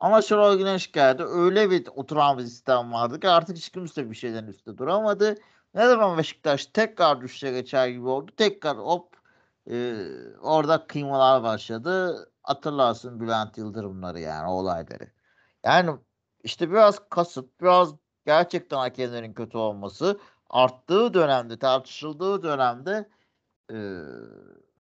Ama 0.00 0.22
Şenol 0.22 0.58
Güneş 0.58 0.92
geldi. 0.92 1.22
Öyle 1.22 1.70
bir 1.70 1.86
oturan 1.96 2.38
bir 2.38 2.42
sistem 2.42 2.92
vardı 2.92 3.20
ki 3.20 3.28
artık 3.28 3.56
hiç 3.56 3.68
kimse 3.68 4.10
bir 4.10 4.14
şeyden 4.14 4.46
üstte 4.46 4.78
duramadı. 4.78 5.34
Ne 5.74 5.86
zaman 5.88 6.18
Beşiktaş 6.18 6.66
tekrar 6.66 7.20
düşüşe 7.20 7.50
geçer 7.52 7.88
gibi 7.88 8.08
oldu. 8.08 8.32
Tekrar 8.36 8.78
hop 8.78 9.16
e, 9.70 10.06
orada 10.42 10.86
kıymalar 10.86 11.42
başladı. 11.42 12.16
Hatırlarsın 12.42 13.20
Bülent 13.20 13.58
Yıldırımları 13.58 14.20
yani 14.20 14.48
olayları. 14.50 15.10
Yani 15.64 15.90
işte 16.44 16.70
biraz 16.70 17.08
kasıt, 17.10 17.60
biraz 17.60 17.94
gerçekten 18.26 18.76
hakemlerin 18.78 19.34
kötü 19.34 19.58
olması 19.58 20.20
arttığı 20.50 21.14
dönemde, 21.14 21.58
tartışıldığı 21.58 22.42
dönemde 22.42 23.08
e, 23.72 23.76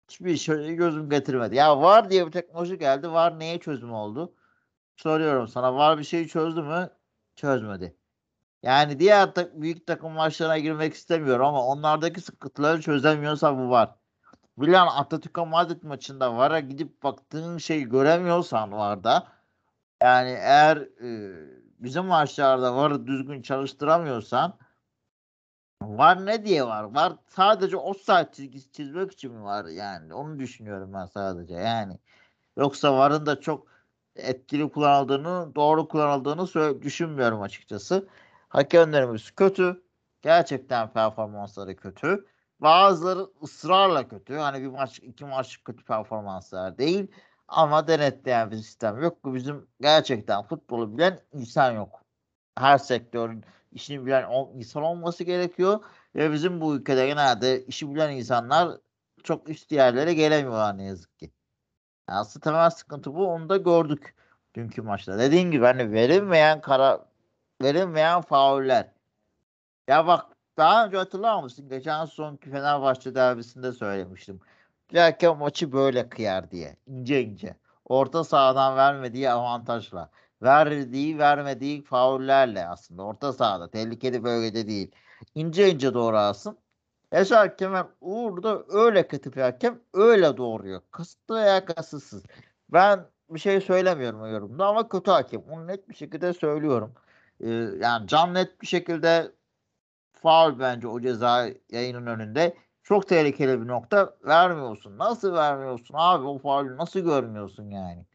hiçbir 0.09 0.37
şey 0.37 0.75
gözüm 0.75 1.09
getirmedi. 1.09 1.55
Ya 1.55 1.81
var 1.81 2.09
diye 2.09 2.27
bir 2.27 2.31
teknoloji 2.31 2.77
geldi. 2.77 3.11
Var 3.11 3.39
neye 3.39 3.59
çözüm 3.59 3.93
oldu? 3.93 4.33
Soruyorum 4.97 5.47
sana. 5.47 5.75
Var 5.75 5.99
bir 5.99 6.03
şeyi 6.03 6.27
çözdü 6.27 6.61
mü? 6.61 6.89
Çözmedi. 7.35 7.95
Yani 8.63 8.99
diğer 8.99 9.33
tak, 9.33 9.61
büyük 9.61 9.87
takım 9.87 10.11
maçlarına 10.13 10.57
girmek 10.57 10.93
istemiyorum 10.93 11.45
ama 11.45 11.65
onlardaki 11.65 12.21
sıkıntıları 12.21 12.81
çözemiyorsa 12.81 13.57
bu 13.57 13.69
var. 13.69 13.95
Bilen 14.57 14.87
Atletico 14.87 15.45
Madrid 15.45 15.83
maçında 15.83 16.37
VAR'a 16.37 16.59
gidip 16.59 17.03
baktığın 17.03 17.57
şeyi 17.57 17.89
göremiyorsan 17.89 18.71
VAR'da 18.71 19.27
yani 20.01 20.29
eğer 20.29 20.77
e, 20.77 21.31
bizim 21.79 22.05
maçlarda 22.05 22.75
VAR'ı 22.75 23.07
düzgün 23.07 23.41
çalıştıramıyorsan 23.41 24.57
var 25.81 26.25
ne 26.25 26.45
diye 26.45 26.63
var? 26.67 26.83
Var 26.83 27.13
sadece 27.27 27.77
o 27.77 27.93
saat 27.93 28.33
çizgisi 28.33 28.71
çizmek 28.71 29.11
için 29.11 29.31
mi 29.31 29.43
var 29.43 29.65
yani? 29.65 30.13
Onu 30.13 30.39
düşünüyorum 30.39 30.93
ben 30.93 31.05
sadece 31.05 31.53
yani. 31.55 31.99
Yoksa 32.57 32.97
VAR'ın 32.97 33.25
da 33.25 33.41
çok 33.41 33.67
etkili 34.15 34.71
kullanıldığını, 34.71 35.55
doğru 35.55 35.87
kullanıldığını 35.87 36.81
düşünmüyorum 36.81 37.41
açıkçası. 37.41 38.07
Hakemlerimiz 38.49 39.31
kötü. 39.31 39.83
Gerçekten 40.21 40.93
performansları 40.93 41.75
kötü. 41.75 42.25
Bazıları 42.59 43.27
ısrarla 43.43 44.07
kötü. 44.07 44.35
Hani 44.35 44.61
bir 44.61 44.67
maç, 44.67 44.99
iki 44.99 45.25
maç 45.25 45.63
kötü 45.65 45.85
performanslar 45.85 46.77
değil. 46.77 47.07
Ama 47.47 47.87
denetleyen 47.87 48.51
bir 48.51 48.57
sistem 48.57 49.01
yok. 49.01 49.25
Bizim 49.25 49.67
gerçekten 49.81 50.43
futbolu 50.43 50.97
bilen 50.97 51.19
insan 51.33 51.71
yok. 51.71 52.01
Her 52.57 52.77
sektörün 52.77 53.43
işini 53.71 54.05
bilen 54.05 54.25
insan 54.55 54.83
olması 54.83 55.23
gerekiyor. 55.23 55.79
Ve 56.15 56.31
bizim 56.31 56.61
bu 56.61 56.75
ülkede 56.75 57.07
genelde 57.07 57.65
işi 57.65 57.95
bilen 57.95 58.11
insanlar 58.11 58.77
çok 59.23 59.49
üst 59.49 59.71
yerlere 59.71 60.13
gelemiyorlar 60.13 60.77
ne 60.77 60.83
yazık 60.83 61.19
ki. 61.19 61.31
Aslında 62.11 62.43
temel 62.43 62.69
sıkıntı 62.69 63.15
bu. 63.15 63.27
Onu 63.27 63.49
da 63.49 63.57
gördük 63.57 64.15
dünkü 64.53 64.81
maçta. 64.81 65.19
Dediğim 65.19 65.51
gibi 65.51 65.65
hani 65.65 65.91
verilmeyen 65.91 66.61
kara 66.61 67.05
verilmeyen 67.61 68.21
fauller. 68.21 68.91
Ya 69.87 70.07
bak 70.07 70.25
daha 70.57 70.85
önce 70.85 70.97
hatırlar 70.97 71.43
mısın? 71.43 71.69
Geçen 71.69 72.05
sonki 72.05 72.49
Fenerbahçe 72.51 73.15
derbisinde 73.15 73.71
söylemiştim. 73.71 74.39
Hakem 74.95 75.37
maçı 75.37 75.71
böyle 75.71 76.09
kıyar 76.09 76.51
diye. 76.51 76.75
ince 76.87 77.23
ince. 77.23 77.55
Orta 77.85 78.23
sahadan 78.23 78.75
vermediği 78.77 79.31
avantajla. 79.31 80.09
Verdiği 80.41 81.19
vermediği 81.19 81.83
faullerle 81.83 82.67
aslında. 82.67 83.03
Orta 83.03 83.33
sahada. 83.33 83.67
Tehlikeli 83.69 84.23
bölgede 84.23 84.67
değil. 84.67 84.91
İnce 85.35 85.69
ince 85.71 85.93
doğru 85.93 86.17
alsın. 86.17 86.57
Yaşar 87.11 87.57
Kemal 87.57 87.87
Uğur 88.01 88.43
da 88.43 88.63
öyle 88.69 89.07
kötü 89.07 89.33
bir 89.33 89.41
hakem 89.41 89.79
öyle 89.93 90.37
doğruyor. 90.37 90.81
Kasıtlı 90.91 91.35
veya 91.35 91.65
kasıtsız. 91.65 92.23
Ben 92.69 93.05
bir 93.29 93.39
şey 93.39 93.61
söylemiyorum 93.61 94.21
o 94.21 94.27
yorumda 94.27 94.67
ama 94.67 94.89
kötü 94.89 95.11
hakem. 95.11 95.41
Onu 95.41 95.67
net 95.67 95.89
bir 95.89 95.95
şekilde 95.95 96.33
söylüyorum. 96.33 96.93
Ee, 97.41 97.49
yani 97.79 98.07
can 98.07 98.33
net 98.33 98.61
bir 98.61 98.67
şekilde 98.67 99.31
faul 100.13 100.59
bence 100.59 100.87
o 100.87 101.01
ceza 101.01 101.47
yayının 101.69 102.05
önünde. 102.07 102.57
Çok 102.83 103.07
tehlikeli 103.07 103.61
bir 103.61 103.67
nokta 103.67 104.15
vermiyorsun. 104.25 104.97
Nasıl 104.97 105.33
vermiyorsun 105.33 105.95
abi 105.97 106.25
o 106.25 106.37
faulü 106.37 106.77
nasıl 106.77 106.99
görmüyorsun 106.99 107.69
yani? 107.69 108.05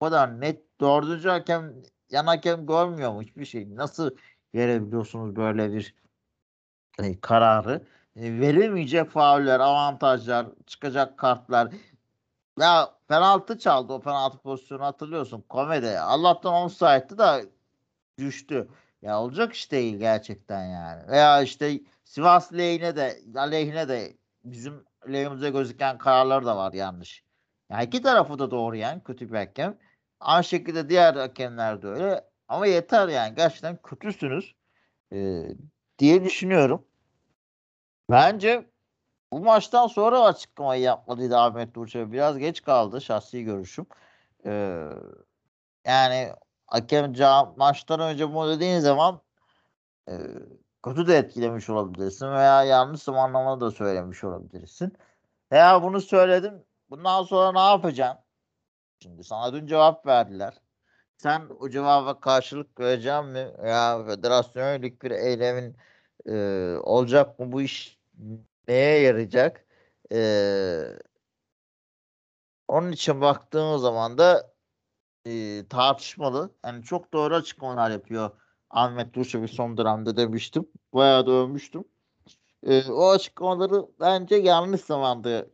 O 0.00 0.04
kadar 0.04 0.40
net 0.40 0.80
dördüncü 0.80 1.28
hakem 1.28 1.74
yan 2.10 2.26
hakem 2.26 2.66
görmüyor 2.66 3.12
mu 3.12 3.22
hiçbir 3.22 3.44
şey? 3.44 3.76
Nasıl 3.76 4.10
verebiliyorsunuz 4.54 5.36
böyle 5.36 5.72
bir 5.72 5.94
e, 7.02 7.20
kararı? 7.20 7.82
E, 8.16 8.40
verilmeyecek 8.40 9.10
fauller, 9.10 9.60
avantajlar, 9.60 10.46
çıkacak 10.66 11.18
kartlar. 11.18 11.72
Ya 12.60 12.94
penaltı 13.08 13.58
çaldı 13.58 13.92
o 13.92 14.00
penaltı 14.00 14.38
pozisyonu 14.38 14.84
hatırlıyorsun. 14.84 15.44
Komedi. 15.48 15.98
Allah'tan 15.98 16.54
offside'dı 16.54 17.18
da 17.18 17.42
düştü. 18.18 18.68
Ya 19.02 19.20
olacak 19.20 19.54
iş 19.54 19.72
değil 19.72 19.96
gerçekten 19.98 20.66
yani. 20.66 21.08
Veya 21.08 21.42
işte 21.42 21.80
Sivas 22.04 22.52
lehine 22.52 22.96
de 22.96 23.18
aleyhine 23.36 23.88
de 23.88 24.16
bizim 24.44 24.84
lehimize 25.12 25.50
gözüken 25.50 25.98
kararlar 25.98 26.46
da 26.46 26.56
var 26.56 26.72
yanlış. 26.72 27.24
Yani 27.70 27.84
iki 27.84 28.02
tarafı 28.02 28.38
da 28.38 28.50
doğru 28.50 28.76
yani 28.76 29.02
kötü 29.04 29.32
bir 29.32 29.36
hakem. 29.38 29.78
Aynı 30.20 30.44
şekilde 30.44 30.88
diğer 30.88 31.14
hakemler 31.14 31.82
de 31.82 31.88
öyle. 31.88 32.24
Ama 32.48 32.66
yeter 32.66 33.08
yani 33.08 33.34
gerçekten 33.34 33.78
kötüsünüz 33.82 34.54
e, 35.12 35.48
diye 35.98 36.24
düşünüyorum. 36.24 36.84
Bence 38.10 38.70
bu 39.32 39.40
maçtan 39.40 39.86
sonra 39.86 40.20
açıklamayı 40.20 40.82
yapmalıydı 40.82 41.38
Ahmet 41.38 41.74
Durçay. 41.74 42.12
Biraz 42.12 42.38
geç 42.38 42.62
kaldı 42.62 43.00
şahsi 43.00 43.44
görüşüm. 43.44 43.86
Ee, 44.46 44.82
yani 45.86 46.32
hakem 46.66 47.14
maçtan 47.56 48.00
önce 48.00 48.34
bunu 48.34 48.56
dediğin 48.56 48.80
zaman 48.80 49.20
e, 50.08 50.12
kötü 50.82 51.06
de 51.06 51.18
etkilemiş 51.18 51.70
olabilirsin 51.70 52.30
veya 52.30 52.64
yanlış 52.64 53.02
zamanlamada 53.02 53.60
da 53.66 53.70
söylemiş 53.70 54.24
olabilirsin. 54.24 54.96
Veya 55.52 55.82
bunu 55.82 56.00
söyledim. 56.00 56.64
Bundan 56.90 57.22
sonra 57.22 57.52
ne 57.52 57.70
yapacaksın? 57.70 58.24
Şimdi 59.02 59.24
sana 59.24 59.52
dün 59.52 59.66
cevap 59.66 60.06
verdiler. 60.06 60.54
Sen 61.16 61.48
o 61.60 61.68
cevaba 61.68 62.20
karşılık 62.20 62.80
vereceğim 62.80 63.26
mi? 63.26 63.52
Ya 63.66 64.04
federasyon 64.06 64.64
yönelik 64.64 65.02
bir 65.02 65.10
eylemin 65.10 65.76
e, 66.28 66.34
olacak 66.82 67.38
mı? 67.38 67.52
Bu 67.52 67.62
iş 67.62 67.98
neye 68.68 69.00
yarayacak? 69.00 69.64
E, 70.12 70.18
onun 72.68 72.92
için 72.92 73.20
baktığımız 73.20 73.82
zaman 73.82 74.18
da 74.18 74.52
e, 75.26 75.62
tartışmalı. 75.68 76.50
Yani 76.64 76.82
çok 76.82 77.12
doğru 77.12 77.34
açıklamalar 77.34 77.90
yapıyor 77.90 78.30
Ahmet 78.70 79.14
Durçevi 79.14 79.48
son 79.48 79.76
dönemde 79.76 80.16
demiştim. 80.16 80.68
Bayağı 80.94 81.26
da 81.26 81.30
övmüştüm. 81.30 81.84
E, 82.66 82.90
o 82.92 83.10
açıklamaları 83.10 83.86
bence 84.00 84.36
yanlış 84.36 84.80
zamanda 84.80 85.46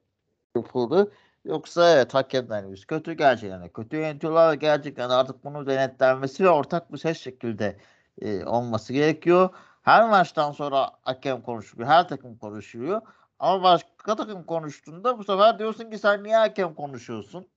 yapıldı. 0.56 1.12
Yoksa 1.44 1.92
evet 1.92 2.14
hakemlerimiz 2.14 2.84
kötü 2.84 3.12
gerçekten 3.12 3.68
kötü 3.68 3.96
yönetiyorlar 3.96 4.52
ve 4.52 4.56
gerçekten 4.56 5.10
artık 5.10 5.44
bunu 5.44 5.66
denetlenmesi 5.66 6.44
ve 6.44 6.50
ortak 6.50 6.92
bir 6.92 6.98
ses 6.98 7.20
şekilde 7.20 7.76
e, 8.22 8.44
olması 8.44 8.92
gerekiyor. 8.92 9.50
Her 9.82 10.08
maçtan 10.08 10.52
sonra 10.52 10.90
hakem 11.02 11.42
konuşuyor. 11.42 11.88
Her 11.88 12.08
takım 12.08 12.38
konuşuyor. 12.38 13.00
Ama 13.38 13.62
başka 13.62 14.16
takım 14.16 14.44
konuştuğunda 14.44 15.18
bu 15.18 15.24
sefer 15.24 15.58
diyorsun 15.58 15.90
ki 15.90 15.98
sen 15.98 16.24
niye 16.24 16.36
hakem 16.36 16.74
konuşuyorsun? 16.74 17.48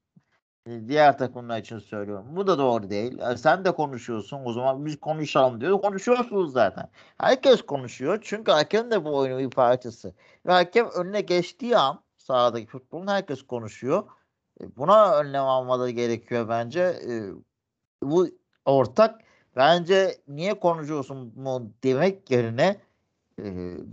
E, 0.67 0.87
diğer 0.87 1.17
takımlar 1.17 1.59
için 1.59 1.79
söylüyorum. 1.79 2.25
Bu 2.29 2.47
da 2.47 2.57
doğru 2.57 2.89
değil. 2.89 3.19
E, 3.19 3.37
sen 3.37 3.65
de 3.65 3.71
konuşuyorsun. 3.71 4.41
O 4.45 4.53
zaman 4.53 4.85
biz 4.85 4.99
konuşalım 4.99 5.61
diyor. 5.61 5.81
Konuşuyorsunuz 5.81 6.53
zaten. 6.53 6.89
Herkes 7.17 7.61
konuşuyor. 7.61 8.19
Çünkü 8.21 8.51
hakem 8.51 8.91
de 8.91 9.05
bu 9.05 9.17
oyunun 9.17 9.39
bir 9.39 9.49
parçası. 9.49 10.13
Ve 10.45 10.51
hakem 10.51 10.89
önüne 10.89 11.21
geçtiği 11.21 11.77
an 11.77 12.03
sahadaki 12.17 12.67
futbolun 12.67 13.07
herkes 13.07 13.41
konuşuyor. 13.47 14.03
E, 14.61 14.75
buna 14.77 15.17
önlem 15.19 15.43
almaları 15.43 15.91
gerekiyor 15.91 16.49
bence. 16.49 16.81
E, 16.81 17.13
bu 18.03 18.27
ortak 18.65 19.21
bence 19.55 20.17
niye 20.27 20.59
konuşuyorsun 20.59 21.33
mu 21.35 21.73
demek 21.83 22.31
yerine 22.31 22.77
e, 23.39 23.43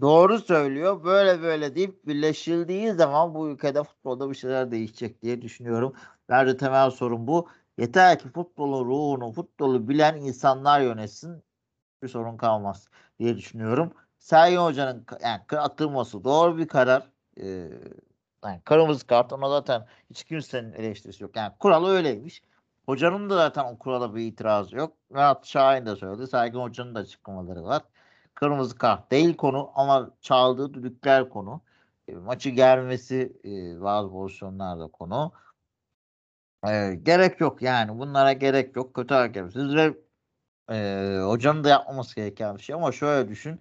doğru 0.01 0.39
söylüyor. 0.39 1.05
Böyle 1.05 1.43
böyle 1.43 1.75
deyip 1.75 2.07
birleşildiği 2.07 2.93
zaman 2.93 3.35
bu 3.35 3.49
ülkede 3.49 3.83
futbolda 3.83 4.31
bir 4.31 4.35
şeyler 4.35 4.71
değişecek 4.71 5.23
diye 5.23 5.43
düşünüyorum. 5.43 5.93
Bence 6.29 6.57
temel 6.57 6.91
sorun 6.91 7.27
bu. 7.27 7.49
Yeter 7.79 8.19
ki 8.19 8.29
futbolun 8.29 8.85
ruhunu, 8.85 9.33
futbolu 9.33 9.89
bilen 9.89 10.17
insanlar 10.17 10.81
yönetsin. 10.81 11.43
Bir 12.03 12.09
sorun 12.09 12.37
kalmaz 12.37 12.89
diye 13.19 13.37
düşünüyorum. 13.37 13.93
Sergen 14.19 14.57
Hoca'nın 14.57 15.07
yani 15.23 15.41
atılması 15.59 16.25
doğru 16.25 16.59
bir 16.59 16.69
karar. 16.69 17.09
Ee, 17.41 17.69
yani 18.45 18.61
kırmızı 18.65 19.07
kart 19.07 19.33
ona 19.33 19.49
zaten 19.49 19.87
hiç 20.11 20.25
kimsenin 20.25 20.73
eleştirisi 20.73 21.23
yok. 21.23 21.37
Yani 21.37 21.53
kuralı 21.59 21.91
öyleymiş. 21.91 22.43
Hocanın 22.93 23.30
da 23.30 23.36
zaten 23.36 23.64
o 23.64 23.78
kurala 23.78 24.14
bir 24.14 24.20
itirazı 24.20 24.76
yok. 24.76 24.97
Murat 25.11 25.47
Şahin 25.47 25.86
de 25.86 25.97
söyledi. 25.97 26.26
Sergen 26.26 26.59
Hoca'nın 26.61 26.95
da 26.95 26.99
açıklamaları 26.99 27.64
var. 27.64 27.82
Kırmızı 28.34 28.78
kart 28.78 29.11
değil 29.11 29.36
konu 29.36 29.70
ama 29.74 30.11
çaldığı 30.20 30.74
düdükler 30.74 31.28
konu. 31.30 31.62
E, 32.09 32.14
maçı 32.14 32.51
germesi 32.51 33.40
e, 33.45 33.80
bazı 33.82 34.11
pozisyonlarda 34.11 34.88
konu. 34.88 35.32
E, 36.66 36.95
gerek 37.03 37.40
yok 37.40 37.62
yani. 37.62 37.99
Bunlara 37.99 38.32
gerek 38.32 38.76
yok. 38.76 38.95
Kötü 38.95 39.14
hakemsiz 39.14 39.74
ve 39.74 39.95
e, 40.70 41.18
hocanın 41.22 41.64
da 41.64 41.68
yapmaması 41.68 42.16
gereken 42.16 42.57
bir 42.57 42.62
şey 42.62 42.74
ama 42.74 42.93
şöyle 42.93 43.28
düşün. 43.28 43.61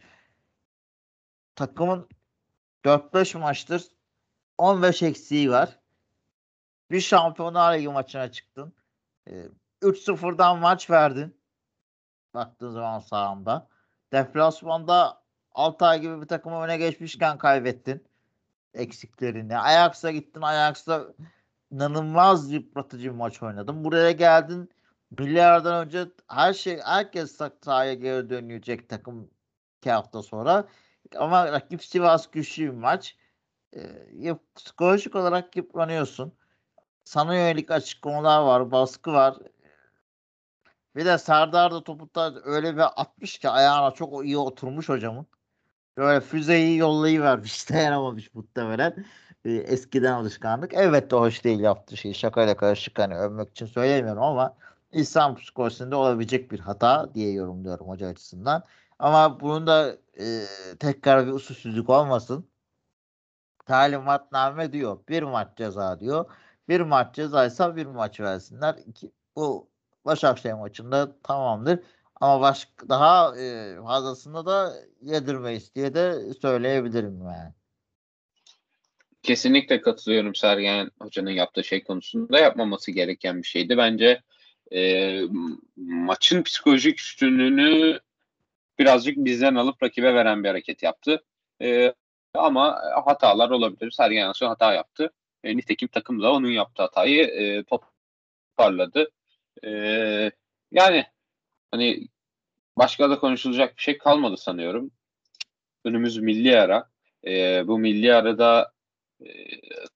Takımın 1.56 2.10
4-5 2.86 3.38
maçtır 3.38 3.88
15 4.58 5.04
eksiği 5.04 5.52
var. 5.52 5.80
Bir 6.92 7.02
Şampiyonlar 7.02 7.78
Ligi 7.78 7.90
maçına 7.90 8.32
çıktın. 8.32 8.74
E, 9.30 9.48
3-0'dan 9.82 10.60
maç 10.60 10.90
verdin. 10.90 11.42
Baktığın 12.34 12.72
zaman 12.72 13.00
sahanda. 13.00 13.70
Deplasmanda 14.14 15.22
Altay 15.52 16.02
gibi 16.02 16.22
bir 16.22 16.28
takımı 16.28 16.62
öne 16.64 16.78
geçmişken 16.78 17.38
kaybettin 17.38 18.04
eksiklerini. 18.74 19.58
Ajax'a 19.58 20.12
gittin. 20.12 20.42
Ajax'ta 20.42 21.08
inanılmaz 21.72 22.52
yıpratıcı 22.52 23.10
bir 23.12 23.16
maç 23.16 23.44
oynadın. 23.44 23.84
Buraya 23.84 24.12
geldin. 24.12 24.70
Milyardan 25.20 25.86
önce 25.86 26.06
her 26.28 26.54
şey 26.54 26.80
herkes 26.82 27.38
sahaya 27.62 27.94
geri 27.94 28.30
dönecek 28.30 28.90
takım 28.90 29.30
iki 29.78 29.92
hafta 29.92 30.24
sonra. 30.24 30.68
Ama 31.16 31.52
rakip 31.52 31.84
Sivas 31.84 32.32
güçlü 32.32 32.64
bir 32.64 32.70
maç. 32.70 33.18
Ee, 33.76 34.38
psikolojik 34.56 35.16
olarak 35.16 35.56
yıpranıyorsun. 35.56 36.34
Sana 37.04 37.36
yönelik 37.36 37.72
açıklamalar 37.72 38.42
var, 38.42 38.72
baskı 38.72 39.14
var. 39.14 39.36
Bir 40.96 41.06
de 41.06 41.18
Serdar 41.18 41.72
da 41.72 41.84
topu 41.84 42.16
da 42.16 42.34
öyle 42.44 42.76
bir 42.76 43.02
atmış 43.02 43.38
ki 43.38 43.50
ayağına 43.50 43.92
çok 43.92 44.26
iyi 44.26 44.38
oturmuş 44.38 44.90
hocamın. 44.90 45.28
Böyle 45.98 46.22
füzeyi 46.22 46.78
yollayıvermiş 46.78 47.70
dayanamamış 47.70 48.34
muhtemelen. 48.34 49.06
Ee, 49.46 49.52
eskiden 49.52 50.14
alışkanlık. 50.14 50.74
Evet 50.74 51.12
de 51.12 51.16
hoş 51.16 51.44
değil 51.44 51.60
yaptığı 51.60 51.98
şey. 51.98 52.14
Şakayla 52.14 52.58
karışık 52.58 53.00
hani 53.00 53.16
övmek 53.16 53.52
için 53.52 53.66
söylemiyorum 53.66 54.24
ama 54.24 54.58
İslam 54.92 55.36
psikolojisinde 55.36 55.96
olabilecek 55.96 56.52
bir 56.52 56.60
hata 56.60 57.14
diye 57.14 57.32
yorumluyorum 57.32 57.88
hoca 57.88 58.08
açısından. 58.08 58.64
Ama 59.00 59.40
bunun 59.40 59.68
da 59.68 59.98
e, 60.20 60.46
tekrar 60.80 61.28
bir 61.28 61.32
usulsüzlük 61.32 61.90
olmasın. 61.90 62.48
Talimatname 63.66 64.74
diyor. 64.74 65.00
Bir 65.10 65.24
maç 65.24 65.58
ceza 65.58 66.00
diyor. 66.00 66.26
Bir 66.70 66.82
maç 66.82 67.16
cezaysa 67.16 67.76
bir 67.76 67.86
maç 67.86 68.20
versinler. 68.20 68.76
İki, 68.88 69.12
bu 69.36 69.72
Başakşehir 70.06 70.54
maçında 70.54 71.22
tamamdır. 71.24 71.80
Ama 72.22 72.42
başka 72.42 72.90
daha 72.90 73.40
e, 73.40 73.76
fazlasında 73.76 74.46
da 74.46 74.74
yedirmeyiz 75.02 75.76
diye 75.76 75.94
de 75.94 76.34
söyleyebilirim 76.42 77.22
yani. 77.22 77.54
Kesinlikle 79.24 79.82
katılıyorum 79.82 80.36
Sergen 80.36 80.92
Hoca'nın 81.02 81.32
yaptığı 81.32 81.64
şey 81.64 81.84
konusunda 81.84 82.40
yapmaması 82.40 82.92
gereken 82.92 83.38
bir 83.38 83.48
şeydi. 83.48 83.78
Bence 83.78 84.22
e, 84.74 85.22
maçın 85.78 86.44
psikolojik 86.44 87.00
üstünlüğünü 87.00 88.00
birazcık 88.80 89.18
bizden 89.18 89.56
alıp 89.56 89.84
rakibe 89.84 90.14
veren 90.14 90.44
bir 90.44 90.50
hareket 90.50 90.84
yaptı. 90.84 91.24
E, 91.62 91.94
ama 92.34 92.82
hatalar 93.06 93.50
olabilir. 93.50 93.92
Sergen 93.92 94.22
Yalçın 94.22 94.46
hata 94.46 94.74
yaptı. 94.74 95.12
E, 95.44 95.58
nitekim 95.58 95.88
takım 95.88 96.22
da 96.22 96.34
onun 96.34 96.48
yaptığı 96.48 96.82
hatayı 96.84 97.24
e, 97.24 97.64
toparladı. 97.64 99.12
E, 99.64 99.70
yani 100.72 101.06
hani 101.72 102.08
başka 102.78 103.10
da 103.10 103.20
konuşulacak 103.20 103.78
bir 103.78 103.82
şey 103.82 103.98
kalmadı 103.98 104.38
sanıyorum. 104.38 104.92
Önümüz 105.86 106.18
milli 106.18 106.60
ara. 106.60 106.90
E, 107.28 107.68
bu 107.68 107.80
milli 107.80 108.14
arada 108.14 108.72
e, 109.26 109.28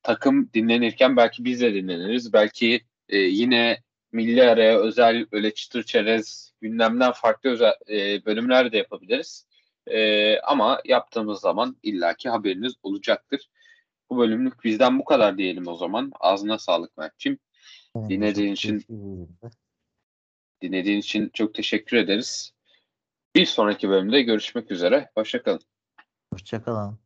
takım 0.03 0.49
dinlenirken 0.53 1.17
belki 1.17 1.45
biz 1.45 1.61
de 1.61 1.73
dinleniriz. 1.73 2.33
Belki 2.33 2.81
e, 3.09 3.17
yine 3.17 3.83
milli 4.11 4.43
araya 4.43 4.79
özel 4.79 5.25
öyle 5.31 5.53
çıtır 5.53 5.83
çerez 5.83 6.51
gündemden 6.61 7.11
farklı 7.11 7.49
özel 7.49 7.73
e, 7.89 8.25
bölümler 8.25 8.71
de 8.71 8.77
yapabiliriz. 8.77 9.47
E, 9.87 10.39
ama 10.39 10.81
yaptığımız 10.85 11.39
zaman 11.39 11.77
illaki 11.83 12.29
haberiniz 12.29 12.73
olacaktır. 12.83 13.49
Bu 14.09 14.17
bölümlük 14.17 14.63
bizden 14.63 14.99
bu 14.99 15.05
kadar 15.05 15.37
diyelim 15.37 15.67
o 15.67 15.75
zaman. 15.75 16.11
Ağzına 16.19 16.57
sağlık 16.57 16.97
Mert'ciğim. 16.97 17.39
Dinlediğin 18.09 18.53
için 18.53 18.85
dinlediğin 20.61 20.99
için 20.99 21.29
çok 21.33 21.53
teşekkür 21.53 21.97
ederiz. 21.97 22.51
Bir 23.35 23.45
sonraki 23.45 23.89
bölümde 23.89 24.21
görüşmek 24.21 24.71
üzere. 24.71 25.11
Hoşçakalın. 25.15 25.61
Hoşçakalın. 26.33 27.04